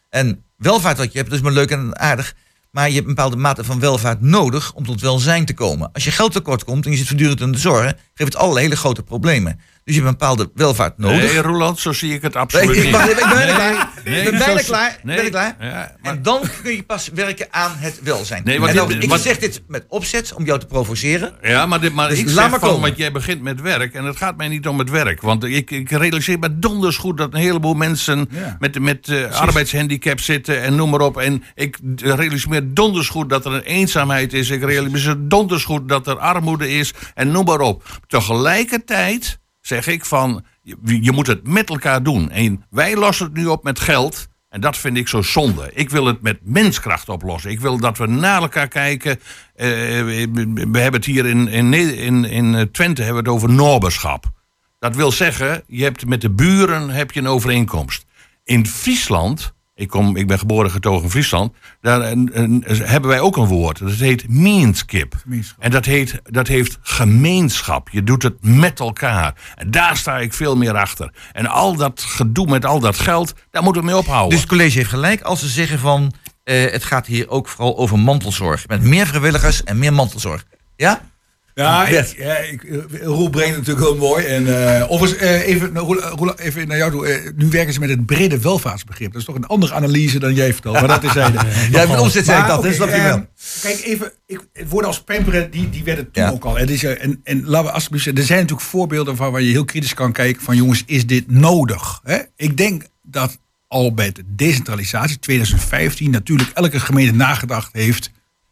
En 0.10 0.44
welvaart 0.58 0.98
wat 0.98 1.12
je 1.12 1.18
hebt, 1.18 1.30
dat 1.30 1.40
is 1.40 1.46
maar 1.46 1.54
leuk 1.54 1.72
en 1.72 2.00
aardig. 2.00 2.36
Maar 2.76 2.88
je 2.88 2.96
hebt 2.96 3.08
een 3.08 3.14
bepaalde 3.16 3.38
mate 3.38 3.64
van 3.64 3.80
welvaart 3.80 4.22
nodig 4.22 4.74
om 4.74 4.86
tot 4.86 5.02
welzijn 5.02 5.46
te 5.46 5.54
komen. 5.54 5.92
Als 5.92 6.04
je 6.04 6.12
geld 6.12 6.32
tekort 6.32 6.64
komt 6.64 6.86
en 6.86 6.92
je 6.92 6.98
zit 6.98 7.08
voortdurend 7.08 7.42
in 7.42 7.52
de 7.52 7.58
zorg, 7.58 7.94
geeft 8.14 8.34
het 8.34 8.36
alle 8.42 8.60
hele 8.60 8.76
grote 8.76 9.04
problemen. 9.04 9.60
Dus 9.86 9.96
je 9.96 10.02
hebt 10.02 10.14
een 10.14 10.18
bepaalde 10.20 10.52
welvaart 10.54 10.98
nodig. 10.98 11.18
Nee, 11.34 11.42
Roland, 11.42 11.80
zo 11.80 11.92
zie 11.94 12.14
ik 12.14 12.22
het 12.22 12.34
Nee, 12.34 12.42
absoluut 12.44 12.76
ik, 12.76 12.84
ik, 12.84 12.92
niet. 12.92 13.10
ik 13.10 13.16
ben 13.16 13.30
bijna 13.30 13.36
Nee, 13.46 13.54
klaar. 13.56 13.90
nee, 14.06 14.18
ik 14.22 14.30
ben 14.30 14.40
bijna 14.40 14.62
klaar. 14.62 15.00
nee, 15.04 15.16
ben 15.16 15.26
ik 15.26 15.32
klaar? 15.32 15.56
ja, 15.60 15.96
maar- 16.02 16.14
En 16.14 16.22
dan 16.22 16.42
kun 16.64 16.76
je 16.76 16.84
pas 16.84 17.10
werken 17.14 17.48
aan 17.52 17.72
het 17.76 18.00
welzijn. 18.04 18.42
Nee, 18.46 18.68
en 18.68 18.88
dit- 18.88 19.04
ik 19.04 19.16
zeg 19.16 19.38
dit 19.38 19.64
met 19.68 19.86
opzet 19.88 20.34
om 20.34 20.46
jou 20.46 20.60
te 20.60 20.66
provoceren. 20.66 21.34
Ja, 21.42 21.66
maar, 21.66 21.82
dit, 21.82 21.94
maar 21.94 22.10
Dus 22.10 22.20
ik 22.20 22.26
laat 22.26 22.34
zeg 22.36 22.50
maar 22.50 22.60
van, 22.60 22.70
komen. 22.70 22.84
want 22.84 22.98
jij 22.98 23.12
begint 23.12 23.42
met 23.42 23.62
werk 23.62 23.94
en 23.94 24.04
het 24.06 24.18
gaat 24.18 24.38
mij 24.38 24.48
niet 24.48 24.68
om 24.68 24.80
het 24.80 24.90
werk. 24.90 25.22
Want 25.22 25.44
ik, 25.44 25.72
ik 25.72 25.90
realiseer 25.92 26.40
me 26.40 26.60
donders 26.60 26.98
goed 26.98 27.18
dat 27.18 27.34
een 27.34 27.40
heleboel 27.40 27.74
mensen 27.74 28.28
Ja. 28.32 28.56
met, 28.60 28.80
met 28.80 29.08
eh, 29.08 29.32
arbeidshandicap 29.40 30.20
zitten 30.20 30.62
en 30.62 30.76
noem 30.76 30.90
maar 30.90 31.02
op. 31.02 31.18
En 31.18 31.44
ik 31.56 31.78
realiseer 31.96 32.50
me 32.50 32.74
donders 32.74 33.08
goed 33.10 33.30
dat 33.30 33.46
er 33.46 33.52
een 33.54 33.62
eenzaamheid 33.62 34.34
is. 34.34 34.50
Ik 34.50 34.64
realiseer 34.64 35.18
me 35.18 35.28
donders 35.28 35.64
goed 35.64 35.90
dat 35.90 36.08
er 36.08 36.18
armoede 36.20 36.70
is 36.70 36.94
en 37.14 37.32
noem 37.32 37.46
maar 37.46 37.60
op. 37.60 37.84
Tegelijkertijd 38.08 39.40
zeg 39.68 39.88
ik 39.88 40.06
van, 40.06 40.46
je, 40.84 41.12
moet 41.12 41.28
het 41.28 41.48
met 41.48 41.70
elkaar 41.70 42.04
doen. 42.04 42.32
En 42.32 42.66
wij 42.70 42.96
lossen 42.96 43.26
het 43.26 43.36
nu 43.36 43.46
op 43.46 43.64
met 43.64 43.80
geld. 43.80 44.28
En 44.50 44.62
dat 44.62 44.78
vind 44.78 44.98
ik 44.98 45.08
zo 45.08 45.22
zonde. 45.22 45.72
Ik 45.74 45.90
wil 45.90 46.06
het 46.06 46.22
met 46.22 46.40
menskracht 46.44 47.10
oplossen. 47.10 47.52
Ik 47.52 47.60
wil 47.60 47.78
dat 47.78 47.98
we 47.98 48.08
naar 48.08 48.42
elkaar 48.42 48.68
kijken. 48.68 49.20
Eh, 49.56 49.68
we, 49.68 50.80
hebben 50.80 50.94
het 50.94 51.06
hier 51.06 51.26
in, 51.26 51.48
in, 51.48 52.26
in, 52.26 52.56
eh, 52.56 52.62
Twente 52.62 53.04
hebben 53.04 53.24
we 53.24 53.30
het 53.30 53.38
over 53.38 53.50
noberschap. 53.50 54.32
Dat 54.80 54.96
wil 54.96 55.12
zeggen, 55.12 55.64
je 55.68 55.84
hebt 55.84 56.06
met 56.06 56.22
de 56.22 56.32
buren 56.32 56.90
heb 56.90 57.12
je 57.12 57.20
een 57.20 57.28
overeenkomst. 57.28 58.06
In 58.44 58.68
Friesland, 58.68 59.54
ik, 59.76 59.88
kom, 59.88 60.16
ik 60.16 60.28
ben 60.28 60.40
geboren 60.40 60.66
en 60.66 60.72
getogen 60.72 61.04
in 61.04 61.10
Friesland, 61.10 61.54
daar 61.82 62.02
hebben 62.68 63.10
wij 63.10 63.20
ook 63.20 63.38
een 63.38 63.46
woord. 63.46 63.80
Dat 63.80 63.92
heet 63.92 64.30
meenskip. 64.30 65.16
Gemeenschap. 65.22 65.64
En 65.64 65.72
dat, 65.72 65.86
heet, 65.86 66.20
dat 66.24 66.48
heeft 66.48 66.78
gemeenschap. 66.82 67.90
Je 67.90 68.04
doet 68.04 68.24
het 68.24 68.36
met 68.42 68.80
elkaar. 68.80 69.36
En 69.56 69.72
daar 69.72 69.98
sta 69.98 70.18
ik 70.20 70.34
veel 70.34 70.58
meer 70.58 70.78
achter. 70.78 71.14
En 71.32 71.48
al 71.48 71.76
dat 71.76 72.02
gedoe 72.02 72.48
met 72.48 72.66
al 72.66 72.80
dat 72.80 73.00
geld, 73.00 73.34
daar 73.52 73.64
moeten 73.64 73.82
we 73.82 73.88
mee 73.88 73.98
ophouden. 73.98 74.30
Dus 74.30 74.40
het 74.40 74.50
college 74.50 74.78
heeft 74.78 74.90
gelijk 74.90 75.22
als 75.22 75.40
ze 75.40 75.48
zeggen 75.48 75.80
van... 75.80 76.14
eh, 76.44 76.72
het 76.72 76.84
gaat 76.84 77.06
hier 77.06 77.30
ook 77.30 77.48
vooral 77.48 77.78
over 77.78 78.00
mantelzorg. 78.00 78.68
Met 78.68 78.82
meer 78.82 79.08
vrijwilligers 79.08 79.64
en 79.64 79.78
meer 79.80 79.94
mantelzorg. 79.94 80.46
Ja? 80.76 81.02
Ja, 81.56 81.88
ik, 81.88 82.16
ja 82.18 82.36
ik, 82.38 82.64
eh, 82.64 82.78
Roel 83.02 83.30
brengt 83.30 83.56
het 83.56 83.66
natuurlijk 83.66 83.86
heel 83.88 83.98
mooi. 83.98 84.26
En, 84.26 84.74
eh 84.78 84.92
overigens, 84.92 85.22
eh, 85.22 85.48
even, 85.48 85.74
nou, 85.74 85.86
Roel, 85.86 86.02
Roel, 86.02 86.40
even 86.40 86.68
naar 86.68 86.78
jou 86.78 86.92
toe. 86.92 87.34
Nu 87.36 87.50
werken 87.50 87.74
ze 87.74 87.80
met 87.80 87.90
het 87.90 88.06
brede 88.06 88.40
welvaartsbegrip. 88.40 89.12
Dat 89.12 89.22
is 89.22 89.28
toch 89.28 89.36
een 89.36 89.46
andere 89.48 89.74
analyse 89.74 90.20
dan 90.20 90.34
jij 90.34 90.54
vertelt. 90.54 90.80
Maar 90.80 90.88
dat 90.88 91.04
is 91.04 91.14
hij. 91.20 91.32
Ja, 91.72 91.86
met 91.88 92.00
opzet 92.00 92.26
zei 92.26 92.42
ik 92.42 92.48
dat, 92.48 92.64
dat 92.64 92.74
snap 92.74 92.90
je 92.90 93.02
wel. 93.02 93.26
Kijk, 93.62 93.82
even, 93.84 94.12
ik, 94.26 94.48
het 94.54 94.70
woorden 94.70 94.90
als 94.90 95.02
pamperen, 95.04 95.52
die, 95.52 95.70
die 95.70 95.84
werden 95.84 96.12
toen 96.12 96.24
Ja. 96.24 96.30
ook 96.30 96.44
al. 96.46 96.58
Het 96.58 96.70
is, 96.70 96.84
en, 96.84 97.20
en 97.24 97.46
laten 97.46 97.68
we 97.68 97.72
alsjeblieft 97.74 98.04
zeggen, 98.04 98.22
er 98.22 98.28
zijn 98.28 98.40
natuurlijk 98.42 98.68
voorbeelden 98.68 99.16
van 99.16 99.32
waar 99.32 99.42
je 99.42 99.52
heel 99.52 99.66
kritisch 99.66 99.94
kan 99.94 100.12
kijken 100.12 100.42
van 100.42 100.56
jongens, 100.56 100.84
is 100.86 101.06
dit 101.06 101.32
nodig? 101.32 102.00
Hè? 102.04 102.18
Ik 102.36 102.58
denk 102.58 102.84
dat 103.04 103.38
al 103.68 103.94
bij 103.94 104.12
de 104.12 104.24
decentralisatie 104.26 105.20
2015 105.20 106.12
natuurlijk 106.12 106.50
elke 106.54 106.80
gemeente 106.80 107.14
nagedacht 107.16 107.70
heeft. 107.74 108.12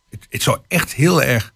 Het, 0.10 0.26
het 0.30 0.44
zou 0.44 0.58
echt 0.68 0.94
heel 0.94 1.24
erg. 1.24 1.53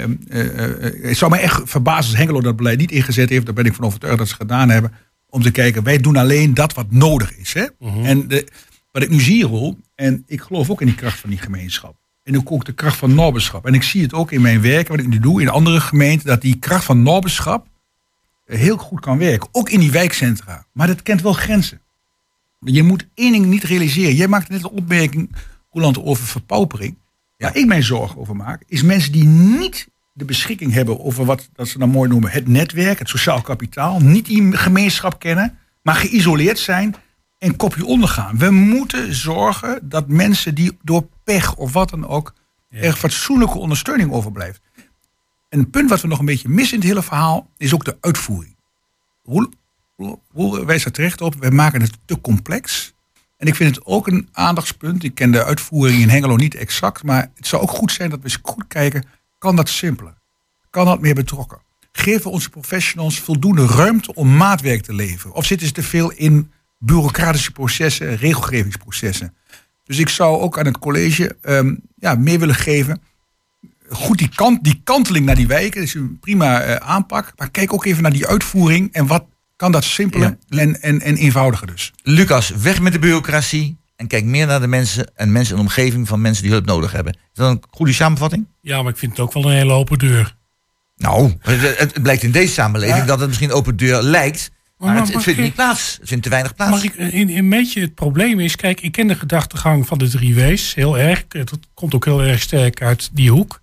Ehm, 0.00 0.14
eh, 0.28 0.64
eh, 0.64 1.02
het 1.02 1.16
zou 1.16 1.30
mij 1.30 1.40
echt 1.40 1.62
verbazen 1.64 2.10
als 2.10 2.16
Hengelo 2.16 2.40
dat 2.40 2.56
beleid 2.56 2.78
niet 2.78 2.92
ingezet 2.92 3.28
heeft. 3.28 3.44
Daar 3.44 3.54
ben 3.54 3.64
ik 3.64 3.74
van 3.74 3.84
overtuigd 3.84 4.18
dat 4.18 4.28
ze 4.28 4.34
gedaan 4.34 4.68
hebben. 4.68 4.92
Om 5.28 5.42
te 5.42 5.50
kijken, 5.50 5.82
wij 5.82 5.98
doen 5.98 6.16
alleen 6.16 6.54
dat 6.54 6.74
wat 6.74 6.90
nodig 6.90 7.36
is. 7.36 7.52
Hè? 7.52 7.66
En 8.02 8.28
de, 8.28 8.48
wat 8.92 9.02
ik 9.02 9.10
nu 9.10 9.20
zie, 9.20 9.44
Roel, 9.44 9.78
en 9.94 10.22
ik 10.26 10.40
geloof 10.40 10.70
ook 10.70 10.80
in 10.80 10.86
die 10.86 10.96
kracht 10.96 11.18
van 11.18 11.30
die 11.30 11.38
gemeenschap. 11.38 11.96
En 12.22 12.36
ook, 12.36 12.50
ook 12.52 12.64
de 12.64 12.72
kracht 12.72 12.96
van 12.96 13.14
Norberschap. 13.14 13.66
En 13.66 13.74
ik 13.74 13.82
zie 13.82 14.02
het 14.02 14.12
ook 14.12 14.32
in 14.32 14.40
mijn 14.40 14.60
werk, 14.60 14.88
wat 14.88 14.98
ik 14.98 15.06
nu 15.06 15.18
doe 15.18 15.40
in 15.40 15.48
andere 15.48 15.80
gemeenten, 15.80 16.26
dat 16.26 16.40
die 16.40 16.58
kracht 16.58 16.84
van 16.84 17.02
Norberschap 17.02 17.66
eh, 18.44 18.58
heel 18.58 18.76
goed 18.76 19.00
kan 19.00 19.18
werken. 19.18 19.48
Ook 19.52 19.70
in 19.70 19.80
die 19.80 19.90
wijkcentra. 19.90 20.66
Maar 20.72 20.86
dat 20.86 21.02
kent 21.02 21.22
wel 21.22 21.32
grenzen. 21.32 21.80
Je 22.60 22.82
moet 22.82 23.06
één 23.14 23.32
ding 23.32 23.46
niet 23.46 23.62
realiseren. 23.62 24.14
Jij 24.14 24.28
maakte 24.28 24.52
net 24.52 24.64
een 24.64 24.70
opmerking, 24.70 25.34
Roland, 25.70 26.02
over 26.02 26.24
verpaupering. 26.24 26.96
Waar 27.36 27.56
ik 27.56 27.66
mij 27.66 27.82
zorgen 27.82 28.18
over 28.18 28.36
maak, 28.36 28.62
is 28.66 28.82
mensen 28.82 29.12
die 29.12 29.24
niet 29.24 29.88
de 30.12 30.24
beschikking 30.24 30.72
hebben 30.72 31.00
over 31.00 31.24
wat 31.24 31.48
dat 31.52 31.68
ze 31.68 31.78
dan 31.78 31.88
mooi 31.88 32.08
noemen 32.08 32.30
het 32.30 32.48
netwerk, 32.48 32.98
het 32.98 33.08
sociaal 33.08 33.40
kapitaal, 33.40 34.00
niet 34.00 34.26
die 34.26 34.56
gemeenschap 34.56 35.18
kennen, 35.18 35.58
maar 35.82 35.94
geïsoleerd 35.94 36.58
zijn 36.58 36.94
en 37.38 37.56
kopje 37.56 37.84
ondergaan. 37.84 38.38
We 38.38 38.50
moeten 38.50 39.14
zorgen 39.14 39.88
dat 39.88 40.08
mensen 40.08 40.54
die 40.54 40.78
door 40.82 41.08
pech 41.24 41.56
of 41.56 41.72
wat 41.72 41.90
dan 41.90 42.06
ook 42.08 42.34
er 42.68 42.92
fatsoenlijke 42.92 43.58
ondersteuning 43.58 44.12
overblijft. 44.12 44.60
En 45.48 45.58
een 45.58 45.70
punt 45.70 45.90
wat 45.90 46.00
we 46.00 46.08
nog 46.08 46.18
een 46.18 46.24
beetje 46.24 46.48
missen 46.48 46.74
in 46.74 46.80
het 46.80 46.88
hele 46.88 47.02
verhaal 47.02 47.50
is 47.56 47.74
ook 47.74 47.84
de 47.84 47.96
uitvoering. 48.00 48.56
Roel, 49.24 49.48
Roel- 49.96 50.22
Roel 50.32 50.64
wijst 50.64 50.84
er 50.84 50.92
terecht 50.92 51.20
op, 51.20 51.34
we 51.34 51.50
maken 51.50 51.80
het 51.80 51.98
te 52.04 52.20
complex. 52.20 52.93
En 53.44 53.50
ik 53.50 53.56
vind 53.56 53.74
het 53.74 53.84
ook 53.86 54.06
een 54.06 54.28
aandachtspunt. 54.32 55.04
Ik 55.04 55.14
ken 55.14 55.30
de 55.30 55.44
uitvoering 55.44 56.02
in 56.02 56.08
Hengelo 56.08 56.36
niet 56.36 56.54
exact, 56.54 57.02
maar 57.02 57.30
het 57.34 57.46
zou 57.46 57.62
ook 57.62 57.70
goed 57.70 57.92
zijn 57.92 58.10
dat 58.10 58.18
we 58.18 58.24
eens 58.24 58.38
goed 58.42 58.64
kijken, 58.68 59.04
kan 59.38 59.56
dat 59.56 59.68
simpeler? 59.68 60.14
Kan 60.70 60.86
dat 60.86 61.00
meer 61.00 61.14
betrokken? 61.14 61.58
Geven 61.92 62.30
onze 62.30 62.50
professionals 62.50 63.20
voldoende 63.20 63.66
ruimte 63.66 64.14
om 64.14 64.36
maatwerk 64.36 64.82
te 64.82 64.94
leveren? 64.94 65.36
Of 65.36 65.44
zitten 65.44 65.66
ze 65.66 65.72
te 65.72 65.82
veel 65.82 66.10
in 66.10 66.52
bureaucratische 66.78 67.50
processen, 67.50 68.16
regelgevingsprocessen? 68.16 69.34
Dus 69.84 69.98
ik 69.98 70.08
zou 70.08 70.40
ook 70.40 70.58
aan 70.58 70.66
het 70.66 70.78
college 70.78 71.36
ehm, 71.40 71.74
ja, 71.96 72.14
meer 72.14 72.38
willen 72.38 72.54
geven. 72.54 73.02
Goed, 73.88 74.18
die, 74.18 74.30
kant, 74.34 74.64
die 74.64 74.80
kanteling 74.84 75.26
naar 75.26 75.36
die 75.36 75.46
wijken 75.46 75.82
is 75.82 75.94
een 75.94 76.18
prima 76.20 76.60
eh, 76.60 76.76
aanpak. 76.76 77.32
Maar 77.36 77.50
kijk 77.50 77.72
ook 77.72 77.84
even 77.84 78.02
naar 78.02 78.12
die 78.12 78.26
uitvoering 78.26 78.92
en 78.92 79.06
wat 79.06 79.24
kan 79.56 79.72
dat 79.72 79.84
simpeler 79.84 80.38
en, 80.48 80.80
en, 80.82 81.00
en 81.00 81.16
eenvoudiger 81.16 81.66
dus. 81.66 81.92
Lucas, 82.02 82.48
weg 82.50 82.80
met 82.80 82.92
de 82.92 82.98
bureaucratie. 82.98 83.76
En 83.96 84.06
kijk 84.06 84.24
meer 84.24 84.46
naar 84.46 84.60
de 84.60 84.66
mensen 84.66 85.10
en 85.14 85.32
mensen 85.32 85.56
in 85.56 85.62
de 85.62 85.68
omgeving 85.68 86.08
van 86.08 86.20
mensen 86.20 86.42
die 86.42 86.52
hulp 86.52 86.66
nodig 86.66 86.92
hebben. 86.92 87.12
Is 87.12 87.18
dat 87.32 87.50
een 87.50 87.62
goede 87.70 87.92
samenvatting? 87.92 88.46
Ja, 88.60 88.82
maar 88.82 88.92
ik 88.92 88.98
vind 88.98 89.10
het 89.12 89.20
ook 89.20 89.32
wel 89.32 89.44
een 89.44 89.56
hele 89.56 89.72
open 89.72 89.98
deur. 89.98 90.36
Nou, 90.96 91.32
het, 91.40 91.78
het 91.78 92.02
blijkt 92.02 92.22
in 92.22 92.30
deze 92.30 92.52
samenleving 92.52 93.04
dat 93.04 93.18
het 93.18 93.28
misschien 93.28 93.52
open 93.52 93.76
deur 93.76 94.02
lijkt. 94.02 94.50
Maar, 94.78 94.88
Maar 94.88 94.96
het, 94.96 95.04
het 95.06 95.14
mag 95.14 95.24
vindt 95.24 95.38
ik- 95.38 95.44
niet 95.44 95.54
plaats. 95.54 95.96
Het 96.00 96.08
vindt 96.08 96.22
te 96.22 96.30
weinig 96.30 96.54
plaats. 96.54 96.70
Maar 96.70 96.84
ik, 96.84 97.12
een, 97.14 97.36
een 97.36 97.48
beetje 97.48 97.80
het 97.80 97.94
probleem 97.94 98.40
is, 98.40 98.56
kijk, 98.56 98.80
ik 98.80 98.92
ken 98.92 99.06
de 99.06 99.14
gedachtegang 99.14 99.86
van 99.86 99.98
de 99.98 100.08
drie 100.08 100.34
W's 100.34 100.74
heel 100.74 100.98
erg. 100.98 101.26
Dat 101.28 101.58
komt 101.74 101.94
ook 101.94 102.04
heel 102.04 102.22
erg 102.22 102.40
sterk 102.40 102.82
uit 102.82 103.10
die 103.12 103.30
hoek. 103.30 103.60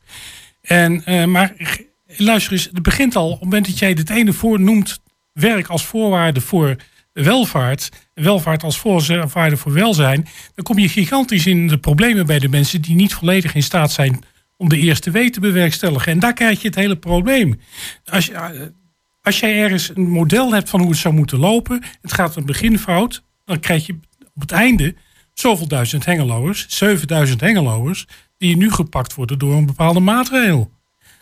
En, 0.61 1.05
eh, 1.05 1.25
maar 1.25 1.53
luister 2.17 2.51
eens, 2.53 2.69
het 2.73 2.81
begint 2.83 3.15
al 3.15 3.25
op 3.25 3.31
het 3.31 3.43
moment 3.43 3.65
dat 3.65 3.79
jij 3.79 3.89
het 3.89 4.09
ene 4.09 4.33
voor 4.33 4.59
noemt, 4.59 4.99
werk 5.33 5.67
als 5.67 5.85
voorwaarde 5.85 6.41
voor 6.41 6.75
welvaart, 7.13 7.89
welvaart 8.13 8.63
als 8.63 8.77
voorwaarde 8.77 9.57
voor 9.57 9.73
welzijn, 9.73 10.27
dan 10.55 10.63
kom 10.63 10.79
je 10.79 10.89
gigantisch 10.89 11.45
in 11.45 11.67
de 11.67 11.77
problemen 11.77 12.25
bij 12.25 12.39
de 12.39 12.49
mensen 12.49 12.81
die 12.81 12.95
niet 12.95 13.13
volledig 13.13 13.55
in 13.55 13.63
staat 13.63 13.91
zijn 13.91 14.23
om 14.57 14.69
de 14.69 14.77
eerste 14.77 15.11
W 15.11 15.29
te 15.29 15.39
bewerkstelligen. 15.39 16.11
En 16.11 16.19
daar 16.19 16.33
krijg 16.33 16.61
je 16.61 16.67
het 16.67 16.75
hele 16.75 16.97
probleem. 16.97 17.59
Als 18.05 18.25
je, 18.25 18.33
eh, 18.33 18.61
als 19.21 19.39
jij 19.39 19.61
ergens 19.61 19.91
een 19.93 20.09
model 20.09 20.53
hebt 20.53 20.69
van 20.69 20.79
hoe 20.79 20.89
het 20.89 20.99
zou 20.99 21.13
moeten 21.13 21.39
lopen, 21.39 21.83
het 22.01 22.13
gaat 22.13 22.35
een 22.35 22.45
begin 22.45 22.79
fout, 22.79 23.23
dan 23.45 23.59
krijg 23.59 23.85
je 23.85 23.99
op 24.33 24.41
het 24.41 24.51
einde 24.51 24.95
zoveel 25.33 25.67
duizend 25.67 26.05
hengeloers, 26.05 26.65
7000 26.69 27.41
hengeloers, 27.41 28.07
die 28.37 28.57
nu 28.57 28.71
gepakt 28.71 29.13
worden 29.13 29.39
door 29.39 29.53
een 29.53 29.65
bepaalde 29.65 29.99
maatregel. 29.99 30.71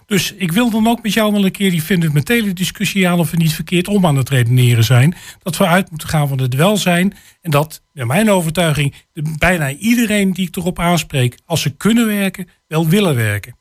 Dus 0.09 0.33
ik 0.33 0.51
wil 0.51 0.69
dan 0.69 0.87
ook 0.87 1.01
met 1.03 1.13
jou 1.13 1.31
wel 1.31 1.45
een 1.45 1.51
keer 1.51 1.71
die 1.71 1.81
fundamentele 1.81 2.53
discussie 2.53 3.07
aan 3.09 3.19
of 3.19 3.31
we 3.31 3.37
niet 3.37 3.53
verkeerd 3.53 3.87
om 3.87 4.05
aan 4.05 4.15
het 4.15 4.29
redeneren 4.29 4.83
zijn. 4.83 5.15
Dat 5.43 5.57
we 5.57 5.65
uit 5.67 5.89
moeten 5.89 6.07
gaan 6.07 6.27
van 6.27 6.39
het 6.41 6.53
welzijn. 6.55 7.13
En 7.41 7.51
dat, 7.51 7.81
naar 7.93 8.05
mijn 8.05 8.31
overtuiging, 8.31 8.95
de, 9.13 9.35
bijna 9.37 9.71
iedereen 9.71 10.33
die 10.33 10.47
ik 10.47 10.55
erop 10.55 10.79
aanspreek, 10.79 11.37
als 11.45 11.61
ze 11.61 11.69
kunnen 11.69 12.05
werken, 12.07 12.47
wel 12.67 12.87
willen 12.87 13.15
werken. 13.15 13.55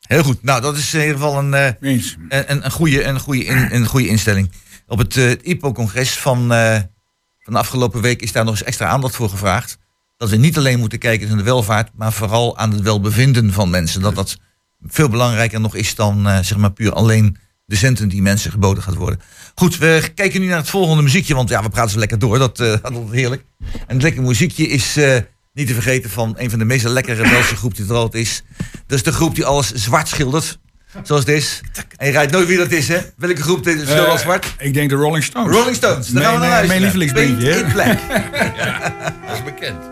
Heel 0.00 0.22
goed. 0.22 0.42
Nou, 0.42 0.60
dat 0.60 0.76
is 0.76 0.94
in 0.94 1.00
ieder 1.00 1.14
geval 1.16 1.38
een, 1.38 1.54
eh, 1.54 1.66
een, 2.28 2.64
een, 2.64 2.70
goede, 2.70 3.04
een, 3.04 3.20
goede 3.20 3.44
in- 3.44 3.68
een 3.70 3.86
goede 3.86 4.08
instelling. 4.08 4.50
Op 4.86 4.98
het 4.98 5.16
eh, 5.16 5.30
IPO-congres 5.42 6.10
van, 6.18 6.52
eh, 6.52 6.80
van 7.38 7.52
de 7.52 7.58
afgelopen 7.58 8.00
week 8.00 8.22
is 8.22 8.32
daar 8.32 8.44
nog 8.44 8.54
eens 8.54 8.62
extra 8.62 8.86
aandacht 8.86 9.14
voor 9.16 9.28
gevraagd. 9.28 9.78
Dat 10.16 10.30
we 10.30 10.36
niet 10.36 10.56
alleen 10.58 10.78
moeten 10.78 10.98
kijken 10.98 11.28
naar 11.28 11.36
de 11.36 11.42
welvaart, 11.42 11.90
maar 11.94 12.12
vooral 12.12 12.58
aan 12.58 12.70
het 12.72 12.80
welbevinden 12.82 13.52
van 13.52 13.70
mensen. 13.70 14.00
Dat 14.00 14.14
dat 14.14 14.36
veel 14.86 15.08
belangrijker 15.08 15.60
nog 15.60 15.74
is 15.74 15.94
dan 15.94 16.28
eh, 16.28 16.38
zeg 16.42 16.58
maar 16.58 16.72
puur 16.72 16.92
alleen 16.92 17.36
de 17.64 17.76
centen 17.76 18.08
die 18.08 18.22
mensen 18.22 18.50
geboden 18.50 18.82
gaat 18.82 18.94
worden. 18.94 19.20
Goed, 19.54 19.78
we 19.78 20.10
kijken 20.14 20.40
nu 20.40 20.46
naar 20.46 20.58
het 20.58 20.70
volgende 20.70 21.02
muziekje, 21.02 21.34
want 21.34 21.48
ja, 21.48 21.62
we 21.62 21.68
praten 21.68 21.90
zo 21.90 21.98
lekker 21.98 22.18
door. 22.18 22.38
Dat 22.38 22.60
eh 22.60 22.74
dat 22.82 22.92
is 22.92 23.10
heerlijk. 23.10 23.44
En 23.60 23.94
het 23.94 24.02
lekkere 24.02 24.26
muziekje 24.26 24.66
is 24.68 24.96
eh, 24.96 25.16
niet 25.52 25.66
te 25.66 25.74
vergeten 25.74 26.10
van 26.10 26.34
een 26.38 26.50
van 26.50 26.58
de 26.58 26.64
meest 26.64 26.84
lekkere 26.84 27.22
Belgische 27.22 27.56
groep 27.56 27.76
die 27.76 27.86
er 27.86 27.94
altijd 27.94 28.24
is. 28.24 28.42
Dat 28.86 28.98
is 28.98 29.02
de 29.02 29.12
groep 29.12 29.34
die 29.34 29.44
alles 29.44 29.72
zwart 29.72 30.08
schildert. 30.08 30.60
Zoals 31.02 31.24
dit. 31.24 31.60
En 31.96 32.06
je 32.06 32.12
rijdt 32.12 32.32
nooit 32.32 32.48
wie 32.48 32.56
dat 32.56 32.70
is, 32.70 32.88
hè? 32.88 32.98
Welke 33.16 33.42
groep 33.42 33.64
dit 33.64 33.80
schildert 33.80 34.08
als 34.08 34.20
zwart? 34.20 34.54
Ik 34.58 34.74
denk 34.74 34.90
de 34.90 34.96
Rolling 34.96 35.24
Stones. 35.24 35.56
Rolling 35.56 35.76
Stones. 35.76 36.08
Daar 36.08 36.22
gaan 36.22 36.32
we 36.32 36.38
Mijn, 36.38 36.50
naar 36.50 36.62
eh, 36.62 36.68
luisteren. 36.96 37.14
mijn 37.14 37.40
hè? 37.40 37.64
In 37.66 37.72
Black. 37.72 37.98
Dat 39.26 39.36
is 39.36 39.44
bekend. 39.44 39.91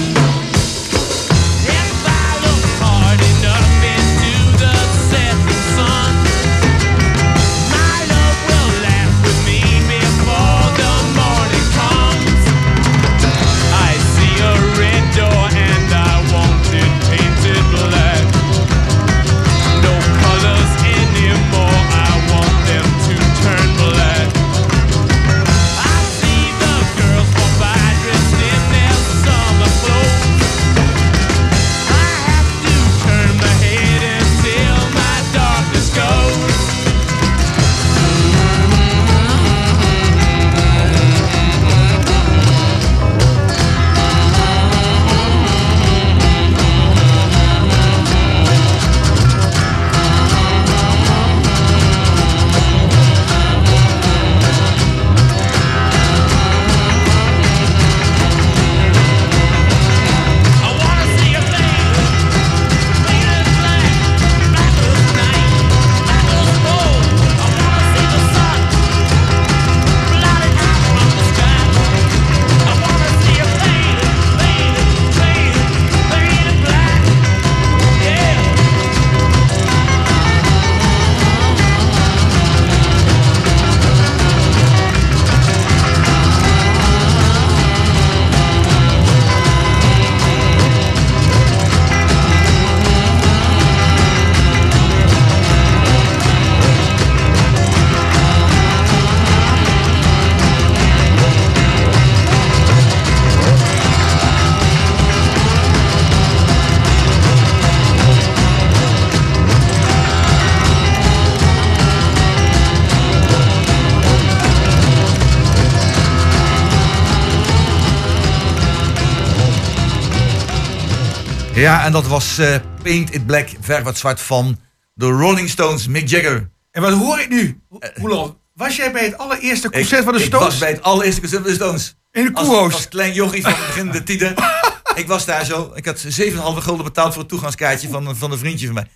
Ja, 121.61 121.85
en 121.85 121.91
dat 121.91 122.07
was 122.07 122.37
eh, 122.37 122.55
Paint 122.83 123.13
It 123.13 123.25
Black, 123.25 123.49
verf 123.59 123.83
het 123.83 123.97
zwart 123.97 124.21
van 124.21 124.59
de 124.93 125.05
Rolling 125.05 125.49
Stones, 125.49 125.87
Mick 125.87 126.07
Jagger. 126.09 126.49
En 126.71 126.81
wat 126.81 126.93
hoor 126.93 127.19
ik 127.19 127.29
nu? 127.29 127.61
Roelof, 127.93 128.35
was 128.53 128.75
jij 128.75 128.91
bij 128.91 129.03
het 129.03 129.17
allereerste 129.17 129.69
concert 129.69 130.03
van 130.03 130.13
de 130.13 130.19
ik 130.19 130.25
Stones? 130.25 130.47
was 130.47 130.57
bij 130.57 130.69
het 130.69 130.81
allereerste 130.81 131.21
concert 131.21 131.41
van 131.41 131.49
de 131.49 131.55
Stones. 131.57 131.95
In 132.11 132.25
de 132.25 132.33
Als, 132.33 132.47
koehoos? 132.47 132.73
als 132.73 132.87
klein 132.87 133.13
jochie 133.13 133.41
van 133.41 133.51
begin 133.51 133.91
de 133.91 134.03
tiende. 134.03 134.33
ik 135.01 135.07
was 135.07 135.25
daar 135.25 135.45
zo. 135.45 135.71
Ik 135.75 135.85
had 135.85 136.05
7,5 136.05 136.09
gulden 136.39 136.83
betaald 136.83 137.11
voor 137.11 137.21
het 137.21 137.31
toegangskaartje 137.31 137.89
van, 137.89 138.15
van 138.15 138.31
een 138.31 138.37
vriendje 138.37 138.65
van 138.65 138.75
mij. 138.75 138.87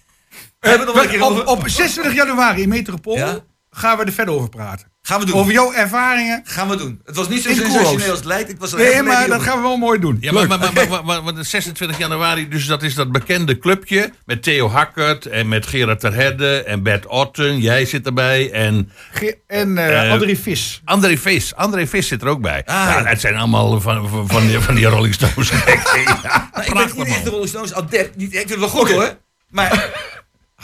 We 0.59 0.67
hebben 0.69 0.87
het 0.87 0.95
nog 0.95 1.05
een 1.05 1.11
keer 1.11 1.23
over. 1.23 1.41
op, 1.41 1.47
op 1.47 1.69
26 1.69 2.13
januari 2.13 2.61
in 2.61 2.69
Metropool 2.69 3.17
Ja? 3.17 3.39
gaan 3.69 3.97
we 3.97 4.03
er 4.03 4.11
verder 4.13 4.33
over 4.33 4.49
praten. 4.49 4.91
Gaan 5.07 5.19
we 5.19 5.25
doen. 5.25 5.35
Over 5.35 5.51
jouw 5.51 5.73
ervaringen. 5.73 6.41
Gaan 6.45 6.69
we 6.69 6.75
doen. 6.75 7.01
Het 7.05 7.15
was 7.15 7.29
niet 7.29 7.41
zo 7.43 7.49
In 7.49 7.55
sensationeel 7.55 8.09
als 8.09 8.17
het 8.17 8.25
lijkt. 8.25 8.49
Ik 8.49 8.59
was 8.59 8.73
Nee, 8.73 9.01
maar 9.01 9.27
dat 9.27 9.41
gaan 9.41 9.57
we 9.57 9.61
wel 9.63 9.77
mooi 9.77 9.99
doen. 9.99 10.17
Ja, 10.21 10.31
maar, 10.31 10.47
maar, 10.47 10.59
maar, 10.59 10.73
maar, 10.89 11.05
maar- 11.05 11.23
maar 11.23 11.35
de 11.35 11.43
26 11.43 11.97
januari, 11.97 12.49
dus 12.49 12.65
dat 12.65 12.83
is 12.83 12.93
dat 12.95 13.11
bekende 13.11 13.57
clubje 13.57 14.11
met 14.25 14.43
Theo 14.43 14.69
Hackert 14.69 15.25
en 15.25 15.47
met 15.47 15.67
Gerard 15.67 15.99
Terhedde 15.99 16.63
en 16.63 16.83
Bert 16.83 17.05
Otten. 17.07 17.59
Jij 17.59 17.85
zit 17.85 18.05
erbij 18.05 18.51
en 18.51 18.91
Ge- 19.11 19.37
En 19.47 19.77
eh 19.77 20.05
Eh, 20.05 20.11
André 20.11 20.35
Vis. 20.35 20.81
André 20.85 21.17
Vis. 21.17 21.55
André 21.55 21.87
Vis 21.87 22.07
zit 22.07 22.21
er 22.21 22.27
ook 22.27 22.41
bij. 22.41 22.61
Ah, 22.65 22.75
ja, 22.75 23.03
het 23.05 23.21
zijn 23.21 23.35
allemaal 23.35 23.81
van, 23.81 24.09
van, 24.09 24.27
van, 24.27 24.47
die, 24.47 24.59
van 24.59 24.75
die 24.75 24.85
Rolling 24.85 25.13
Stones. 25.13 25.49
ja, 25.53 25.55
Nou, 25.55 25.65
ik 25.65 26.53
ben 26.53 26.65
prachtig, 26.73 26.95
niet 26.97 27.07
echt 27.07 27.17
de 27.17 27.23
man. 27.23 27.29
Rolling 27.31 27.49
Stones 27.49 27.73
adept. 27.73 28.15
Niet, 28.15 28.31
ik 28.33 28.37
vind 28.37 28.49
het 28.49 28.59
wel 28.59 28.67
goed 28.69 28.91
hoor. 28.91 29.17
Maar 29.49 29.89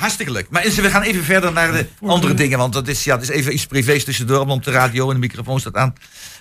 hartstikke 0.02 0.32
leuk. 0.32 0.50
Maar 0.50 0.64
we 0.64 0.90
gaan 0.90 1.02
even 1.02 1.24
verder 1.24 1.52
naar 1.52 1.72
de 1.72 1.88
andere 2.02 2.34
dingen. 2.34 2.58
Want 2.58 2.74
dat 2.74 2.88
is, 2.88 3.04
ja, 3.04 3.14
dat 3.14 3.24
is 3.24 3.30
even 3.30 3.54
iets 3.54 3.66
privés 3.66 4.04
tussendoor. 4.04 4.46
Want 4.46 4.64
de 4.64 4.72
radio 4.72 5.08
en 5.08 5.14
de 5.14 5.20
microfoon 5.20 5.60
staat 5.60 5.76
aan. 5.76 5.94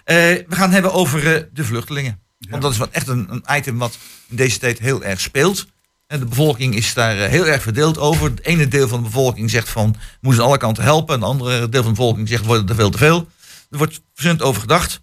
Eh, 0.04 0.16
we 0.16 0.44
gaan 0.48 0.70
hebben 0.70 0.92
over 0.92 1.34
eh, 1.34 1.42
de 1.52 1.64
vluchtelingen. 1.64 2.20
Want 2.38 2.62
dat 2.62 2.72
is 2.72 2.78
wat 2.78 2.90
echt 2.90 3.08
een, 3.08 3.26
een 3.30 3.44
item 3.56 3.78
wat 3.78 3.98
in 4.28 4.36
deze 4.36 4.58
tijd 4.58 4.78
heel 4.78 5.04
erg 5.04 5.20
speelt. 5.20 5.66
En 6.06 6.18
de 6.18 6.26
bevolking 6.26 6.74
is 6.74 6.94
daar 6.94 7.18
eh, 7.18 7.28
heel 7.28 7.46
erg 7.46 7.62
verdeeld 7.62 7.98
over. 7.98 8.30
Het 8.30 8.44
ene 8.44 8.68
deel 8.68 8.88
van 8.88 8.98
de 8.98 9.04
bevolking 9.04 9.50
zegt 9.50 9.68
van... 9.68 9.92
we 9.92 9.98
moeten 10.20 10.44
alle 10.44 10.58
kanten 10.58 10.84
helpen. 10.84 11.14
En 11.14 11.20
het 11.20 11.30
andere 11.30 11.68
deel 11.68 11.82
van 11.82 11.92
de 11.92 11.98
bevolking 11.98 12.28
zegt... 12.28 12.44
wordt 12.44 12.68
er 12.68 12.74
veel 12.74 12.90
te 12.90 12.98
veel. 12.98 13.28
Er 13.70 13.78
wordt 13.78 14.00
verschillend 14.12 14.42
over 14.42 14.60
gedacht. 14.60 15.00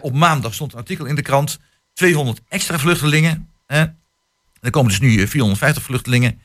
Op 0.00 0.12
maandag 0.12 0.54
stond 0.54 0.72
een 0.72 0.78
artikel 0.78 1.04
in 1.04 1.14
de 1.14 1.22
krant. 1.22 1.58
200 1.94 2.40
extra 2.48 2.78
vluchtelingen. 2.78 3.48
Hè. 3.66 3.84
Er 4.64 4.70
komen 4.70 4.90
dus 4.90 5.00
nu 5.00 5.20
eh, 5.20 5.28
450 5.28 5.82
vluchtelingen 5.82 6.40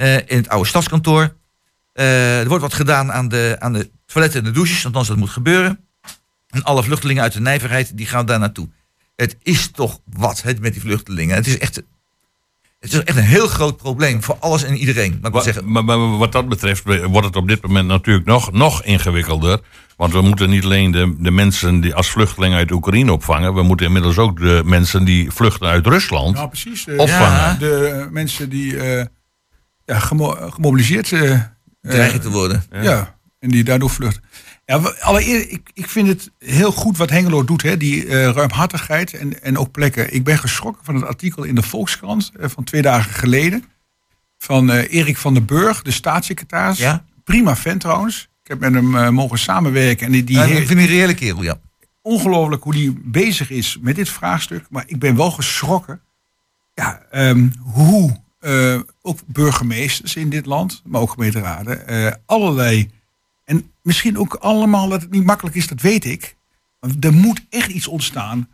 eh, 0.00 0.14
in 0.16 0.36
het 0.36 0.48
oude 0.48 0.68
stadskantoor. 0.68 1.36
Eh, 1.92 2.40
er 2.40 2.48
wordt 2.48 2.62
wat 2.62 2.74
gedaan 2.74 3.12
aan 3.12 3.28
de, 3.28 3.56
aan 3.58 3.72
de 3.72 3.90
toiletten 4.06 4.40
en 4.40 4.46
de 4.46 4.52
douches, 4.52 4.84
althans 4.84 5.08
dat 5.08 5.16
moet 5.16 5.30
gebeuren. 5.30 5.78
En 6.48 6.62
alle 6.62 6.82
vluchtelingen 6.82 7.22
uit 7.22 7.32
de 7.32 7.40
nijverheid 7.40 7.96
die 7.96 8.06
gaan 8.06 8.26
daar 8.26 8.38
naartoe. 8.38 8.68
Het 9.16 9.36
is 9.42 9.70
toch 9.70 10.00
wat 10.04 10.42
het 10.42 10.60
met 10.60 10.72
die 10.72 10.82
vluchtelingen. 10.82 11.34
Het 11.36 11.46
is 11.46 11.58
echt, 11.58 11.76
het 12.80 12.92
is 12.92 13.02
echt 13.02 13.16
een 13.16 13.22
heel 13.22 13.46
groot 13.48 13.76
probleem 13.76 14.22
voor 14.22 14.36
alles 14.38 14.62
en 14.62 14.76
iedereen. 14.76 15.18
Maar 15.22 15.30
Wat, 15.30 15.44
zeggen, 15.44 15.70
maar, 15.72 15.84
maar 15.84 16.16
wat 16.18 16.32
dat 16.32 16.48
betreft 16.48 16.82
wordt 16.84 17.26
het 17.26 17.36
op 17.36 17.48
dit 17.48 17.62
moment 17.62 17.86
natuurlijk 17.88 18.26
nog, 18.26 18.52
nog 18.52 18.82
ingewikkelder. 18.84 19.60
Want 19.96 20.12
we 20.12 20.20
moeten 20.20 20.50
niet 20.50 20.64
alleen 20.64 20.90
de, 20.90 21.14
de 21.18 21.30
mensen 21.30 21.80
die 21.80 21.94
als 21.94 22.08
vluchtelingen 22.10 22.58
uit 22.58 22.70
Oekraïne 22.70 23.12
opvangen. 23.12 23.54
We 23.54 23.62
moeten 23.62 23.86
inmiddels 23.86 24.18
ook 24.18 24.38
de 24.40 24.62
mensen 24.64 25.04
die 25.04 25.30
vluchten 25.30 25.68
uit 25.68 25.86
Rusland 25.86 26.34
Nou, 26.34 26.48
precies. 26.48 26.86
eh, 26.86 26.98
opvangen. 26.98 27.38
Ja. 27.38 27.54
De 27.54 28.08
mensen 28.10 28.48
die 28.50 28.76
eh, 28.76 29.04
ja, 29.90 29.98
gemo- 29.98 30.50
gemobiliseerd 30.50 31.12
eh, 31.12 31.32
eh, 31.32 31.40
dreigen 31.80 32.20
te 32.20 32.30
worden. 32.30 32.64
Ja. 32.70 33.18
en 33.38 33.50
die 33.50 33.64
daardoor 33.64 33.90
vluchten. 33.90 34.22
Ja, 34.64 34.76
allereerst, 35.00 35.50
ik, 35.50 35.70
ik 35.74 35.88
vind 35.88 36.08
het 36.08 36.30
heel 36.38 36.72
goed 36.72 36.96
wat 36.96 37.10
Hengelo 37.10 37.44
doet, 37.44 37.62
hè, 37.62 37.76
die 37.76 38.06
eh, 38.06 38.30
ruimhartigheid 38.32 39.14
en, 39.14 39.42
en 39.42 39.58
ook 39.58 39.70
plekken. 39.70 40.14
Ik 40.14 40.24
ben 40.24 40.38
geschrokken 40.38 40.84
van 40.84 40.94
het 40.94 41.04
artikel 41.04 41.42
in 41.42 41.54
de 41.54 41.62
Volkskrant 41.62 42.32
van 42.40 42.64
twee 42.64 42.82
dagen 42.82 43.14
geleden. 43.14 43.64
Van 44.38 44.70
eh, 44.70 44.92
Erik 44.98 45.16
van 45.16 45.34
den 45.34 45.44
Burg, 45.44 45.82
de 45.82 45.90
staatssecretaris. 45.90 46.78
Ja? 46.78 47.04
Prima 47.24 47.56
vent 47.56 47.80
trouwens. 47.80 48.28
Ik 48.42 48.48
heb 48.48 48.60
met 48.60 48.74
hem 48.74 48.96
eh, 48.96 49.08
mogen 49.08 49.38
samenwerken. 49.38 50.06
En 50.06 50.12
die, 50.12 50.24
die 50.24 50.38
ik 50.38 50.66
vind 50.66 50.80
een 50.80 50.86
reële 50.86 51.14
kerel, 51.14 51.42
ja. 51.42 51.60
ongelooflijk 52.02 52.62
hoe 52.62 52.72
die 52.72 53.00
bezig 53.04 53.50
is 53.50 53.78
met 53.80 53.96
dit 53.96 54.08
vraagstuk. 54.08 54.66
Maar 54.70 54.84
ik 54.86 54.98
ben 54.98 55.16
wel 55.16 55.30
geschrokken. 55.30 56.00
Ja, 56.74 57.02
ehm, 57.10 57.48
hoe 57.60 58.16
eh, 58.40 58.80
ook 59.02 59.18
burgemeesters 59.26 60.16
in 60.16 60.30
dit 60.30 60.46
land, 60.46 60.82
maar 60.84 61.00
ook 61.00 61.10
gemeenteraden, 61.10 61.86
eh, 61.86 62.12
allerlei. 62.26 62.90
En 63.44 63.72
misschien 63.82 64.18
ook 64.18 64.34
allemaal 64.34 64.88
dat 64.88 65.02
het 65.02 65.10
niet 65.10 65.24
makkelijk 65.24 65.56
is, 65.56 65.68
dat 65.68 65.80
weet 65.80 66.04
ik. 66.04 66.36
Maar 66.80 66.90
er 67.00 67.12
moet 67.12 67.46
echt 67.48 67.70
iets 67.70 67.86
ontstaan 67.86 68.48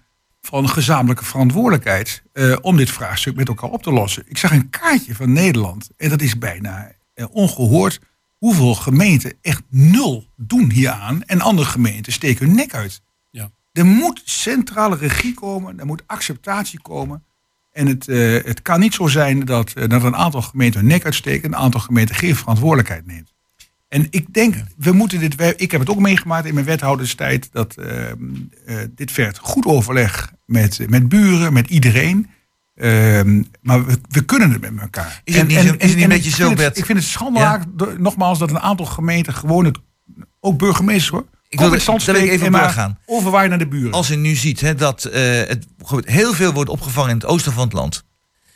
van 0.47 0.69
gezamenlijke 0.69 1.25
verantwoordelijkheid 1.25 2.23
eh, 2.33 2.57
om 2.61 2.77
dit 2.77 2.91
vraagstuk 2.91 3.37
met 3.37 3.49
elkaar 3.49 3.71
op 3.71 3.83
te 3.83 3.93
lossen. 3.93 4.25
Ik 4.27 4.39
zag 4.39 4.51
een 4.51 4.71
kaartje 4.71 5.15
van 5.15 5.33
Nederland 5.33 5.91
en 5.97 6.09
dat 6.09 6.21
is 6.21 6.39
bijna 6.39 6.93
eh, 7.15 7.27
ongehoord 7.31 8.01
hoeveel 8.39 8.75
gemeenten 8.75 9.35
echt 9.43 9.63
nul 9.69 10.27
doen 10.37 10.71
hieraan 10.71 11.23
en 11.23 11.41
andere 11.41 11.69
gemeenten 11.69 12.13
steken 12.13 12.47
hun 12.47 12.57
nek 12.57 12.75
uit. 12.75 13.03
Ja. 13.31 13.51
Er 13.73 13.87
moet 13.87 14.23
centrale 14.25 14.97
regie 14.97 15.35
komen, 15.35 15.81
er 15.81 15.87
moet 15.87 16.03
acceptatie 16.07 16.81
komen. 16.81 17.25
En 17.77 17.87
het, 17.87 18.09
eh, 18.09 18.45
het 18.45 18.63
kan 18.63 18.81
niet 18.81 18.95
zo 18.95 19.07
zijn 19.07 19.45
dat, 19.45 19.73
eh, 19.73 19.89
dat 19.89 20.03
een 20.03 20.17
aantal 20.17 20.43
gemeenten 20.43 20.81
hun 20.81 20.89
nek 20.89 21.05
uitsteken 21.05 21.43
en 21.43 21.49
een 21.59 21.65
aantal 21.65 21.81
gemeenten 21.81 22.15
geen 22.15 22.37
verantwoordelijkheid 22.37 23.07
neemt. 23.07 23.35
En 23.89 24.07
ik 24.11 24.35
denk, 24.35 24.55
we 24.77 24.93
moeten 24.93 25.19
dit. 25.21 25.35
Ik 25.57 25.71
heb 25.71 25.81
het 25.81 25.91
ook 25.91 25.99
meegemaakt 25.99 26.47
in 26.47 26.55
mijn 26.55 26.67
wethouderstijd. 26.67 27.49
Dat 27.53 27.75
eh, 27.77 28.11
eh, 28.11 28.17
dit 28.95 29.11
vergt 29.13 29.39
goed 29.39 29.65
overleg 29.67 30.33
met, 30.47 30.81
met 30.89 31.09
buren, 31.09 31.53
met 31.53 31.69
iedereen. 31.71 32.31
Ehm, 32.75 33.43
maar 33.63 33.87
we, 33.87 33.99
we 34.09 34.25
kunnen 34.25 34.51
het 34.51 34.61
met 34.61 34.81
elkaar. 34.81 35.21
Is 35.25 35.37
het 35.37 35.49
niet 35.49 35.57
zo- 35.57 35.63
is 35.63 35.71
het 35.71 35.95
niet 35.95 36.03
een 36.03 36.09
beetje 36.09 36.29
ik 36.31 36.35
zo, 36.37 36.47
vind 36.47 36.49
het- 36.49 36.59
Bert? 36.59 36.79
Ik 36.79 36.85
vind 36.85 36.99
het 36.99 37.07
schandelijk, 37.09 37.65
door- 37.69 37.95
nogmaals, 38.01 38.39
dat 38.39 38.51
een 38.51 38.59
aantal 38.61 38.87
gemeenten 38.87 39.35
gewoon 39.35 39.65
het. 39.65 39.79
Ook 40.41 40.59
burgemeesters 40.59 41.09
hoor. 41.09 41.27
Ik 41.49 41.59
wil 41.61 41.73
ik 41.73 42.31
even 42.31 42.53
doorgaan. 42.53 42.99
Overwaaien 43.07 43.49
naar 43.51 43.59
de 43.59 43.67
buren. 43.69 43.93
Als 43.93 44.09
je 44.09 44.17
nu 44.17 44.35
ziet 44.35 44.61
hè, 44.61 44.75
dat 44.75 45.05
eh, 45.05 45.23
het, 45.23 45.67
heel 46.05 46.33
veel 46.35 46.53
wordt 46.53 46.71
opgevangen 46.71 47.11
in 47.11 47.17
het 47.17 47.27
oosten 47.27 47.53
van 47.53 47.65
het 47.65 47.73
land. 47.73 48.05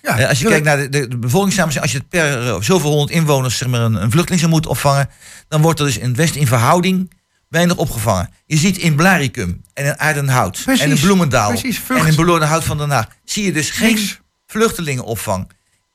ja, 0.03 0.19
Eh, 0.19 0.29
als 0.29 0.39
je 0.39 0.47
kijkt 0.49 0.65
naar 0.65 0.77
de, 0.77 0.89
de, 0.89 1.09
de 1.09 1.19
bevolkingssamenstelling, 1.19 1.93
als 1.93 1.93
je 1.93 1.99
het 1.99 2.09
per 2.09 2.49
eh, 2.49 2.61
zoveel 2.61 2.91
honderd 2.91 3.11
inwoners 3.11 3.57
zeg 3.57 3.69
maar, 3.69 3.81
een, 3.81 3.95
een 4.03 4.11
vluchteling 4.11 4.41
zou 4.41 4.53
moeten 4.53 4.71
opvangen, 4.71 5.09
dan 5.49 5.63
wordt 5.63 5.81
er 5.81 5.87
dus 5.87 5.99
in 5.99 6.09
het 6.09 6.17
Westen 6.17 6.41
in 6.41 6.47
verhouding 6.47 7.13
weinig 7.49 7.77
opgevangen. 7.77 8.31
Je 8.47 8.57
ziet 8.57 8.77
in 8.79 8.95
Blaricum 8.95 9.63
en 9.75 9.85
in 9.85 9.99
Aardenhout 9.99 10.61
Precies, 10.65 10.85
en 10.85 10.91
in 10.91 11.01
Bloemendaal 11.01 11.49
precies, 11.49 11.81
en 11.89 12.07
in 12.07 12.15
Beloordenhout 12.15 12.65
van 12.65 12.79
Den 12.79 12.91
Haag, 12.91 13.07
zie 13.25 13.45
je 13.45 13.53
dus 13.53 13.71
geen 13.71 13.95
Niks. 13.95 14.21
vluchtelingenopvang. 14.47 15.51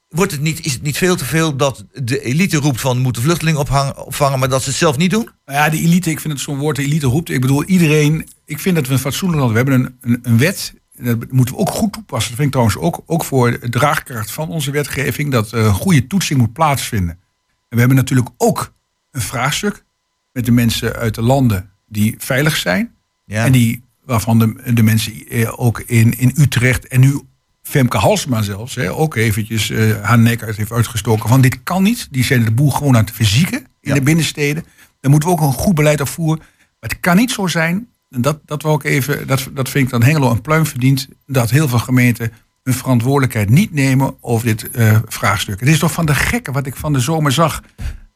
Wordt 0.09 0.31
het 0.31 0.41
niet, 0.41 0.65
is 0.65 0.73
het 0.73 0.81
niet 0.81 0.97
veel 0.97 1.15
te 1.15 1.25
veel 1.25 1.55
dat 1.55 1.85
de 1.93 2.21
elite 2.21 2.57
roept 2.57 2.81
van 2.81 2.97
moeten 2.97 3.21
vluchtelingen 3.21 3.59
ophangen, 3.59 4.05
opvangen, 4.05 4.39
maar 4.39 4.49
dat 4.49 4.63
ze 4.63 4.69
het 4.69 4.77
zelf 4.77 4.97
niet 4.97 5.11
doen? 5.11 5.29
Nou 5.45 5.57
ja, 5.59 5.69
de 5.69 5.79
elite, 5.79 6.09
ik 6.09 6.19
vind 6.19 6.33
het 6.33 6.41
zo'n 6.41 6.57
woord, 6.57 6.75
de 6.75 6.83
elite 6.83 7.07
roept. 7.07 7.29
Ik 7.29 7.41
bedoel, 7.41 7.63
iedereen, 7.63 8.27
ik 8.45 8.59
vind 8.59 8.75
dat 8.75 8.87
we 8.87 8.93
een 8.93 8.99
fatsoenlijk 8.99 9.39
land, 9.39 9.51
we 9.51 9.57
hebben 9.57 9.73
een, 9.73 9.97
een, 10.01 10.19
een 10.23 10.37
wet, 10.37 10.73
en 10.95 11.05
dat 11.05 11.31
moeten 11.31 11.55
we 11.55 11.61
ook 11.61 11.69
goed 11.69 11.93
toepassen. 11.93 12.29
Dat 12.29 12.39
vind 12.39 12.55
ik 12.55 12.61
trouwens 12.61 12.77
ook, 12.77 13.03
ook 13.05 13.23
voor 13.23 13.59
de 13.59 13.69
draagkracht 13.69 14.31
van 14.31 14.49
onze 14.49 14.71
wetgeving, 14.71 15.31
dat 15.31 15.53
eh, 15.53 15.73
goede 15.73 16.07
toetsing 16.07 16.39
moet 16.39 16.53
plaatsvinden. 16.53 17.19
En 17.45 17.69
we 17.69 17.79
hebben 17.79 17.97
natuurlijk 17.97 18.29
ook 18.37 18.73
een 19.11 19.21
vraagstuk 19.21 19.83
met 20.31 20.45
de 20.45 20.51
mensen 20.51 20.95
uit 20.95 21.15
de 21.15 21.21
landen 21.21 21.69
die 21.87 22.15
veilig 22.17 22.55
zijn. 22.55 22.95
Ja. 23.25 23.45
En 23.45 23.51
die, 23.51 23.83
waarvan 24.05 24.39
de, 24.39 24.73
de 24.73 24.83
mensen 24.83 25.27
eh, 25.27 25.59
ook 25.59 25.79
in, 25.79 26.17
in 26.17 26.33
Utrecht 26.37 26.87
en 26.87 26.99
nu 26.99 27.21
Femke 27.67 27.97
Halsema 27.97 28.41
zelfs, 28.41 28.75
hè, 28.75 28.91
ook 28.93 29.15
eventjes 29.15 29.69
eh, 29.69 30.01
haar 30.01 30.19
nek 30.19 30.43
uit 30.43 30.55
heeft 30.57 30.71
uitgestoken. 30.71 31.29
Van 31.29 31.41
dit 31.41 31.63
kan 31.63 31.83
niet. 31.83 32.07
Die 32.11 32.23
zijn 32.23 32.43
de 32.43 32.51
boel 32.51 32.71
gewoon 32.71 32.97
aan 32.97 33.03
het 33.05 33.13
verzieken 33.15 33.57
in 33.59 33.65
Ja. 33.81 33.93
de 33.93 34.01
binnensteden. 34.01 34.65
Dan 34.99 35.11
moeten 35.11 35.29
we 35.29 35.35
ook 35.35 35.41
een 35.41 35.53
goed 35.53 35.75
beleid 35.75 36.01
afvoeren. 36.01 36.37
Maar 36.79 36.89
het 36.89 36.99
kan 36.99 37.15
niet 37.15 37.31
zo 37.31 37.47
zijn, 37.47 37.87
en 38.09 38.21
dat, 38.21 38.39
dat, 38.45 38.61
wil 38.63 38.73
ik 38.73 38.83
even, 38.83 39.27
dat, 39.27 39.49
dat 39.53 39.69
vind 39.69 39.85
ik 39.85 39.91
dat 39.91 40.03
Hengelo 40.03 40.31
een 40.31 40.41
pluim 40.41 40.65
verdient, 40.65 41.07
dat 41.25 41.49
heel 41.49 41.67
veel 41.67 41.79
gemeenten 41.79 42.31
hun 42.63 42.73
verantwoordelijkheid 42.73 43.49
niet 43.49 43.73
nemen 43.73 44.15
over 44.21 44.45
dit 44.45 44.71
eh, 44.71 44.97
vraagstuk. 45.05 45.59
Het 45.59 45.69
is 45.69 45.79
toch 45.79 45.91
van 45.91 46.05
de 46.05 46.15
gekke 46.15 46.51
wat 46.51 46.65
ik 46.65 46.75
van 46.75 46.93
de 46.93 46.99
zomer 46.99 47.31
zag, 47.31 47.61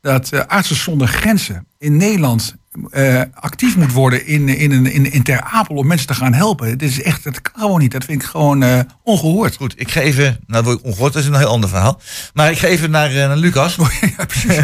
dat 0.02 0.32
eh, 0.32 0.41
Artsen 0.47 0.76
zonder 0.76 1.08
Grenzen 1.08 1.68
in 1.78 1.97
Nederland 1.97 2.56
eh, 2.89 3.22
actief 3.34 3.76
moet 3.76 3.91
worden 3.91 4.26
in, 4.26 4.50
in, 4.50 4.86
in, 4.86 5.12
in, 5.12 5.24
Ter 5.24 5.41
Apel 5.41 5.76
om 5.76 5.88
mensen 5.88 6.08
te 6.08 6.14
gaan 6.14 6.34
helpen. 6.34 6.70
Het 6.70 6.82
is 6.82 7.02
echt, 7.02 7.24
dat 7.24 7.41
kan 7.41 7.62
gewoon 7.62 7.80
niet. 7.80 7.91
Dat 7.91 8.04
vind 8.04 8.22
ik 8.22 8.28
gewoon 8.28 8.64
eh, 8.64 8.80
ongehoord. 9.04 9.56
Goed, 9.56 9.74
ik 9.76 9.91
ga 9.91 10.02
even, 10.02 10.39
nou 10.47 10.80
ongehoord, 10.82 11.14
dat 11.14 11.22
is 11.22 11.28
een 11.28 11.36
heel 11.36 11.47
ander 11.47 11.70
verhaal. 11.70 12.02
Maar 12.34 12.52
ik 12.52 12.58
ga 12.58 12.68
even 12.68 12.91
naar, 12.91 13.12
naar 13.12 13.38
Lucas. 13.38 13.76
ja, 14.18 14.26
precies. 14.26 14.58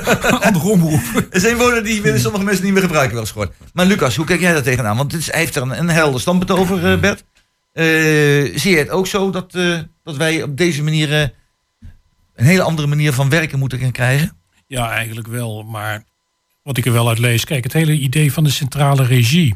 Ander 0.46 0.62
omroep. 0.62 1.26
Er 1.30 1.40
zijn 1.40 1.56
woorden 1.56 1.84
die 1.84 2.02
willen 2.02 2.20
sommige 2.20 2.44
mensen 2.44 2.64
niet 2.64 2.72
meer 2.72 2.82
gebruiken, 2.82 3.12
wel 3.12 3.22
eens 3.22 3.32
gehoord. 3.32 3.52
Maar 3.72 3.86
Lucas, 3.86 4.16
hoe 4.16 4.26
kijk 4.26 4.40
jij 4.40 4.52
daar 4.52 4.62
tegenaan? 4.62 4.96
Want 4.96 5.10
dit 5.10 5.20
is, 5.20 5.30
hij 5.30 5.40
heeft 5.40 5.56
er 5.56 5.62
een, 5.62 5.78
een 5.78 5.88
helder 5.88 6.20
standpunt 6.20 6.50
over, 6.50 7.00
Bert. 7.00 7.24
Zie 8.60 8.70
je 8.70 8.78
het 8.78 8.90
ook 8.90 9.06
zo 9.06 9.30
dat, 9.30 9.52
dat 10.02 10.16
wij 10.16 10.42
op 10.42 10.56
deze 10.56 10.82
manier 10.82 11.32
een 12.34 12.44
hele 12.44 12.62
andere 12.62 12.88
manier 12.88 13.12
van 13.12 13.28
werken 13.28 13.58
moeten 13.58 13.78
gaan 13.78 13.92
krijgen? 13.92 14.41
Ja, 14.72 14.90
eigenlijk 14.90 15.28
wel. 15.28 15.62
Maar 15.62 16.04
wat 16.62 16.76
ik 16.76 16.86
er 16.86 16.92
wel 16.92 17.08
uit 17.08 17.18
lees. 17.18 17.44
Kijk, 17.44 17.64
het 17.64 17.72
hele 17.72 17.92
idee 17.92 18.32
van 18.32 18.44
de 18.44 18.50
centrale 18.50 19.04
regie. 19.04 19.54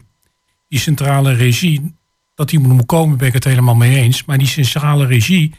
Die 0.68 0.78
centrale 0.78 1.32
regie, 1.32 1.94
dat 2.34 2.48
die 2.48 2.58
moet 2.58 2.86
komen, 2.86 3.16
ben 3.16 3.26
ik 3.26 3.34
het 3.34 3.44
helemaal 3.44 3.74
mee 3.74 3.96
eens. 3.96 4.24
Maar 4.24 4.38
die 4.38 4.46
centrale 4.46 5.06
regie 5.06 5.54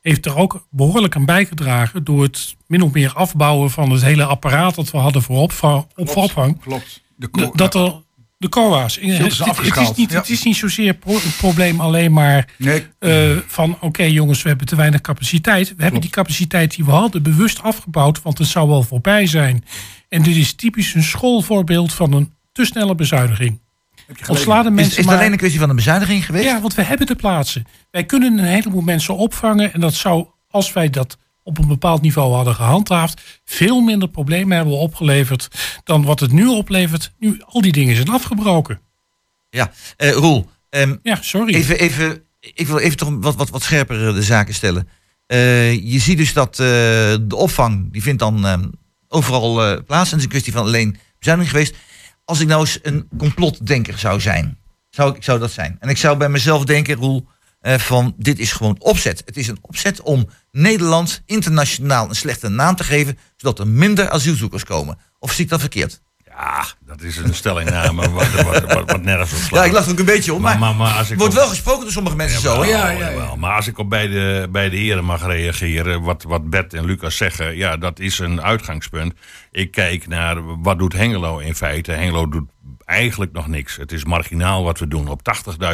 heeft 0.00 0.26
er 0.26 0.36
ook 0.36 0.66
behoorlijk 0.70 1.16
aan 1.16 1.24
bijgedragen 1.24 2.04
door 2.04 2.22
het 2.22 2.56
min 2.66 2.82
of 2.82 2.92
meer 2.92 3.12
afbouwen 3.12 3.70
van 3.70 3.90
het 3.90 4.02
hele 4.02 4.24
apparaat 4.24 4.74
dat 4.74 4.90
we 4.90 4.98
hadden 4.98 5.22
voor 5.22 5.38
opvang. 5.38 5.86
Opvang. 5.94 6.60
Klopt. 6.60 7.02
De 7.16 7.50
dat 7.54 7.74
er 7.74 8.02
de 8.44 8.50
COA's. 8.50 8.94
Het, 9.00 9.14
Filters 9.16 9.38
het, 9.38 9.56
het, 9.56 9.76
is 9.76 9.92
niet, 9.96 10.12
het 10.12 10.28
is 10.30 10.42
niet 10.42 10.56
zozeer 10.56 10.94
pro- 10.94 11.14
het 11.14 11.36
probleem 11.36 11.80
alleen 11.80 12.12
maar 12.12 12.48
Nee, 12.58 12.86
eh, 12.98 13.36
van 13.46 13.76
oké 13.80 14.02
jongens, 14.02 14.42
we 14.42 14.48
hebben 14.48 14.66
te 14.66 14.76
weinig 14.76 15.00
capaciteit. 15.00 15.74
We 15.76 15.82
hebben 15.82 16.00
die 16.00 16.10
capaciteit 16.10 16.76
die 16.76 16.84
we 16.84 16.90
hadden 16.90 17.22
bewust 17.22 17.62
afgebouwd, 17.62 18.22
want 18.22 18.38
het 18.38 18.46
zou 18.46 18.68
wel 18.68 18.82
voorbij 18.82 19.26
zijn. 19.26 19.64
En 20.08 20.22
dit 20.22 20.36
is 20.36 20.52
typisch 20.54 20.94
een 20.94 21.02
schoolvoorbeeld 21.02 21.92
van 21.92 22.12
een 22.12 22.32
te 22.52 22.64
snelle 22.64 22.94
bezuiniging. 22.94 23.60
Ontsla 24.28 24.62
de 24.62 24.68
Is, 24.68 24.74
mensen 24.74 24.90
is 24.90 24.96
het 24.96 25.06
maar. 25.06 25.16
alleen 25.16 25.32
een 25.32 25.38
kwestie 25.38 25.60
van 25.60 25.68
een 25.70 25.76
bezuiniging 25.76 26.26
geweest? 26.26 26.44
Ja, 26.44 26.60
want 26.60 26.74
we 26.74 26.82
hebben 26.82 27.06
de 27.06 27.14
plaatsen. 27.14 27.64
Wij 27.90 28.04
kunnen 28.04 28.38
een 28.38 28.44
heleboel 28.44 28.80
mensen 28.80 29.16
opvangen. 29.16 29.72
En 29.72 29.80
dat 29.80 29.94
zou, 29.94 30.26
als 30.50 30.72
wij 30.72 30.90
dat 30.90 31.18
op 31.44 31.58
een 31.58 31.68
bepaald 31.68 32.02
niveau 32.02 32.34
hadden 32.34 32.54
gehandhaafd, 32.54 33.40
veel 33.44 33.80
minder 33.80 34.08
problemen 34.08 34.56
hebben 34.56 34.74
opgeleverd 34.78 35.48
dan 35.84 36.04
wat 36.04 36.20
het 36.20 36.32
nu 36.32 36.46
oplevert. 36.46 37.12
Nu 37.18 37.42
al 37.46 37.60
die 37.60 37.72
dingen 37.72 37.96
zijn 37.96 38.08
afgebroken. 38.08 38.80
Ja, 39.50 39.72
eh, 39.96 40.12
Roel, 40.12 40.50
ehm, 40.70 40.96
Ja, 41.02 41.18
sorry. 41.20 41.54
even, 41.54 41.78
even, 41.78 42.22
ik 42.40 42.66
wil 42.66 42.78
even 42.78 42.96
toch 42.96 43.16
wat, 43.20 43.34
wat, 43.34 43.50
wat 43.50 43.62
scherper 43.62 44.08
eh, 44.08 44.14
de 44.14 44.22
zaken 44.22 44.54
stellen. 44.54 44.88
Eh, 45.26 45.72
je 45.92 45.98
ziet 45.98 46.16
dus 46.16 46.32
dat 46.32 46.56
de 46.56 47.36
opvang, 47.36 47.92
die 47.92 48.02
vindt 48.02 48.18
dan 48.18 48.46
ehm, 48.46 48.64
overal 49.08 49.82
plaats. 49.84 50.12
En 50.12 50.16
het 50.16 50.16
is 50.18 50.22
een 50.22 50.28
kwestie 50.28 50.52
van 50.52 50.64
alleen 50.64 50.96
bezuiniging 51.18 51.56
geweest. 51.56 51.76
Als 52.24 52.40
ik 52.40 52.46
nou 52.46 52.60
eens 52.60 52.78
een 52.82 53.08
complotdenker 53.18 53.98
zou 53.98 54.20
zijn, 54.20 54.58
zou 54.90 55.10
ik, 55.10 55.16
ik 55.16 55.22
zou 55.24 55.38
dat 55.38 55.50
zijn. 55.50 55.76
En 55.80 55.88
ik 55.88 55.96
zou 55.96 56.16
bij 56.16 56.28
mezelf 56.28 56.64
denken, 56.64 56.94
Roel, 56.94 57.26
eh, 57.64 57.78
van 57.78 58.14
dit 58.16 58.38
is 58.38 58.52
gewoon 58.52 58.76
opzet. 58.78 59.22
Het 59.24 59.36
is 59.36 59.48
een 59.48 59.58
opzet 59.60 60.00
om 60.00 60.28
Nederland 60.50 61.22
internationaal 61.26 62.08
een 62.08 62.14
slechte 62.14 62.48
naam 62.48 62.76
te 62.76 62.84
geven, 62.84 63.18
zodat 63.36 63.58
er 63.58 63.68
minder 63.68 64.08
asielzoekers 64.10 64.64
komen. 64.64 64.98
Of 65.18 65.32
zie 65.32 65.44
ik 65.44 65.50
dat 65.50 65.60
verkeerd? 65.60 66.02
Ja, 66.36 66.64
dat 66.86 67.02
is 67.02 67.16
een 67.16 67.34
stellingname 67.34 68.10
wat, 68.10 68.30
wat, 68.30 68.60
wat, 68.72 68.90
wat 68.90 69.02
nergens 69.02 69.32
op 69.32 69.38
slaat. 69.38 69.60
Ja, 69.60 69.64
ik 69.64 69.72
lach 69.72 69.84
er 69.84 69.90
ook 69.92 69.98
een 69.98 70.04
beetje 70.04 70.34
om, 70.34 70.40
maar, 70.42 70.58
Maar- 70.58 70.74
maar- 70.74 70.88
maar 70.88 70.98
als 70.98 71.10
ik 71.10 71.18
wordt 71.18 71.32
op- 71.32 71.38
wel 71.38 71.48
gesproken 71.48 71.82
door 71.82 71.92
sommige 71.92 72.16
mensen 72.16 72.40
zo. 72.40 72.62
hè? 72.62 72.68
Ja, 72.68 72.90
ja, 72.90 73.08
ja. 73.08 73.34
Maar 73.36 73.56
als 73.56 73.66
ik 73.66 73.78
op 73.78 73.90
beide, 73.90 74.48
beide 74.52 74.76
heren 74.76 75.04
mag 75.04 75.26
reageren, 75.26 76.02
wat, 76.02 76.22
wat 76.22 76.50
Bert 76.50 76.74
en 76.74 76.84
Lucas 76.84 77.16
zeggen, 77.16 77.56
ja, 77.56 77.76
dat 77.76 77.98
is 77.98 78.18
een 78.18 78.42
uitgangspunt. 78.42 79.12
Ik 79.50 79.70
kijk 79.70 80.06
naar 80.06 80.60
wat 80.62 80.78
doet 80.78 80.92
Hengelo 80.92 81.38
in 81.38 81.54
feite. 81.54 81.92
Hengelo 81.92 82.28
doet 82.28 82.48
eigenlijk 82.84 83.32
nog 83.32 83.46
niks. 83.48 83.76
Het 83.76 83.92
is 83.92 84.04
marginaal 84.04 84.62
wat 84.64 84.78
we 84.78 84.88
doen. 84.88 85.08
Op 85.08 85.20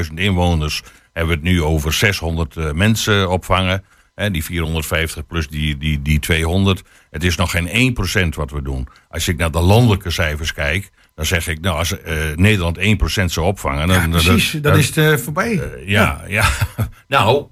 80.000 0.07 0.15
inwoners 0.15 0.83
hebben 1.13 1.35
we 1.35 1.41
het 1.49 1.51
nu 1.55 1.63
over 1.63 1.93
600 1.93 2.57
eh, 2.57 2.73
mensen 2.73 3.31
opvangen. 3.31 3.85
Hè, 4.15 4.31
die 4.31 4.45
450 4.45 5.27
plus 5.27 5.49
die, 5.49 5.77
die, 5.77 6.03
die 6.03 6.19
200. 6.19 6.83
Het 7.11 7.25
is 7.25 7.37
nog 7.37 7.51
geen 7.51 7.95
1% 8.33 8.35
wat 8.37 8.51
we 8.51 8.63
doen. 8.63 8.89
Als 9.09 9.29
ik 9.29 9.37
naar 9.37 9.51
de 9.51 9.61
landelijke 9.61 10.11
cijfers 10.11 10.53
kijk, 10.53 10.91
dan 11.15 11.25
zeg 11.27 11.47
ik, 11.49 11.61
nou, 11.61 11.77
als 11.77 12.01
eh, 12.03 12.15
Nederland 12.35 12.79
1% 12.79 13.25
zou 13.25 13.47
opvangen, 13.47 13.89
dan, 13.89 13.97
ja, 14.01 14.09
precies. 14.09 14.53
dan- 14.53 14.63
Dan 14.63 14.71
dan- 14.73 14.81
is 14.81 14.87
het 14.87 14.97
eh, 14.97 15.17
voorbij. 15.17 15.61
ja, 15.87 16.25
ja. 16.29 16.49
nou, 17.09 17.47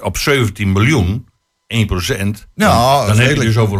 op 0.00 0.16
17 0.18 0.72
miljoen, 0.72 1.28
1 1.66 1.86
procent. 1.86 2.46
Ja, 2.54 2.98
dan 2.98 3.06
dan 3.16 3.18
heb 3.26 3.36
je 3.36 3.42
dus 3.42 3.56
over 3.56 3.78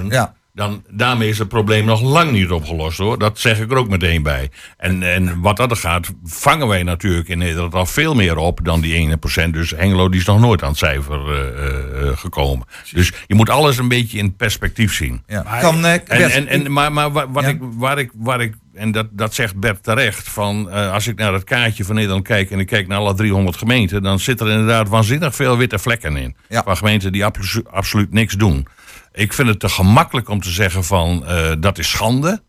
170.000. 0.00 0.06
Ja. 0.08 0.34
Dan, 0.54 0.84
daarmee 0.90 1.28
is 1.28 1.38
het 1.38 1.48
probleem 1.48 1.84
nog 1.84 2.00
lang 2.02 2.30
niet 2.30 2.50
opgelost 2.50 2.98
hoor. 2.98 3.18
Dat 3.18 3.38
zeg 3.38 3.60
ik 3.60 3.70
er 3.70 3.76
ook 3.76 3.88
meteen 3.88 4.22
bij. 4.22 4.50
En, 4.76 5.02
en 5.02 5.40
wat 5.40 5.56
dat 5.56 5.70
er 5.70 5.76
gaat, 5.76 6.10
vangen 6.24 6.68
wij 6.68 6.82
natuurlijk 6.82 7.28
in 7.28 7.38
Nederland 7.38 7.74
al 7.74 7.86
veel 7.86 8.14
meer 8.14 8.36
op 8.36 8.60
dan 8.62 8.80
die 8.80 8.94
1 8.94 9.18
procent. 9.18 9.54
Dus 9.54 9.70
Hengelo 9.70 10.08
die 10.08 10.20
is 10.20 10.26
nog 10.26 10.40
nooit 10.40 10.62
aan 10.62 10.68
het 10.68 10.78
cijfer 10.78 11.20
eh, 11.30 11.66
eh, 11.66 12.08
eh, 12.08 12.16
gekomen. 12.16 12.66
Dus 12.92 13.12
je 13.26 13.34
moet 13.34 13.50
alles 13.50 13.76
een 13.78 13.88
beetje 13.88 14.18
in 14.18 14.36
perspectief 14.36 14.94
zien. 14.94 15.22
Ja. 15.26 15.58
kan, 15.60 15.84
eh, 15.86 15.92
En, 15.92 16.30
en, 16.30 16.46
en, 16.48 16.72
maar 16.72 16.92
maar 16.92 17.12
wa- 17.12 17.30
wat 17.30 17.42
Ja. 17.42 17.48
ik, 17.48 17.58
waar, 17.60 17.98
ik, 17.98 18.10
waar 18.14 18.40
ik, 18.40 18.54
en 18.74 18.92
dat, 18.92 19.06
dat 19.10 19.34
zegt 19.34 19.56
Bert 19.56 19.82
terecht, 19.82 20.28
van 20.28 20.70
eh, 20.70 20.92
als 20.92 21.06
ik 21.06 21.18
naar 21.18 21.32
het 21.32 21.44
kaartje 21.44 21.84
van 21.84 21.94
Nederland 21.94 22.24
kijk 22.26 22.50
en 22.50 22.58
ik 22.58 22.66
kijk 22.66 22.86
naar 22.88 22.98
alle 22.98 23.14
300 23.14 23.56
gemeenten, 23.56 24.02
dan 24.02 24.18
zit 24.18 24.40
er 24.40 24.48
inderdaad 24.50 24.88
waanzinnig 24.88 25.34
veel 25.34 25.56
witte 25.56 25.78
vlekken 25.78 26.16
in. 26.16 26.36
Ja. 26.48 26.62
Van 26.62 26.76
gemeenten 26.76 27.12
die 27.12 27.24
abso- 27.24 27.62
absoluut 27.70 28.12
niks 28.12 28.34
doen. 28.34 28.66
Ik 29.12 29.32
vind 29.32 29.48
het 29.48 29.60
te 29.60 29.68
gemakkelijk 29.68 30.28
om 30.28 30.40
te 30.40 30.50
zeggen 30.50 30.84
van 30.84 31.26
eh, 31.26 31.52
dat 31.60 31.78
is 31.78 31.90
schande. 31.90 32.42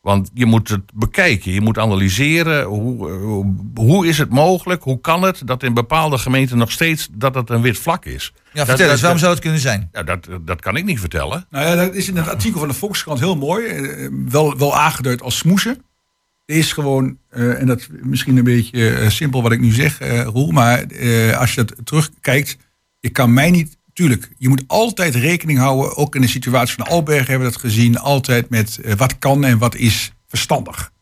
Want 0.00 0.30
je 0.34 0.46
moet 0.46 0.68
het 0.68 0.80
bekijken, 0.94 1.52
je 1.52 1.60
moet 1.60 1.78
analyseren. 1.78 2.64
Hoe, 2.64 3.08
eh, 3.10 3.16
hoe, 3.16 3.54
hoe 3.74 4.06
is 4.06 4.18
het 4.18 4.30
mogelijk, 4.30 4.82
hoe 4.82 5.00
kan 5.00 5.22
het 5.22 5.42
dat 5.44 5.62
in 5.62 5.74
bepaalde 5.74 6.18
gemeenten 6.18 6.58
nog 6.58 6.70
steeds 6.72 7.08
dat 7.12 7.34
het 7.34 7.50
een 7.50 7.60
wit 7.62 7.78
vlak 7.78 8.04
is? 8.04 8.32
ja, 8.34 8.50
Dat- 8.52 8.66
vertel 8.66 8.90
eens, 8.90 9.00
waarom 9.00 9.10
dat- 9.10 9.20
zou 9.20 9.32
het 9.32 9.40
kunnen 9.42 9.60
zijn? 9.60 9.88
ja, 9.92 10.02
dat, 10.02 10.28
dat 10.40 10.60
kan 10.60 10.76
ik 10.76 10.84
niet 10.84 11.00
vertellen. 11.00 11.46
Nou 11.50 11.66
ja, 11.66 11.74
dat 11.74 11.94
is 11.94 12.08
in 12.08 12.16
het 12.16 12.28
artikel 12.28 12.58
van 12.58 12.68
de 12.68 12.74
Volkskrant 12.74 13.18
heel 13.18 13.36
mooi. 13.36 13.66
eh, 13.66 14.08
wel, 14.28 14.58
wel 14.58 14.76
aangeduid 14.78 15.22
als 15.22 15.36
smoesen. 15.38 15.82
Er 16.46 16.56
is 16.56 16.72
gewoon, 16.72 17.18
eh, 17.28 17.60
en 17.60 17.66
dat 17.66 17.78
is 17.78 17.88
misschien 17.90 18.36
een 18.36 18.44
beetje 18.44 19.10
simpel 19.10 19.42
wat 19.42 19.52
ik 19.52 19.60
nu 19.60 19.70
zeg, 19.72 20.00
eh 20.00 20.22
Roel. 20.22 20.50
Maar 20.50 20.82
eh, 20.82 21.38
als 21.38 21.54
je 21.54 21.64
dat 21.64 21.74
terugkijkt, 21.84 22.56
je 23.00 23.10
kan 23.10 23.32
mij 23.32 23.50
niet. 23.50 23.78
Tuurlijk, 23.92 24.32
je 24.38 24.48
moet 24.48 24.64
altijd 24.66 25.14
rekening 25.14 25.58
houden. 25.58 25.96
Ook 25.96 26.14
in 26.14 26.20
de 26.20 26.28
situatie 26.28 26.74
van 26.74 26.86
Alberg 26.86 27.26
hebben 27.26 27.46
we 27.46 27.52
dat 27.52 27.62
gezien. 27.62 27.98
Altijd 27.98 28.48
met 28.48 28.78
eh, 28.78 28.94
wat 28.94 29.18
kan 29.18 29.44
en 29.44 29.58
wat 29.58 29.74
is 29.74 30.12
verstandig. 30.26 30.92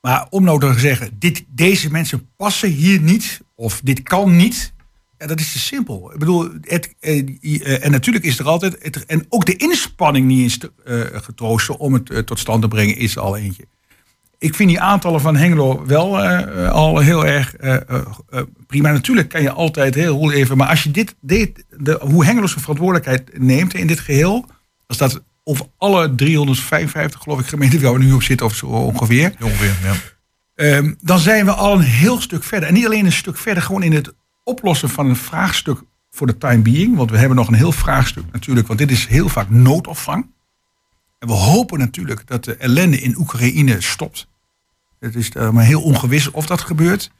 Maar 0.00 0.26
om 0.30 0.44
nou 0.44 0.60
te 0.60 0.78
zeggen, 0.78 1.16
dit, 1.18 1.44
deze 1.48 1.90
mensen 1.90 2.28
passen 2.36 2.68
hier 2.68 3.00
niet. 3.00 3.40
Of 3.54 3.80
dit 3.84 4.02
kan 4.02 4.36
niet. 4.36 4.72
Ja, 5.18 5.26
dat 5.26 5.40
is 5.40 5.52
te 5.52 5.58
simpel. 5.58 6.12
Ik 6.12 6.18
bedoel, 6.18 6.48
het, 6.60 6.94
eh, 7.00 7.18
eh, 7.18 7.84
en 7.84 7.90
natuurlijk 7.90 8.24
is 8.24 8.38
er 8.38 8.46
altijd. 8.46 9.04
En 9.06 9.26
ook 9.28 9.46
de 9.46 9.56
inspanning 9.56 10.26
niet 10.26 10.70
eh, 10.84 11.00
getroosten 11.12 11.78
om 11.78 11.92
het 11.92 12.26
tot 12.26 12.38
stand 12.38 12.62
te 12.62 12.68
brengen, 12.68 12.96
is 12.96 13.18
al 13.18 13.36
eentje. 13.36 13.64
Ik 14.42 14.54
vind 14.54 14.68
die 14.68 14.80
aantallen 14.80 15.20
van 15.20 15.36
Hengelo 15.36 15.86
wel 15.86 16.22
eh, 16.22 16.64
eh, 16.64 16.70
al 16.70 16.98
heel 16.98 17.26
erg 17.26 17.56
eh, 17.56 17.74
eh, 17.74 18.02
prima. 18.66 18.90
Natuurlijk 18.90 19.28
kan 19.28 19.42
je 19.42 19.50
altijd 19.50 19.94
heel 19.94 20.18
goed 20.18 20.32
even. 20.32 20.56
Maar 20.56 20.68
als 20.68 20.82
je 20.82 20.90
dit, 20.90 21.14
dit 21.20 21.64
de, 21.70 21.98
hoe 22.00 22.24
Hengelo 22.24 22.46
zijn 22.46 22.60
verantwoordelijkheid 22.60 23.38
neemt 23.38 23.74
in 23.74 23.86
dit 23.86 24.00
geheel. 24.00 24.46
Als 24.86 24.98
dat 24.98 25.22
over 25.44 25.66
alle 25.78 26.14
355, 26.14 27.20
geloof 27.22 27.40
ik, 27.40 27.46
gemeenten 27.46 27.82
waar 27.82 27.92
we 27.92 27.98
nu 27.98 28.12
op 28.12 28.22
zitten, 28.22 28.46
of 28.46 28.54
zo 28.54 28.66
ongeveer. 28.66 29.34
Ongeveer, 29.40 29.76
ja. 29.82 29.94
Ehm, 30.54 30.92
dan 31.00 31.18
zijn 31.18 31.44
we 31.44 31.52
al 31.52 31.74
een 31.74 31.80
heel 31.80 32.20
stuk 32.20 32.44
verder. 32.44 32.68
En 32.68 32.74
niet 32.74 32.86
alleen 32.86 33.04
een 33.04 33.12
stuk 33.12 33.36
verder, 33.36 33.62
gewoon 33.62 33.82
in 33.82 33.92
het 33.92 34.14
oplossen 34.44 34.88
van 34.88 35.08
een 35.08 35.16
vraagstuk 35.16 35.82
voor 36.10 36.26
de 36.26 36.38
time 36.38 36.62
being. 36.62 36.96
Want 36.96 37.10
we 37.10 37.18
hebben 37.18 37.36
nog 37.36 37.48
een 37.48 37.54
heel 37.54 37.72
vraagstuk 37.72 38.24
natuurlijk, 38.32 38.66
want 38.66 38.78
dit 38.78 38.90
is 38.90 39.06
heel 39.06 39.28
vaak 39.28 39.50
noodopvang. 39.50 40.26
En 41.18 41.28
we 41.28 41.34
hopen 41.34 41.78
natuurlijk 41.78 42.26
dat 42.26 42.44
de 42.44 42.56
ellende 42.56 43.00
in 43.00 43.18
Oekraïne 43.18 43.80
stopt. 43.80 44.30
Het 45.02 45.14
is 45.16 45.30
eh, 45.30 45.50
maar 45.50 45.64
heel 45.64 45.82
ongewis 45.82 46.30
of 46.30 46.46
dat 46.46 46.60
gebeurt. 46.60 47.10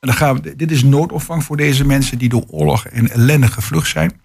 En 0.00 0.08
dan 0.08 0.14
gaan 0.14 0.40
we, 0.42 0.56
dit 0.56 0.70
is 0.70 0.82
noodopvang 0.82 1.44
voor 1.44 1.56
deze 1.56 1.84
mensen 1.84 2.18
die 2.18 2.28
door 2.28 2.44
oorlog 2.48 2.86
en 2.86 3.10
ellende 3.10 3.46
gevlucht 3.46 3.88
zijn. 3.88 4.20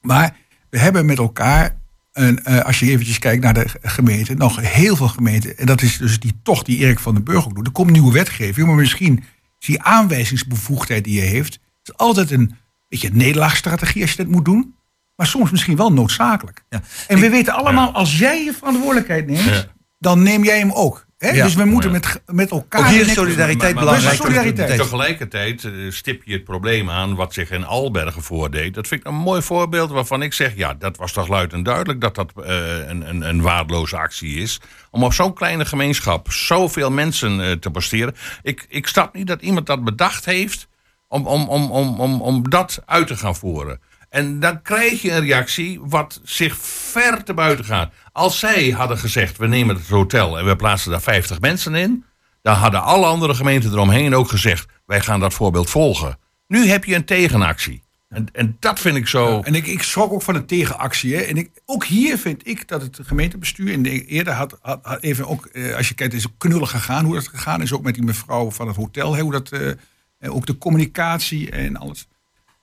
Maar 0.00 0.36
we 0.70 0.78
hebben 0.78 1.06
met 1.06 1.18
elkaar, 1.18 1.76
een, 2.12 2.44
eh, 2.44 2.58
als 2.60 2.78
je 2.78 2.90
eventjes 2.90 3.18
kijkt 3.18 3.42
naar 3.42 3.54
de 3.54 3.66
gemeenten, 3.82 4.36
nog 4.38 4.60
heel 4.60 4.96
veel 4.96 5.08
gemeenten. 5.08 5.58
En 5.58 5.66
dat 5.66 5.82
is 5.82 5.98
dus 5.98 6.20
die 6.20 6.40
tocht 6.42 6.66
die 6.66 6.78
Erik 6.78 6.98
van 6.98 7.14
den 7.14 7.24
Burg 7.24 7.46
ook 7.46 7.54
doet. 7.54 7.66
Er 7.66 7.72
komt 7.72 7.90
nieuwe 7.90 8.12
wetgeving, 8.12 8.66
maar 8.66 8.76
misschien 8.76 9.24
is 9.58 9.66
die 9.66 9.82
aanwijzingsbevoegdheid 9.82 11.04
die 11.04 11.14
je 11.14 11.26
heeft. 11.26 11.58
is 11.84 11.96
altijd 11.96 12.30
een 12.30 12.54
beetje 12.88 13.08
een 13.08 13.16
nederlaagstrategie 13.16 14.02
als 14.02 14.10
je 14.10 14.16
dat 14.16 14.26
moet 14.26 14.44
doen. 14.44 14.74
Maar 15.16 15.26
soms 15.26 15.50
misschien 15.50 15.76
wel 15.76 15.92
noodzakelijk. 15.92 16.64
Ja. 16.68 16.80
En 17.08 17.18
we 17.20 17.28
weten 17.30 17.54
allemaal, 17.54 17.92
als 17.92 18.18
jij 18.18 18.44
je 18.44 18.52
verantwoordelijkheid 18.52 19.26
neemt, 19.26 19.44
Ja. 19.44 19.64
dan 19.98 20.22
neem 20.22 20.44
jij 20.44 20.58
hem 20.58 20.72
ook. 20.72 21.06
Ja. 21.30 21.44
Dus 21.44 21.54
we 21.54 21.64
moeten 21.64 21.90
Ja. 21.92 21.98
met, 21.98 22.22
met 22.26 22.50
elkaar... 22.50 22.80
Ook 22.80 22.86
hier 22.86 23.00
is 23.06 23.12
solidariteit 23.12 23.74
Maar- 23.74 23.84
maar- 23.84 23.94
belangrijk. 23.94 24.18
maar- 24.18 24.26
solidariteit. 24.32 24.78
Tegelijkertijd 24.80 25.64
eh, 25.64 25.70
stip 25.88 26.22
je 26.24 26.32
het 26.32 26.44
probleem 26.44 26.90
aan 26.90 27.14
wat 27.14 27.32
zich 27.34 27.50
in 27.50 27.64
Albergen 27.64 28.22
voordeed. 28.22 28.74
Dat 28.74 28.88
vind 28.88 29.00
ik 29.00 29.06
een 29.06 29.14
mooi 29.14 29.42
voorbeeld 29.42 29.90
waarvan 29.90 30.22
ik 30.22 30.32
zeg... 30.32 30.56
ja, 30.56 30.74
dat 30.74 30.96
was 30.96 31.12
toch 31.12 31.28
luid 31.28 31.52
en 31.52 31.62
duidelijk 31.62 32.00
dat 32.00 32.14
dat 32.14 32.32
eh, 32.44 32.88
een, 32.88 33.08
een, 33.08 33.28
een 33.28 33.40
waardeloze 33.42 33.96
actie 33.96 34.36
is. 34.36 34.60
Om 34.90 35.04
op 35.04 35.12
zo'n 35.12 35.34
kleine 35.34 35.64
gemeenschap 35.64 36.32
zoveel 36.32 36.90
mensen 36.90 37.40
eh, 37.40 37.52
te 37.52 37.70
posteren. 37.70 38.14
Ik, 38.42 38.66
ik 38.68 38.86
snap 38.86 39.14
niet 39.14 39.26
dat 39.26 39.42
iemand 39.42 39.66
dat 39.66 39.84
bedacht 39.84 40.24
heeft... 40.24 40.68
Om, 41.08 41.26
om, 41.26 41.48
om, 41.48 41.70
om, 41.70 42.00
om, 42.00 42.20
om 42.20 42.50
dat 42.50 42.82
uit 42.86 43.06
te 43.06 43.16
gaan 43.16 43.36
voeren. 43.36 43.80
En 44.12 44.40
dan 44.40 44.62
krijg 44.62 45.02
je 45.02 45.12
een 45.12 45.20
reactie 45.20 45.80
wat 45.82 46.20
zich 46.24 46.56
ver 46.60 47.24
te 47.24 47.34
buiten 47.34 47.64
gaat. 47.64 47.92
Als 48.12 48.38
zij 48.38 48.70
hadden 48.70 48.98
gezegd, 48.98 49.36
we 49.36 49.46
nemen 49.46 49.76
het 49.76 49.88
hotel 49.88 50.38
en 50.38 50.44
we 50.44 50.56
plaatsen 50.56 50.90
daar 50.90 51.02
50 51.02 51.40
mensen 51.40 51.74
in... 51.74 52.04
dan 52.42 52.54
hadden 52.54 52.82
alle 52.82 53.06
andere 53.06 53.34
gemeenten 53.34 53.72
eromheen 53.72 54.14
ook 54.14 54.28
gezegd... 54.28 54.66
wij 54.86 55.00
gaan 55.00 55.20
dat 55.20 55.34
voorbeeld 55.34 55.70
volgen. 55.70 56.18
Nu 56.46 56.66
heb 56.66 56.84
je 56.84 56.94
een 56.94 57.04
tegenactie. 57.04 57.82
En, 58.08 58.28
en 58.32 58.56
dat 58.60 58.80
vind 58.80 58.96
ik 58.96 59.06
zo... 59.08 59.40
En 59.40 59.54
ik, 59.54 59.66
ik 59.66 59.82
schrok 59.82 60.12
ook 60.12 60.22
van 60.22 60.34
de 60.34 60.44
tegenactie. 60.44 61.14
Hè. 61.16 61.20
En 61.22 61.36
ik, 61.36 61.50
ook 61.66 61.84
hier 61.84 62.18
vind 62.18 62.46
ik 62.46 62.68
dat 62.68 62.82
het 62.82 62.98
gemeentebestuur... 63.02 63.72
en 63.72 63.82
de- 63.82 64.04
eerder 64.06 64.32
had, 64.32 64.58
even 65.00 65.28
ook... 65.28 65.46
eh, 65.46 65.76
als 65.76 65.88
je 65.88 65.94
kijkt, 65.94 66.14
is 66.14 66.22
het 66.22 66.32
knullig 66.38 66.70
gegaan 66.70 67.04
hoe 67.04 67.14
dat 67.14 67.28
gegaan 67.28 67.62
is. 67.62 67.72
Ook 67.72 67.82
met 67.82 67.94
die 67.94 68.04
mevrouw 68.04 68.50
van 68.50 68.66
het 68.66 68.76
hotel. 68.76 69.18
Hoe 69.18 69.32
dat, 69.32 69.52
eh, 69.52 70.34
ook 70.34 70.46
de 70.46 70.58
communicatie 70.58 71.50
en 71.50 71.76
alles. 71.76 72.08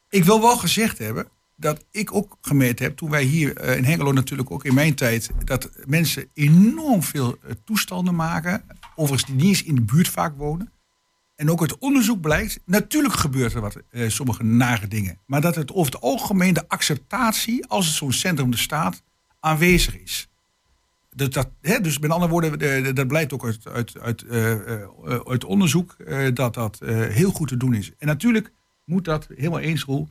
Ik 0.09 0.23
wil 0.23 0.41
wel 0.41 0.57
gezegd 0.57 0.97
hebben 0.97 1.27
dat 1.59 1.85
ik 1.91 2.13
ook 2.13 2.37
gemerkt 2.41 2.79
heb, 2.79 2.97
toen 2.97 3.09
wij 3.09 3.23
hier 3.23 3.57
eh, 3.57 3.77
in 3.77 3.83
Hengelo 3.83 4.11
natuurlijk 4.11 4.51
ook 4.51 4.65
in 4.65 4.73
mijn 4.73 4.95
tijd, 4.95 5.29
dat 5.43 5.69
mensen 5.85 6.29
enorm 6.33 7.03
veel 7.03 7.37
eh, 7.43 7.51
toestanden 7.65 8.15
maken, 8.15 8.63
overigens 8.95 9.29
die 9.31 9.35
niet 9.39 9.47
eens 9.47 9.63
in 9.63 9.75
de 9.75 9.81
buurt 9.81 10.07
vaak 10.07 10.37
wonen. 10.37 10.71
En 11.35 11.51
ook 11.51 11.61
uit 11.61 11.77
onderzoek 11.77 12.21
blijkt, 12.21 12.59
natuurlijk 12.65 13.13
gebeurt 13.13 13.53
er 13.53 13.61
wat, 13.61 13.77
eh, 13.89 14.09
sommige 14.09 14.43
nare 14.43 14.87
dingen. 14.87 15.19
Maar 15.25 15.41
dat 15.41 15.55
het 15.55 15.73
over 15.73 15.91
het 15.91 16.01
algemeen 16.01 16.53
de 16.53 16.67
acceptatie, 16.67 17.65
als 17.65 17.85
het 17.85 17.95
zo'n 17.95 18.11
centrum 18.11 18.51
er 18.51 18.57
staat, 18.57 19.03
aanwezig 19.39 19.97
is. 19.97 20.27
Dat, 21.09 21.33
dat, 21.33 21.49
hè, 21.61 21.81
dus 21.81 21.99
met 21.99 22.11
andere 22.11 22.31
woorden, 22.31 22.95
dat 22.95 23.07
blijkt 23.07 23.33
ook 23.33 23.45
uit, 23.45 23.67
uit, 23.67 23.99
uit, 23.99 24.23
eh, 24.23 25.49
onderzoek, 25.49 25.95
dat 26.33 26.53
dat 26.53 26.79
heel 27.09 27.31
goed 27.31 27.47
te 27.47 27.57
doen 27.57 27.73
is. 27.73 27.91
En 27.97 28.07
natuurlijk 28.07 28.51
moet 28.85 29.05
dat, 29.05 29.27
helemaal 29.35 29.59
eens 29.59 29.83
Roel, 29.83 30.09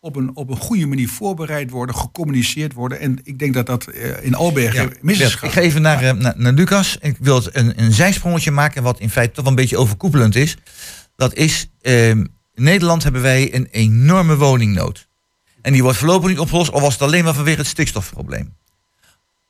op 0.00 0.16
een, 0.16 0.36
op 0.36 0.50
een 0.50 0.56
goede 0.56 0.86
manier 0.86 1.08
voorbereid 1.08 1.70
worden, 1.70 1.94
gecommuniceerd 1.94 2.72
worden. 2.72 3.00
En 3.00 3.18
ik 3.22 3.38
denk 3.38 3.54
dat 3.54 3.66
dat 3.66 3.86
eh, 3.86 4.24
in 4.24 4.34
Albergen 4.34 4.82
Ja, 4.82 4.96
mis 5.00 5.20
is 5.20 5.34
ik 5.34 5.50
ga 5.50 5.60
even 5.60 5.82
naar, 5.82 6.02
eh, 6.02 6.12
naar, 6.12 6.34
naar 6.36 6.52
Lucas. 6.52 6.96
Ik 7.00 7.16
wil 7.20 7.42
een, 7.52 7.82
een 7.82 7.92
zijsprongetje 7.92 8.50
maken, 8.50 8.82
wat 8.82 9.00
in 9.00 9.10
feite 9.10 9.34
toch 9.34 9.44
wel 9.44 9.52
een 9.52 9.58
beetje 9.58 9.76
overkoepelend 9.76 10.36
is. 10.36 10.56
Dat 11.16 11.34
is, 11.34 11.70
eh, 11.80 12.08
in 12.08 12.30
Nederland 12.54 13.02
hebben 13.02 13.22
wij 13.22 13.54
een 13.54 13.68
enorme 13.70 14.36
woningnood. 14.36 15.08
En 15.62 15.72
die 15.72 15.82
wordt 15.82 15.98
voorlopig 15.98 16.28
niet 16.28 16.38
opgelost, 16.38 16.72
al 16.72 16.80
was 16.80 16.92
het 16.92 17.02
alleen 17.02 17.24
maar 17.24 17.34
vanwege 17.34 17.58
het 17.58 17.66
stikstofprobleem. 17.66 18.56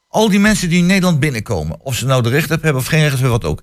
Al 0.08 0.28
die 0.28 0.40
mensen 0.40 0.68
die 0.68 0.78
in 0.78 0.86
Nederland 0.86 1.20
binnenkomen, 1.20 1.80
of 1.80 1.94
ze 1.94 2.06
nou 2.06 2.22
de 2.22 2.28
recht 2.28 2.48
hebben 2.48 2.74
of 2.74 2.86
geen 2.86 3.00
recht 3.00 3.12
hebben, 3.12 3.30
wat 3.30 3.44
ook. 3.44 3.62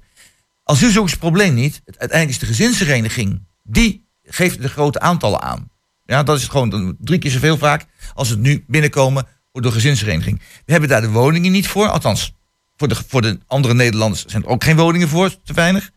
Asielzoekers 0.64 1.12
het 1.12 1.22
probleem 1.22 1.54
niet. 1.54 1.82
Uiteindelijk 1.86 2.30
is 2.30 2.40
de 2.40 2.56
gezinshereniging, 2.56 3.48
die 3.64 4.06
geeft 4.24 4.62
de 4.62 4.70
grote 4.70 5.00
aantallen 5.00 5.42
aan. 5.42 5.70
Ja, 6.06 6.24
dat 6.24 6.38
is 6.38 6.47
gewoon 6.47 6.97
drie 6.99 7.20
keer 7.20 7.32
zoveel 7.32 7.58
vaak 7.58 7.86
als 8.14 8.30
het 8.30 8.39
nu 8.39 8.64
binnenkomen 8.68 9.28
door 9.51 9.62
de 9.62 9.72
gezinshereniging. 9.72 10.41
We 10.66 10.72
hebben 10.72 10.89
daar 10.89 11.01
de 11.01 11.10
woningen 11.10 11.51
niet 11.51 11.68
voor, 11.68 11.88
althans 11.88 12.34
voor 12.78 12.88
de, 12.88 12.95
voor 13.08 13.22
de 13.22 13.39
andere 13.47 13.74
Nederlanders 13.74 14.26
zijn 14.26 14.43
er 14.43 14.49
ook 14.49 14.64
geen 14.64 14.76
woningen 14.76 15.08
voor, 15.08 15.41
te 15.43 15.53
weinig. 15.53 15.91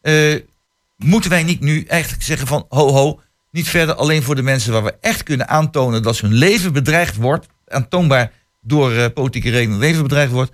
Eh, 0.00 0.40
moeten 0.96 1.30
wij 1.30 1.42
niet 1.42 1.60
nu 1.60 1.84
eigenlijk 1.84 2.22
zeggen 2.22 2.46
van 2.46 2.66
ho 2.68 2.92
ho, 2.92 3.20
niet 3.50 3.68
verder 3.68 3.94
alleen 3.94 4.22
voor 4.22 4.34
de 4.34 4.42
mensen 4.42 4.72
waar 4.72 4.84
we 4.84 4.96
echt 5.00 5.22
kunnen 5.22 5.48
aantonen 5.48 6.02
dat 6.02 6.18
hun 6.18 6.32
leven 6.32 6.72
bedreigd 6.72 7.16
wordt, 7.16 7.46
aantoonbaar 7.66 8.32
door 8.60 8.92
eh, 8.92 9.06
politieke 9.14 9.50
redenen 9.50 9.78
leven 9.78 10.02
bedreigd 10.02 10.32
wordt, 10.32 10.52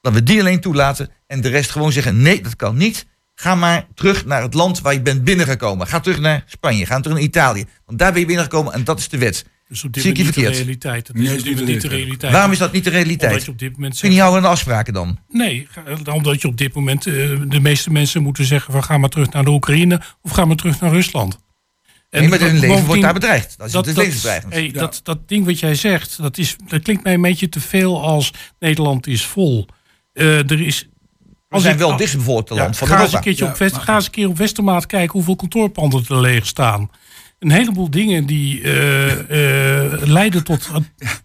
dat 0.00 0.12
we 0.12 0.22
die 0.22 0.40
alleen 0.40 0.60
toelaten 0.60 1.10
en 1.26 1.40
de 1.40 1.48
rest 1.48 1.70
gewoon 1.70 1.92
zeggen 1.92 2.22
nee, 2.22 2.42
dat 2.42 2.56
kan 2.56 2.76
niet. 2.76 3.06
Ga 3.40 3.54
maar 3.54 3.86
terug 3.94 4.24
naar 4.26 4.42
het 4.42 4.54
land 4.54 4.80
waar 4.80 4.92
je 4.92 5.02
bent 5.02 5.24
binnengekomen. 5.24 5.86
Ga 5.86 6.00
terug 6.00 6.20
naar 6.20 6.44
Spanje, 6.46 6.86
ga 6.86 7.00
terug 7.00 7.16
naar 7.16 7.26
Italië. 7.26 7.64
Want 7.86 7.98
daar 7.98 8.10
ben 8.12 8.20
je 8.20 8.26
binnengekomen 8.26 8.72
en 8.72 8.84
dat 8.84 8.98
is 8.98 9.08
de 9.08 9.18
wet. 9.18 9.44
Dus 9.68 9.84
op 9.84 9.92
dit 9.92 10.02
Zie 10.02 10.10
ik 10.12 10.16
je 10.16 10.24
moment 10.24 10.42
niet 10.44 10.52
de 10.52 10.58
realiteit. 10.62 11.06
Dat 11.06 11.16
Nee, 11.16 11.24
is 11.24 11.32
niet 11.32 11.44
de 11.44 11.50
moment 11.50 11.68
niet 11.68 11.80
de 11.82 11.88
realiteit. 11.88 12.32
Waarom 12.32 12.52
is 12.52 12.58
dat 12.58 12.72
niet 12.72 12.84
de 12.84 12.90
Omdat 12.90 13.04
realiteit? 13.06 13.44
je 13.44 13.50
op 13.50 13.58
dit 13.58 13.72
moment 13.72 13.98
Kun 14.00 14.12
je 14.12 14.18
houden 14.18 14.38
aan 14.40 14.46
de 14.46 14.52
afspraken 14.52 14.92
dan? 14.92 15.18
nee, 15.28 15.68
omdat 16.12 16.42
je 16.42 16.48
op 16.48 16.56
dit 16.56 16.74
moment 16.74 17.06
eh, 17.06 17.12
de 17.48 17.60
meeste 17.60 17.90
mensen 17.90 18.22
moeten 18.22 18.44
zeggen 18.44 18.72
van 18.72 18.84
ga 18.84 18.98
maar 18.98 19.08
terug 19.08 19.30
naar 19.32 19.44
de 19.44 19.50
Oekraïne 19.50 20.00
of 20.22 20.30
ga 20.30 20.44
maar 20.44 20.56
terug 20.56 20.80
naar 20.80 20.90
Rusland. 20.90 21.38
En 22.10 22.20
Nee, 22.20 22.28
maar 22.28 22.40
hun 22.40 22.58
leven 22.58 22.84
wordt 22.86 23.02
daar 23.02 23.12
bedreigd. 23.14 23.54
Dat 23.58 23.66
is 23.66 23.72
dat, 23.72 23.86
het 23.86 23.94
dat, 23.94 24.04
levensbedreigend. 24.04 24.52
hey, 24.52 24.70
dat, 24.70 25.00
dat 25.02 25.28
ding 25.28 25.44
wat 25.44 25.58
jij 25.58 25.74
zegt, 25.74 26.22
dat, 26.22 26.38
is, 26.38 26.56
dat 26.66 26.82
klinkt 26.82 27.04
mij 27.04 27.14
een 27.14 27.22
beetje 27.22 27.48
te 27.48 27.60
veel 27.60 28.02
als 28.02 28.32
Nederland 28.58 29.06
is 29.06 29.24
vol. 29.24 29.66
Eh, 30.12 30.50
er 30.50 30.60
is, 30.60 30.88
We 31.50 31.56
als 31.56 31.64
zijn 31.64 31.74
ik- 31.74 31.80
wel 31.80 31.90
het 31.90 31.98
dichtstbevolkte 31.98 32.54
land 32.54 32.76
van 32.76 32.86
ga 32.88 32.92
eens, 32.94 33.02
een 33.02 33.06
Europa. 33.08 33.24
keertje 33.24 33.44
Ja, 33.44 33.50
op 33.50 33.56
West, 33.58 33.74
maar- 33.74 33.84
ga 33.84 33.94
eens 33.94 34.04
een 34.04 34.10
keer 34.10 34.28
op 34.28 34.36
Westermaat 34.38 34.86
kijken 34.86 35.12
hoeveel 35.12 35.36
kantoorpanden 35.36 36.04
er 36.08 36.20
leeg 36.20 36.46
staan. 36.46 36.90
Een 37.38 37.50
heleboel 37.50 37.90
dingen 37.90 38.26
die 38.26 38.62
eh, 38.62 39.84
eh, 39.84 40.02
leiden 40.04 40.44
tot... 40.44 40.70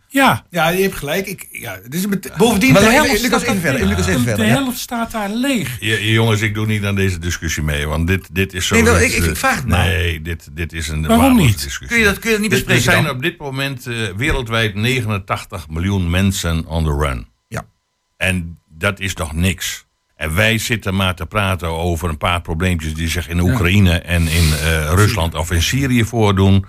ja, 0.07 0.45
Ja, 0.49 0.69
je 0.69 0.81
hebt 0.81 0.95
gelijk. 0.95 1.27
Ik, 1.27 1.47
ja, 1.51 1.79
het 1.89 2.09
bet- 2.09 2.31
Bovendien, 2.37 2.71
Maar 2.73 2.81
de 2.81 2.87
even- 2.87 3.03
helft, 3.05 3.21
Lucas, 3.21 3.41
even 3.41 3.53
daar- 3.53 3.61
verder, 3.71 3.87
Lucas, 3.87 4.07
even 4.07 4.19
de- 4.19 4.27
verder, 4.27 4.45
de 4.45 4.51
ja. 4.51 4.57
helft 4.57 4.79
staat 4.79 5.11
daar 5.11 5.29
leeg. 5.29 5.77
Ja, 5.79 5.95
jongens, 5.97 6.41
ik 6.41 6.53
doe 6.53 6.65
niet 6.65 6.83
aan 6.83 6.95
deze 6.95 7.19
discussie 7.19 7.63
mee, 7.63 7.87
want 7.87 8.07
dit, 8.07 8.27
dit 8.35 8.53
is 8.53 8.67
zo. 8.67 8.75
Nee, 8.75 8.83
wel, 8.83 8.99
ik- 8.99 9.11
ik- 9.11 9.35
vraag 9.37 9.55
het 9.55 9.67
maar. 9.67 9.85
Nee, 9.87 10.21
dit, 10.21 10.49
dit 10.51 10.73
is 10.73 10.87
een 10.87 11.07
Waarom 11.07 11.35
niet? 11.37 11.53
discussie. 11.53 11.87
Kun 11.87 11.97
je 11.97 12.03
dat, 12.03 12.19
kun 12.19 12.29
je 12.29 12.35
dat 12.35 12.41
niet 12.41 12.51
Dit- 12.51 12.59
Er 12.59 12.65
bespreken 12.65 12.91
zijn 12.93 13.03
dan? 13.03 13.15
op 13.15 13.21
dit 13.21 13.37
moment 13.37 13.87
eh, 13.87 13.95
wereldwijd 14.17 14.75
89 14.75 15.69
miljoen 15.69 16.09
mensen 16.09 16.65
on 16.67 16.83
the 16.83 16.95
run. 16.99 17.27
Ja. 17.47 17.65
En 18.17 18.59
dat 18.69 18.99
is 18.99 19.13
nog 19.13 19.33
niks. 19.33 19.85
En 20.15 20.35
wij 20.35 20.57
zitten 20.57 20.95
maar 20.95 21.15
te 21.15 21.25
praten 21.25 21.67
over 21.67 22.09
een 22.09 22.17
paar 22.17 22.41
probleempjes 22.41 22.93
die 22.93 23.07
zich 23.09 23.27
in 23.29 23.39
Oekraïne 23.39 23.99
en 23.99 24.21
in 24.27 24.53
eh, 24.53 24.89
Rusland 24.93 25.33
of 25.35 25.51
in 25.51 25.61
Syrië 25.61 26.05
voordoen. 26.05 26.65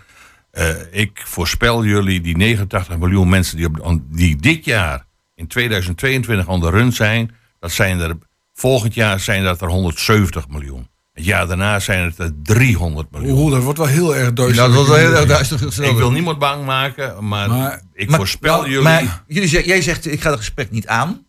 Eh, 0.50 0.68
ik 0.90 1.22
voorspel 1.24 1.84
jullie 1.84 2.20
die 2.20 2.36
89 2.36 2.98
miljoen 2.98 3.28
mensen 3.28 3.56
die, 3.56 3.66
op, 3.82 4.00
die 4.10 4.36
dit 4.36 4.64
jaar 4.64 5.04
in 5.34 5.46
2022 5.46 6.48
on 6.48 6.60
the 6.60 6.70
run 6.70 6.92
zijn, 6.92 7.34
dat 7.60 7.72
zijn 7.72 8.00
er 8.00 8.18
volgend 8.54 8.94
jaar 8.94 9.20
zijn 9.20 9.44
dat 9.44 9.60
er 9.60 9.68
170 9.68 10.48
miljoen. 10.48 10.88
Het 11.12 11.24
jaar 11.24 11.46
daarna 11.46 11.80
zijn 11.80 12.04
het 12.04 12.18
er 12.18 12.30
300 12.42 13.10
miljoen. 13.10 13.38
Oeh, 13.38 13.52
dat 13.52 13.62
wordt 13.62 13.78
wel 13.78 13.86
heel 13.88 14.16
erg 14.16 14.32
duister. 14.32 14.62
Ja, 14.62 14.68
dat 14.68 14.76
was 14.76 14.88
wel 14.88 14.96
heel 14.96 15.14
erg 15.14 15.26
duister. 15.26 15.84
Ik 15.84 15.96
wil 15.96 16.10
niemand 16.10 16.38
bang 16.38 16.64
maken, 16.64 17.28
maar, 17.28 17.48
Maar- 17.48 17.82
ik 17.92 18.08
Maar- 18.08 18.18
voorspel 18.18 18.66
jullie. 18.68 18.82
Maar 18.82 19.22
jullie 19.26 19.66
jij 19.66 19.82
zegt, 19.82 20.06
ik 20.06 20.20
ga 20.20 20.30
het 20.30 20.38
gesprek 20.38 20.70
niet 20.70 20.86
aan. 20.86 21.25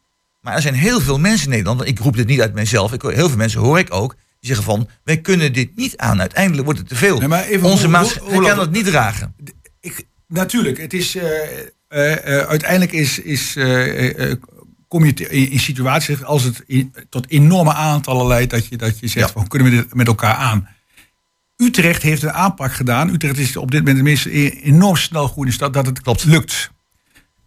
Maar 0.47 0.55
er 0.55 0.61
zijn 0.61 0.73
heel 0.73 0.99
veel 1.01 1.19
mensen 1.19 1.45
in 1.45 1.51
Nederland, 1.57 1.87
ik 1.87 1.99
roep 1.99 2.15
dit 2.15 2.27
niet 2.27 2.41
uit 2.41 2.53
mijzelf. 2.53 2.93
Ik, 2.93 3.01
heel 3.01 3.27
veel 3.27 3.37
mensen 3.37 3.59
hoor 3.59 3.79
ik 3.79 3.93
ook, 3.93 4.11
die 4.13 4.47
zeggen 4.49 4.63
van, 4.65 4.89
wij 5.03 5.17
kunnen 5.21 5.53
dit 5.53 5.75
niet 5.75 5.97
aan. 5.97 6.19
Uiteindelijk 6.19 6.63
wordt 6.63 6.79
het 6.79 6.89
te 6.89 6.95
veel. 6.95 7.17
Nee, 7.19 7.27
maar 7.27 7.43
even- 7.45 7.69
Onze 7.69 7.87
maatschappij 7.87 8.39
kan 8.39 8.59
het 8.59 8.71
niet 8.71 8.85
dragen. 8.85 9.35
Ik, 9.79 10.03
natuurlijk, 10.27 10.77
het 10.77 10.93
is, 10.93 11.15
eh, 11.15 11.25
eh, 11.87 12.39
eh, 12.39 12.47
uiteindelijk 12.47 12.91
is, 12.91 13.19
is, 13.19 13.53
kom 14.87 15.05
je 15.05 15.13
te- 15.13 15.29
in, 15.29 15.49
in 15.51 15.59
situaties 15.59 16.23
als 16.23 16.43
het 16.43 16.63
in- 16.65 16.93
tot 17.09 17.29
enorme 17.29 17.73
aantallen 17.73 18.27
leidt 18.27 18.51
dat 18.51 18.65
je, 18.67 18.77
dat 18.77 18.99
je 18.99 19.07
zegt, 19.07 19.27
Ja. 19.27 19.33
van, 19.33 19.47
kunnen 19.47 19.69
we 19.71 19.75
dit 19.75 19.93
met 19.93 20.07
elkaar 20.07 20.35
aan? 20.35 20.67
Utrecht 21.57 22.01
heeft 22.01 22.23
een 22.23 22.31
aanpak 22.33 22.73
gedaan. 22.73 23.09
Utrecht 23.09 23.37
is 23.37 23.57
op 23.57 23.71
dit 23.71 23.79
moment 23.79 23.97
de 23.97 24.03
meest 24.03 24.25
e- 24.25 24.47
enorm 24.49 24.95
snel 24.95 25.27
groeiende 25.27 25.55
stad 25.55 25.73
dat 25.73 25.85
het 25.85 26.01
Klopt. 26.01 26.23
lukt. 26.23 26.71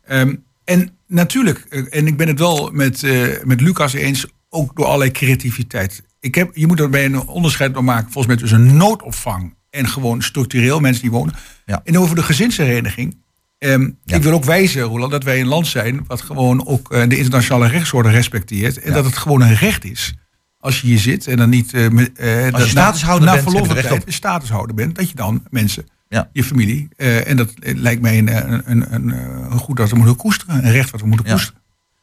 Ehm, 0.05 0.35
en 0.65 0.99
natuurlijk, 1.11 1.59
eh, 1.69 1.83
en 1.91 2.07
ik 2.07 2.17
ben 2.17 2.29
het 2.29 2.39
wel 2.39 2.71
met, 2.73 3.03
eh, 3.03 3.23
met 3.45 3.61
Lucas 3.61 3.93
eens, 3.93 4.27
ook 4.49 4.77
door 4.77 4.87
allerlei 4.87 5.11
creativiteit. 5.11 6.03
Ik 6.21 6.35
heb, 6.35 6.51
je 6.57 6.67
moet 6.67 6.81
erbij 6.81 7.05
een 7.05 7.27
onderscheid 7.27 7.75
door 7.75 7.85
maken, 7.85 8.13
volgens 8.13 8.27
mij 8.27 8.37
tussen 8.37 8.77
noodopvang 8.77 9.55
en 9.71 9.89
gewoon 9.89 10.23
structureel 10.23 10.81
mensen 10.81 11.03
die 11.03 11.11
wonen. 11.11 11.35
Ja. 11.67 11.81
En 11.85 11.99
over 11.99 12.17
de 12.17 12.23
gezinshereniging. 12.23 13.17
Ehm, 13.59 13.91
Ja. 14.05 14.17
Ik 14.17 14.23
wil 14.23 14.33
ook 14.33 14.45
wijzen, 14.45 14.83
Roland, 14.83 15.11
dat 15.13 15.25
wij 15.25 15.41
een 15.41 15.47
land 15.47 15.67
zijn 15.67 16.05
wat 16.07 16.21
gewoon 16.21 16.67
ook 16.67 16.93
eh, 16.93 17.09
de 17.09 17.17
internationale 17.19 17.69
rechtsorde 17.69 18.09
respecteert. 18.11 18.79
En 18.79 18.89
Ja. 18.89 18.95
dat 18.95 19.05
het 19.05 19.17
gewoon 19.17 19.41
een 19.43 19.55
recht 19.55 19.85
is. 19.85 20.15
Als 20.59 20.81
je 20.81 20.87
hier 20.87 20.99
zit 20.99 21.27
en 21.27 21.37
dan 21.37 21.49
niet. 21.49 21.73
met, 21.93 22.17
dat- 22.51 22.67
statushouder 22.69 23.27
na, 23.27 23.33
bent, 23.35 23.45
na 23.45 23.51
verloop 23.51 23.69
heb 23.69 23.77
je 23.77 23.83
er 23.83 23.89
tijd 23.89 24.07
een 24.07 24.13
statushouder 24.13 24.75
bent, 24.75 24.95
dat 24.95 25.09
je 25.09 25.15
dan 25.15 25.43
mensen, 25.51 25.87
Ja. 26.15 26.29
je 26.33 26.45
familie. 26.45 26.89
eh, 26.97 27.29
en 27.29 27.37
dat 27.37 27.51
eh, 27.63 27.75
lijkt 27.77 28.03
mij 28.03 28.19
een, 28.19 28.29
een, 28.53 28.63
een, 28.71 28.95
een, 28.95 29.13
eh, 29.13 29.47
een 29.51 29.59
goed 29.59 29.77
dat 29.77 29.91
we 29.91 29.97
moeten 29.97 30.17
koesteren. 30.17 30.65
Een 30.65 30.73
recht 30.73 30.91
wat 30.91 31.01
we 31.01 31.07
moeten 31.07 31.27
Ja. 31.27 31.33
koesteren. 31.33 31.61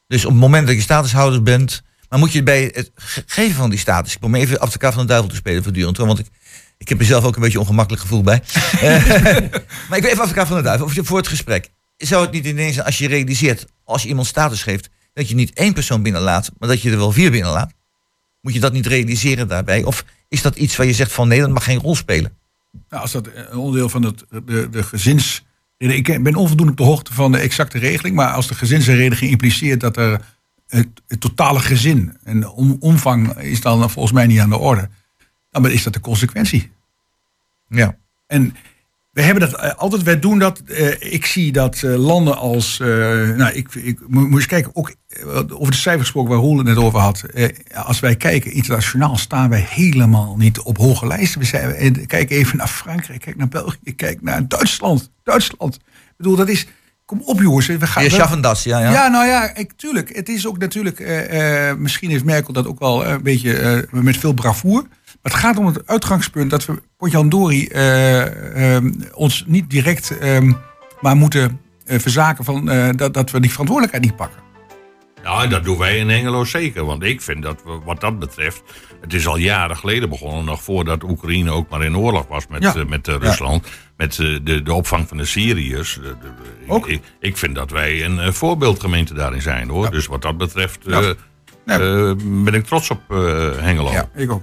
Dus 0.08 0.26
op 0.26 0.32
het 0.32 0.40
moment 0.40 0.68
dat 0.68 0.76
je 0.76 0.82
statushouder 0.82 1.44
bent, 1.44 1.82
maar 2.10 2.20
moet 2.20 2.32
je 2.32 2.44
bij 2.44 2.72
het 2.74 2.92
ge- 2.96 3.24
geven 3.26 3.56
van 3.56 3.70
die 3.70 3.80
status, 3.80 4.14
ik 4.14 4.20
probeer 4.20 4.42
even 4.42 4.60
advocaat 4.60 4.94
van 4.94 5.02
de 5.02 5.08
duivel 5.08 5.30
te 5.30 5.36
spelen 5.36 5.64
voortdurend, 5.64 5.98
want 5.98 6.20
ik, 6.20 6.28
ik 6.78 6.90
heb 6.90 7.00
er 7.00 7.06
zelf 7.06 7.24
ook 7.24 7.36
een 7.36 7.42
beetje 7.42 7.60
ongemakkelijk 7.60 8.02
gevoel 8.02 8.22
bij. 8.22 8.42
Eh, 8.82 9.06
maar 9.90 9.98
ik 9.98 10.02
ben 10.04 10.06
even 10.12 10.22
advocaat 10.22 10.48
van 10.48 10.58
de 10.58 10.64
duivel, 10.64 10.86
of 10.86 10.94
voor 11.08 11.18
het 11.18 11.28
gesprek. 11.28 11.70
Zou 11.98 12.22
het 12.24 12.32
niet 12.32 12.46
ineens 12.46 12.74
zijn 12.74 12.86
als 12.86 12.98
je 12.98 13.08
realiseert, 13.08 13.66
als 13.84 14.02
je 14.02 14.08
iemand 14.08 14.28
status 14.28 14.64
geeft, 14.64 14.90
dat 15.14 15.30
je 15.30 15.36
niet 15.36 15.54
één 15.54 15.74
persoon 15.74 16.02
binnenlaat, 16.04 16.52
maar 16.58 16.70
dat 16.70 16.82
je 16.82 16.92
er 16.92 16.98
wel 16.98 17.12
vier 17.12 17.32
binnenlaat? 17.32 17.72
Moet 18.42 18.54
je 18.54 18.60
dat 18.60 18.74
niet 18.74 18.86
realiseren 18.86 19.48
daarbij? 19.48 19.84
Of 19.84 20.06
is 20.28 20.42
dat 20.42 20.56
iets 20.56 20.76
waar 20.76 20.86
je 20.86 20.94
zegt 20.94 21.12
van 21.12 21.28
nee, 21.28 21.40
dat 21.40 21.50
mag 21.50 21.64
geen 21.64 21.80
rol 21.80 21.96
spelen? 21.96 22.38
Nou, 22.90 23.02
als 23.02 23.12
dat 23.12 23.28
een 23.34 23.58
onderdeel 23.58 23.90
van 23.90 24.04
het, 24.04 24.26
de, 24.46 24.68
de 24.70 24.84
gezins. 24.84 25.46
Ik 25.78 26.24
ben 26.24 26.36
onvoldoende 26.36 26.72
op 26.72 26.78
de 26.78 26.84
hoogte 26.84 27.14
van 27.14 27.32
de 27.32 27.38
exacte 27.38 27.78
regeling. 27.78 28.16
Maar 28.16 28.32
als 28.32 28.48
de 28.48 28.56
gezinshereniging 28.56 29.32
impliceert 29.32 29.80
dat 29.80 29.98
er 29.98 30.22
het, 30.68 30.88
het 31.08 31.20
totale 31.20 31.60
gezin. 31.60 32.18
en 32.24 32.48
om, 32.48 32.78
omvang 32.80 33.38
is 33.38 33.62
dan 33.62 33.90
volgens 33.90 34.14
mij 34.14 34.28
niet 34.28 34.40
aan 34.40 34.50
de 34.50 34.58
orde. 34.58 34.90
Dan 35.52 35.70
is 35.70 35.84
dat 35.84 35.94
de 35.94 36.00
consequentie. 36.00 36.72
Ja. 37.70 37.98
En 38.28 38.56
we 39.12 39.22
hebben 39.22 39.50
dat 39.50 39.60
eh, 39.60 39.74
altijd, 39.74 40.04
wij 40.04 40.20
doen 40.20 40.40
dat. 40.40 40.60
eh, 40.60 41.14
ik 41.14 41.26
zie 41.26 41.52
dat 41.52 41.84
eh, 41.84 41.96
landen 41.96 42.38
als. 42.38 42.78
nou, 42.78 43.52
ik, 43.52 43.76
ik 43.76 44.00
mo- 44.08 44.28
moet 44.28 44.34
eens 44.36 44.46
kijken, 44.46 44.76
ook 44.76 44.96
over 45.26 45.72
de 45.72 45.78
cijfers 45.78 46.02
gesproken 46.02 46.32
waar 46.32 46.40
Roel 46.40 46.58
het 46.58 46.66
net 46.66 46.78
over 46.78 47.00
had. 47.00 47.22
Eh, 47.22 47.50
als 47.74 48.00
wij 48.00 48.16
kijken 48.16 48.52
internationaal 48.52 49.18
staan 49.18 49.50
wij 49.50 49.66
helemaal 49.70 50.36
niet 50.38 50.60
op 50.60 50.78
hoge 50.78 51.08
lijsten. 51.08 51.40
We 51.40 51.46
zijn, 51.46 52.06
kijk 52.06 52.30
even 52.30 52.58
naar 52.58 52.68
Frankrijk, 52.68 53.22
kijk 53.22 53.38
naar 53.38 53.48
België, 53.48 53.96
kijk 53.96 54.22
naar 54.22 54.48
Duitsland. 54.48 55.12
Duitsland. 55.24 55.76
Ik 55.76 56.14
bedoel, 56.18 56.36
dat 56.36 56.50
is. 56.50 56.68
Kom 57.06 57.22
op, 57.26 57.42
jongens. 57.42 57.68
We 57.68 57.88
gaan, 57.88 58.04
Je 58.04 58.38
dat, 58.42 58.64
ja. 58.64 58.80
ja. 58.80 58.92
ja, 58.92 59.08
nou 59.08 59.28
ja, 59.28 59.56
ik, 59.56 59.72
tuurlijk. 59.76 60.16
Het 60.16 60.30
is 60.30 60.48
ook 60.48 60.58
natuurlijk, 60.58 61.00
eh, 61.00 61.70
eh, 61.70 61.78
misschien 61.78 62.10
heeft 62.10 62.24
Merkel 62.24 62.54
dat 62.54 62.68
ook 62.68 62.80
wel 62.80 63.06
eh, 63.06 63.12
een 63.12 63.24
beetje 63.24 63.54
eh, 63.54 64.02
met 64.02 64.18
veel 64.18 64.34
bravoer. 64.34 64.82
Maar 64.82 65.32
Het 65.32 65.34
gaat 65.34 65.58
om 65.58 65.66
het 65.66 65.88
uitgangspunt 65.88 66.50
dat 66.50 66.66
we 66.66 66.82
Potjandori 66.98 67.68
eh 67.68 68.76
ehm, 68.76 68.92
ons 69.14 69.44
niet 69.48 69.70
direct 69.70 70.18
ehm, 70.18 70.52
maar 71.02 71.16
moeten 71.16 71.60
eh, 71.86 72.00
verzaken 72.00 72.44
van 72.44 72.70
eh, 72.70 72.90
dat, 72.96 73.14
dat 73.14 73.32
we 73.32 73.40
die 73.40 73.52
verantwoordelijkheid 73.52 74.06
niet 74.06 74.16
pakken. 74.16 74.47
Ja, 75.28 75.48
dat 75.48 75.64
doen 75.64 75.78
wij 75.78 75.98
in 75.98 76.10
Hengelo 76.10 76.44
zeker. 76.46 76.86
Want 76.86 77.04
ik 77.04 77.22
vind 77.22 77.44
dat 77.44 77.62
we, 77.66 77.80
wat 77.86 78.02
dat 78.02 78.20
betreft. 78.20 78.64
Het 79.02 79.14
is 79.14 79.28
al 79.28 79.38
jaren 79.38 79.78
geleden 79.78 80.10
begonnen. 80.10 80.46
Nog 80.46 80.64
voordat 80.64 81.04
Oekraïne 81.04 81.52
ook 81.52 81.70
maar 81.70 81.84
in 81.84 81.98
oorlog 81.98 82.28
was 82.28 82.48
met, 82.48 82.62
Ja. 82.64 82.76
eh, 82.76 82.86
met 82.86 83.08
eh, 83.08 83.16
Rusland. 83.16 83.68
Met 83.98 84.20
eh, 84.20 84.38
de, 84.44 84.62
de 84.64 84.74
opvang 84.74 85.08
van 85.08 85.18
de 85.18 85.26
Syriërs. 85.26 85.94
De- 85.94 86.02
de- 86.02 86.16
de- 86.66 86.72
Ook. 86.74 86.88
Ik, 86.88 87.02
ik 87.20 87.38
vind 87.38 87.56
dat 87.56 87.72
wij 87.72 88.06
een 88.06 88.34
voorbeeldgemeente 88.34 89.14
daarin 89.14 89.42
zijn 89.42 89.70
hoor. 89.70 89.84
Ja. 89.84 89.90
Dus 89.90 90.06
wat 90.08 90.22
dat 90.22 90.38
betreft. 90.38 90.80
Ben 92.18 92.54
ik 92.54 92.66
trots 92.66 92.90
op 92.90 93.02
Hengelo. 93.60 93.92
Ja, 93.92 94.10
ik 94.16 94.32
ook. 94.32 94.42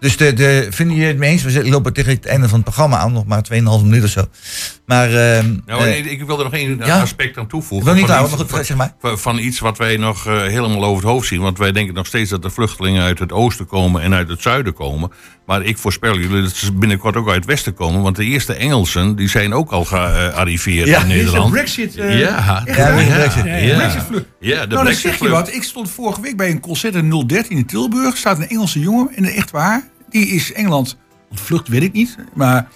Dus 0.00 0.16
de, 0.16 0.32
de, 0.32 0.66
vinden 0.70 0.94
jullie 0.96 1.10
het 1.10 1.18
mee 1.18 1.30
eens? 1.30 1.42
We 1.42 1.68
lopen 1.68 1.92
tegen 1.92 2.12
het 2.12 2.26
einde 2.26 2.48
van 2.48 2.54
het 2.54 2.64
programma 2.64 2.96
aan, 2.98 3.12
nog 3.12 3.26
maar 3.26 3.44
2,5 3.52 3.58
minuten 3.60 4.02
of 4.04 4.10
zo. 4.10 4.24
Maar 4.86 5.06
ehm, 5.14 5.56
Nou, 5.66 5.82
eh, 5.84 6.06
ik, 6.12 6.22
wil 6.22 6.38
er 6.38 6.44
nog 6.44 6.52
één 6.54 6.80
ja. 6.84 7.00
aspect 7.00 7.38
aan 7.38 7.46
toevoegen. 7.46 7.78
ik 7.78 7.84
wil 7.84 7.94
niet 7.94 8.04
Van 8.04 8.14
houden, 8.14 8.38
iets- 8.40 8.50
maar 8.50 8.58
goed, 8.58 8.66
zeg 8.66 8.76
maar. 8.76 8.94
van, 9.00 9.18
van 9.18 9.38
iets 9.38 9.58
wat 9.58 9.78
wij 9.78 9.96
nog 9.96 10.26
eh, 10.26 10.40
helemaal 10.40 10.84
over 10.84 11.02
het 11.02 11.12
hoofd 11.12 11.28
zien. 11.28 11.40
Want 11.40 11.58
wij 11.58 11.72
denken 11.72 11.94
nog 11.94 12.06
steeds 12.06 12.30
dat 12.30 12.42
de 12.42 12.50
vluchtelingen 12.50 13.02
uit 13.02 13.18
het 13.18 13.32
oosten 13.32 13.66
komen 13.66 14.02
en 14.02 14.14
uit 14.14 14.28
het 14.28 14.42
zuiden 14.42 14.74
komen. 14.74 15.10
Maar 15.50 15.62
ik 15.62 15.78
voorspel 15.78 16.18
jullie 16.18 16.42
dat 16.42 16.54
ze 16.54 16.72
binnenkort 16.72 17.16
ook 17.16 17.26
uit 17.26 17.36
het 17.36 17.44
westen 17.44 17.74
komen. 17.74 18.02
Want 18.02 18.16
de 18.16 18.24
eerste 18.24 18.54
Engelsen 18.54 19.16
die 19.16 19.28
zijn 19.28 19.52
ook 19.52 19.70
al 19.70 19.84
gearriveerd 19.84 20.86
Ja, 20.86 21.00
in 21.00 21.06
Nederland. 21.06 21.50
Brexit. 21.50 21.96
eh, 21.96 22.18
ja, 22.18 22.62
echt 22.66 22.78
Ja, 22.78 22.96
de 22.96 23.04
Brexit. 23.04 23.44
Ja, 23.44 23.56
Ja. 23.56 23.78
Ja, 23.78 23.90
de 24.40 24.54
nou, 24.56 24.68
dan 24.68 24.82
Brexit 24.82 25.10
zeg 25.10 25.18
je 25.18 25.28
wat. 25.28 25.54
Ik 25.54 25.62
stond 25.62 25.90
vorige 25.90 26.20
week 26.20 26.36
bij 26.36 26.50
een 26.50 26.60
concert 26.60 26.94
in 26.94 27.24
013 27.26 27.56
in 27.56 27.66
Tilburg. 27.66 28.16
staat 28.16 28.38
een 28.38 28.48
Engelse 28.48 28.80
jongen, 28.80 29.16
en 29.16 29.24
echt 29.24 29.50
waar. 29.50 29.88
Die 30.08 30.26
is 30.26 30.52
Engeland 30.52 30.96
ontvlucht, 31.30 31.68
weet 31.68 31.82
ik 31.82 31.92
niet. 31.92 32.16
Maar 32.34 32.68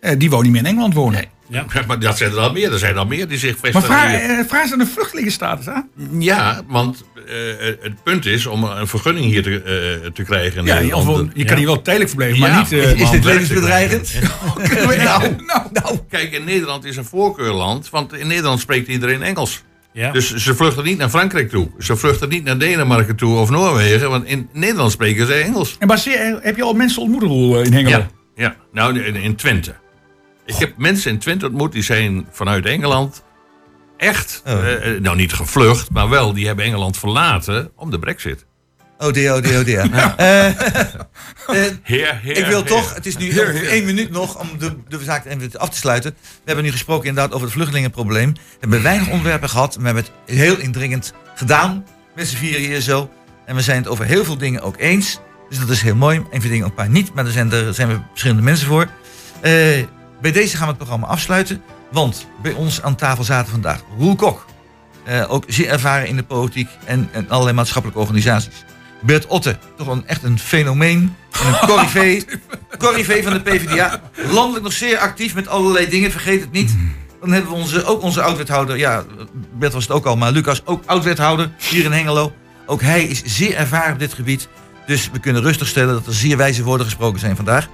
eh, 0.00 0.18
die 0.18 0.30
woont 0.30 0.42
niet 0.42 0.52
meer 0.52 0.60
in 0.60 0.66
Engeland 0.66 0.94
wonen. 0.94 1.24
Ja. 1.48 1.64
Maar 1.86 1.98
dat 1.98 2.16
zijn 2.18 2.30
er 2.30 2.38
al 2.38 2.52
meer. 2.52 2.72
Er 2.72 2.78
zijn 2.78 2.96
al 2.96 3.06
meer 3.06 3.28
die 3.28 3.38
zich 3.38 3.50
Maar 3.50 3.60
vestigen. 3.72 3.88
vraag, 3.98 4.10
hier. 4.10 4.38
eh, 4.38 4.44
vraag 4.48 4.66
ze 4.68 4.76
de 4.76 4.86
vluchtelingenstatus 4.86 5.68
aan. 5.68 5.88
Ja, 6.18 6.62
want 6.68 7.04
eh, 7.26 7.34
het 7.80 8.02
punt 8.02 8.26
is 8.26 8.46
om 8.46 8.64
een 8.64 8.86
vergunning 8.86 9.26
hier 9.26 9.42
te, 9.42 9.62
eh, 10.02 10.10
te 10.10 10.22
krijgen. 10.22 10.64
Ja, 10.64 10.86
wel- 11.04 11.28
je 11.34 11.44
kan 11.44 11.56
hier 11.56 11.66
wel 11.66 11.82
tijdelijk 11.82 12.10
verblijven, 12.10 12.40
maar 12.40 12.50
Ja. 12.50 12.58
niet... 12.58 12.72
eh, 12.72 13.00
is 13.00 13.10
dit 13.10 13.24
levensbedreigend? 13.24 14.14
nou, 15.04 15.34
nou, 15.46 15.62
nou, 15.72 15.98
Kijk, 16.08 16.32
in 16.32 16.44
Nederland 16.44 16.84
is 16.84 16.96
een 16.96 17.04
voorkeurland, 17.04 17.90
want 17.90 18.12
in 18.14 18.26
Nederland 18.26 18.60
spreekt 18.60 18.88
iedereen 18.88 19.22
Engels. 19.22 19.62
Ja. 19.92 20.12
Dus 20.12 20.34
ze 20.34 20.54
vluchten 20.54 20.84
niet 20.84 20.98
naar 20.98 21.08
Frankrijk 21.08 21.50
toe. 21.50 21.70
Ze 21.78 21.96
vluchten 21.96 22.28
niet 22.28 22.44
naar 22.44 22.58
Denemarken 22.58 23.16
toe 23.16 23.38
of 23.38 23.50
Noorwegen, 23.50 24.10
want 24.10 24.26
in 24.26 24.48
Nederland 24.52 24.92
spreken 24.92 25.26
ze 25.26 25.32
Engels. 25.34 25.76
En 25.78 25.86
baseer, 25.86 26.38
heb 26.42 26.56
je 26.56 26.62
al 26.62 26.72
mensen 26.74 27.02
ontmoet 27.02 27.22
eh, 27.56 27.64
in 27.64 27.72
Hengelo? 27.72 27.96
Ja, 27.96 28.08
ja. 28.36 28.56
nou 28.72 29.00
in, 29.02 29.14
in 29.16 29.34
Twente. 29.34 29.74
Ik 30.48 30.54
heb 30.56 30.76
mensen 30.76 31.10
in 31.10 31.18
Twente 31.18 31.46
ontmoet 31.46 31.72
die 31.72 31.82
zijn 31.82 32.26
vanuit 32.30 32.66
Engeland 32.66 33.22
echt, 33.96 34.42
Oh. 34.46 34.52
eh, 34.52 34.94
eh, 34.94 35.00
nou 35.02 35.16
niet 35.16 35.32
gevlucht, 35.32 35.90
maar 35.90 36.08
wel, 36.08 36.32
die 36.32 36.46
hebben 36.46 36.64
Engeland 36.64 36.98
verlaten 36.98 37.70
om 37.76 37.90
de 37.90 37.98
brexit. 37.98 38.46
oh 38.98 39.12
dear, 39.12 39.36
oh 39.36 39.42
dear, 39.42 39.58
oh 39.60 39.64
dear. 39.64 40.14
Eh, 40.16 40.46
eh, 41.66 41.72
Heer, 41.82 42.18
heer, 42.22 42.36
ik 42.36 42.46
wil 42.46 42.58
heer. 42.58 42.66
toch, 42.66 42.94
het 42.94 43.06
is 43.06 43.16
nu 43.16 43.30
één 43.68 43.84
minuut 43.84 44.10
nog 44.10 44.40
om 44.40 44.58
de, 44.58 44.76
de 44.88 44.98
zaak 45.04 45.54
af 45.54 45.68
te 45.68 45.76
sluiten. 45.76 46.10
We 46.20 46.42
hebben 46.44 46.64
nu 46.64 46.70
gesproken 46.70 47.08
inderdaad 47.08 47.32
over 47.32 47.46
het 47.46 47.54
vluchtelingenprobleem. 47.54 48.32
We 48.32 48.40
hebben 48.60 48.82
weinig 48.82 49.08
onderwerpen 49.08 49.48
gehad. 49.48 49.74
We 49.76 49.84
hebben 49.84 50.02
het 50.04 50.36
heel 50.36 50.58
indringend 50.58 51.12
gedaan. 51.34 51.84
Met 52.14 52.28
z'n 52.28 52.36
vieren 52.36 52.60
hier 52.60 52.80
zo. 52.80 53.10
En 53.46 53.54
we 53.54 53.62
zijn 53.62 53.78
het 53.78 53.88
over 53.88 54.04
heel 54.04 54.24
veel 54.24 54.38
dingen 54.38 54.60
ook 54.62 54.78
eens. 54.78 55.20
Dus 55.48 55.58
dat 55.58 55.68
is 55.68 55.82
heel 55.82 55.96
mooi. 55.96 56.22
Een 56.30 56.40
van 56.40 56.50
dingen 56.50 56.64
ook 56.64 56.70
een 56.70 56.76
paar 56.76 56.88
niet. 56.88 57.14
Maar 57.14 57.24
daar 57.24 57.32
zijn, 57.32 57.52
er 57.52 57.74
zijn 57.74 57.88
we 57.88 57.98
verschillende 58.08 58.42
mensen 58.42 58.66
voor. 58.66 58.86
Eh, 59.40 59.52
bij 60.20 60.32
deze 60.32 60.56
gaan 60.56 60.64
we 60.64 60.68
het 60.68 60.76
programma 60.76 61.06
afsluiten. 61.06 61.62
Want 61.90 62.26
bij 62.42 62.52
ons 62.52 62.82
aan 62.82 62.96
tafel 62.96 63.24
zaten 63.24 63.50
vandaag 63.50 63.82
Roel 63.98 64.16
Kok. 64.16 64.46
Eh, 65.04 65.32
ook 65.32 65.44
zeer 65.46 65.68
ervaren 65.68 66.08
in 66.08 66.16
de 66.16 66.22
politiek 66.22 66.68
en, 66.84 67.08
en 67.12 67.28
allerlei 67.30 67.56
maatschappelijke 67.56 68.00
organisaties. 68.00 68.64
Bert 69.00 69.26
Otte, 69.26 69.58
toch 69.76 69.86
een, 69.86 70.06
echt 70.06 70.22
een 70.22 70.38
fenomeen. 70.38 71.16
En 71.40 71.46
een 71.46 71.66
corrivee, 71.68 72.24
corrivee 72.78 73.22
van 73.22 73.32
de 73.32 73.40
PvdA. 73.40 74.00
Landelijk 74.30 74.64
nog 74.64 74.72
zeer 74.72 74.98
actief 74.98 75.34
met 75.34 75.48
allerlei 75.48 75.88
dingen, 75.88 76.10
vergeet 76.10 76.40
het 76.40 76.52
niet. 76.52 76.76
Dan 77.20 77.32
hebben 77.32 77.50
we 77.50 77.56
onze, 77.56 77.84
ook 77.84 78.02
onze 78.02 78.22
oud-wethouder, 78.22 78.76
ja, 78.76 79.04
Bert 79.52 79.72
was 79.72 79.82
het 79.82 79.92
ook 79.92 80.06
al, 80.06 80.16
maar 80.16 80.32
Lucas 80.32 80.62
ook 80.64 80.82
oud-wethouder 80.86 81.50
hier 81.58 81.84
in 81.84 81.92
Hengelo. 81.92 82.32
Ook 82.66 82.80
hij 82.80 83.04
is 83.04 83.22
zeer 83.24 83.54
ervaren 83.54 83.92
op 83.92 83.98
dit 83.98 84.12
gebied. 84.12 84.48
Dus 84.86 85.10
we 85.12 85.18
kunnen 85.18 85.42
rustig 85.42 85.68
stellen 85.68 85.94
dat 85.94 86.06
er 86.06 86.14
zeer 86.14 86.36
wijze 86.36 86.62
woorden 86.62 86.86
gesproken 86.86 87.20
zijn 87.20 87.36
vandaag. 87.36 87.68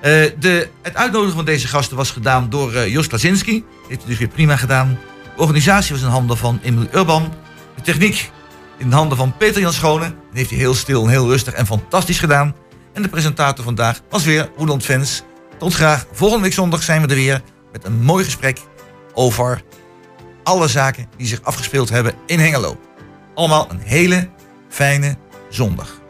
Eh, 0.00 0.30
de, 0.38 0.68
het 0.82 0.94
uitnodigen 0.94 1.36
van 1.36 1.44
deze 1.44 1.68
gasten 1.68 1.96
was 1.96 2.10
gedaan 2.10 2.50
door 2.50 2.74
eh, 2.74 2.92
Jos 2.92 3.06
Klasinski. 3.06 3.64
Heeft 3.88 4.00
hij 4.00 4.08
dus 4.08 4.18
weer 4.18 4.28
prima 4.28 4.56
gedaan. 4.56 4.98
De 5.34 5.40
organisatie 5.40 5.94
was 5.94 6.02
in 6.02 6.08
handen 6.08 6.36
van 6.36 6.60
Emil 6.62 6.86
Urban. 6.92 7.32
De 7.76 7.82
techniek 7.82 8.30
in 8.76 8.90
de 8.90 8.96
handen 8.96 9.16
van 9.16 9.36
Peter 9.36 9.60
Jan 9.60 9.72
Schone. 9.72 10.04
Dat 10.04 10.14
heeft 10.32 10.50
hij 10.50 10.58
heel 10.58 10.74
stil 10.74 11.02
en 11.02 11.08
heel 11.08 11.28
rustig 11.28 11.54
en 11.54 11.66
fantastisch 11.66 12.18
gedaan. 12.18 12.54
En 12.92 13.02
de 13.02 13.08
presentator 13.08 13.64
vandaag 13.64 14.00
was 14.10 14.24
weer 14.24 14.50
Roland 14.56 14.84
Fens. 14.84 15.22
Tot 15.58 15.74
graag. 15.74 16.06
Volgende 16.12 16.42
week 16.42 16.52
zondag 16.52 16.82
zijn 16.82 17.02
we 17.02 17.08
er 17.08 17.14
weer 17.14 17.42
met 17.72 17.84
een 17.84 18.02
mooi 18.02 18.24
gesprek 18.24 18.58
over 19.14 19.62
alle 20.42 20.68
zaken 20.68 21.06
die 21.16 21.26
zich 21.26 21.42
afgespeeld 21.42 21.88
hebben 21.88 22.14
in 22.26 22.38
Hengelo. 22.38 22.80
Allemaal 23.34 23.66
een 23.70 23.80
hele 23.80 24.28
fijne 24.68 25.16
zondag. 25.48 26.00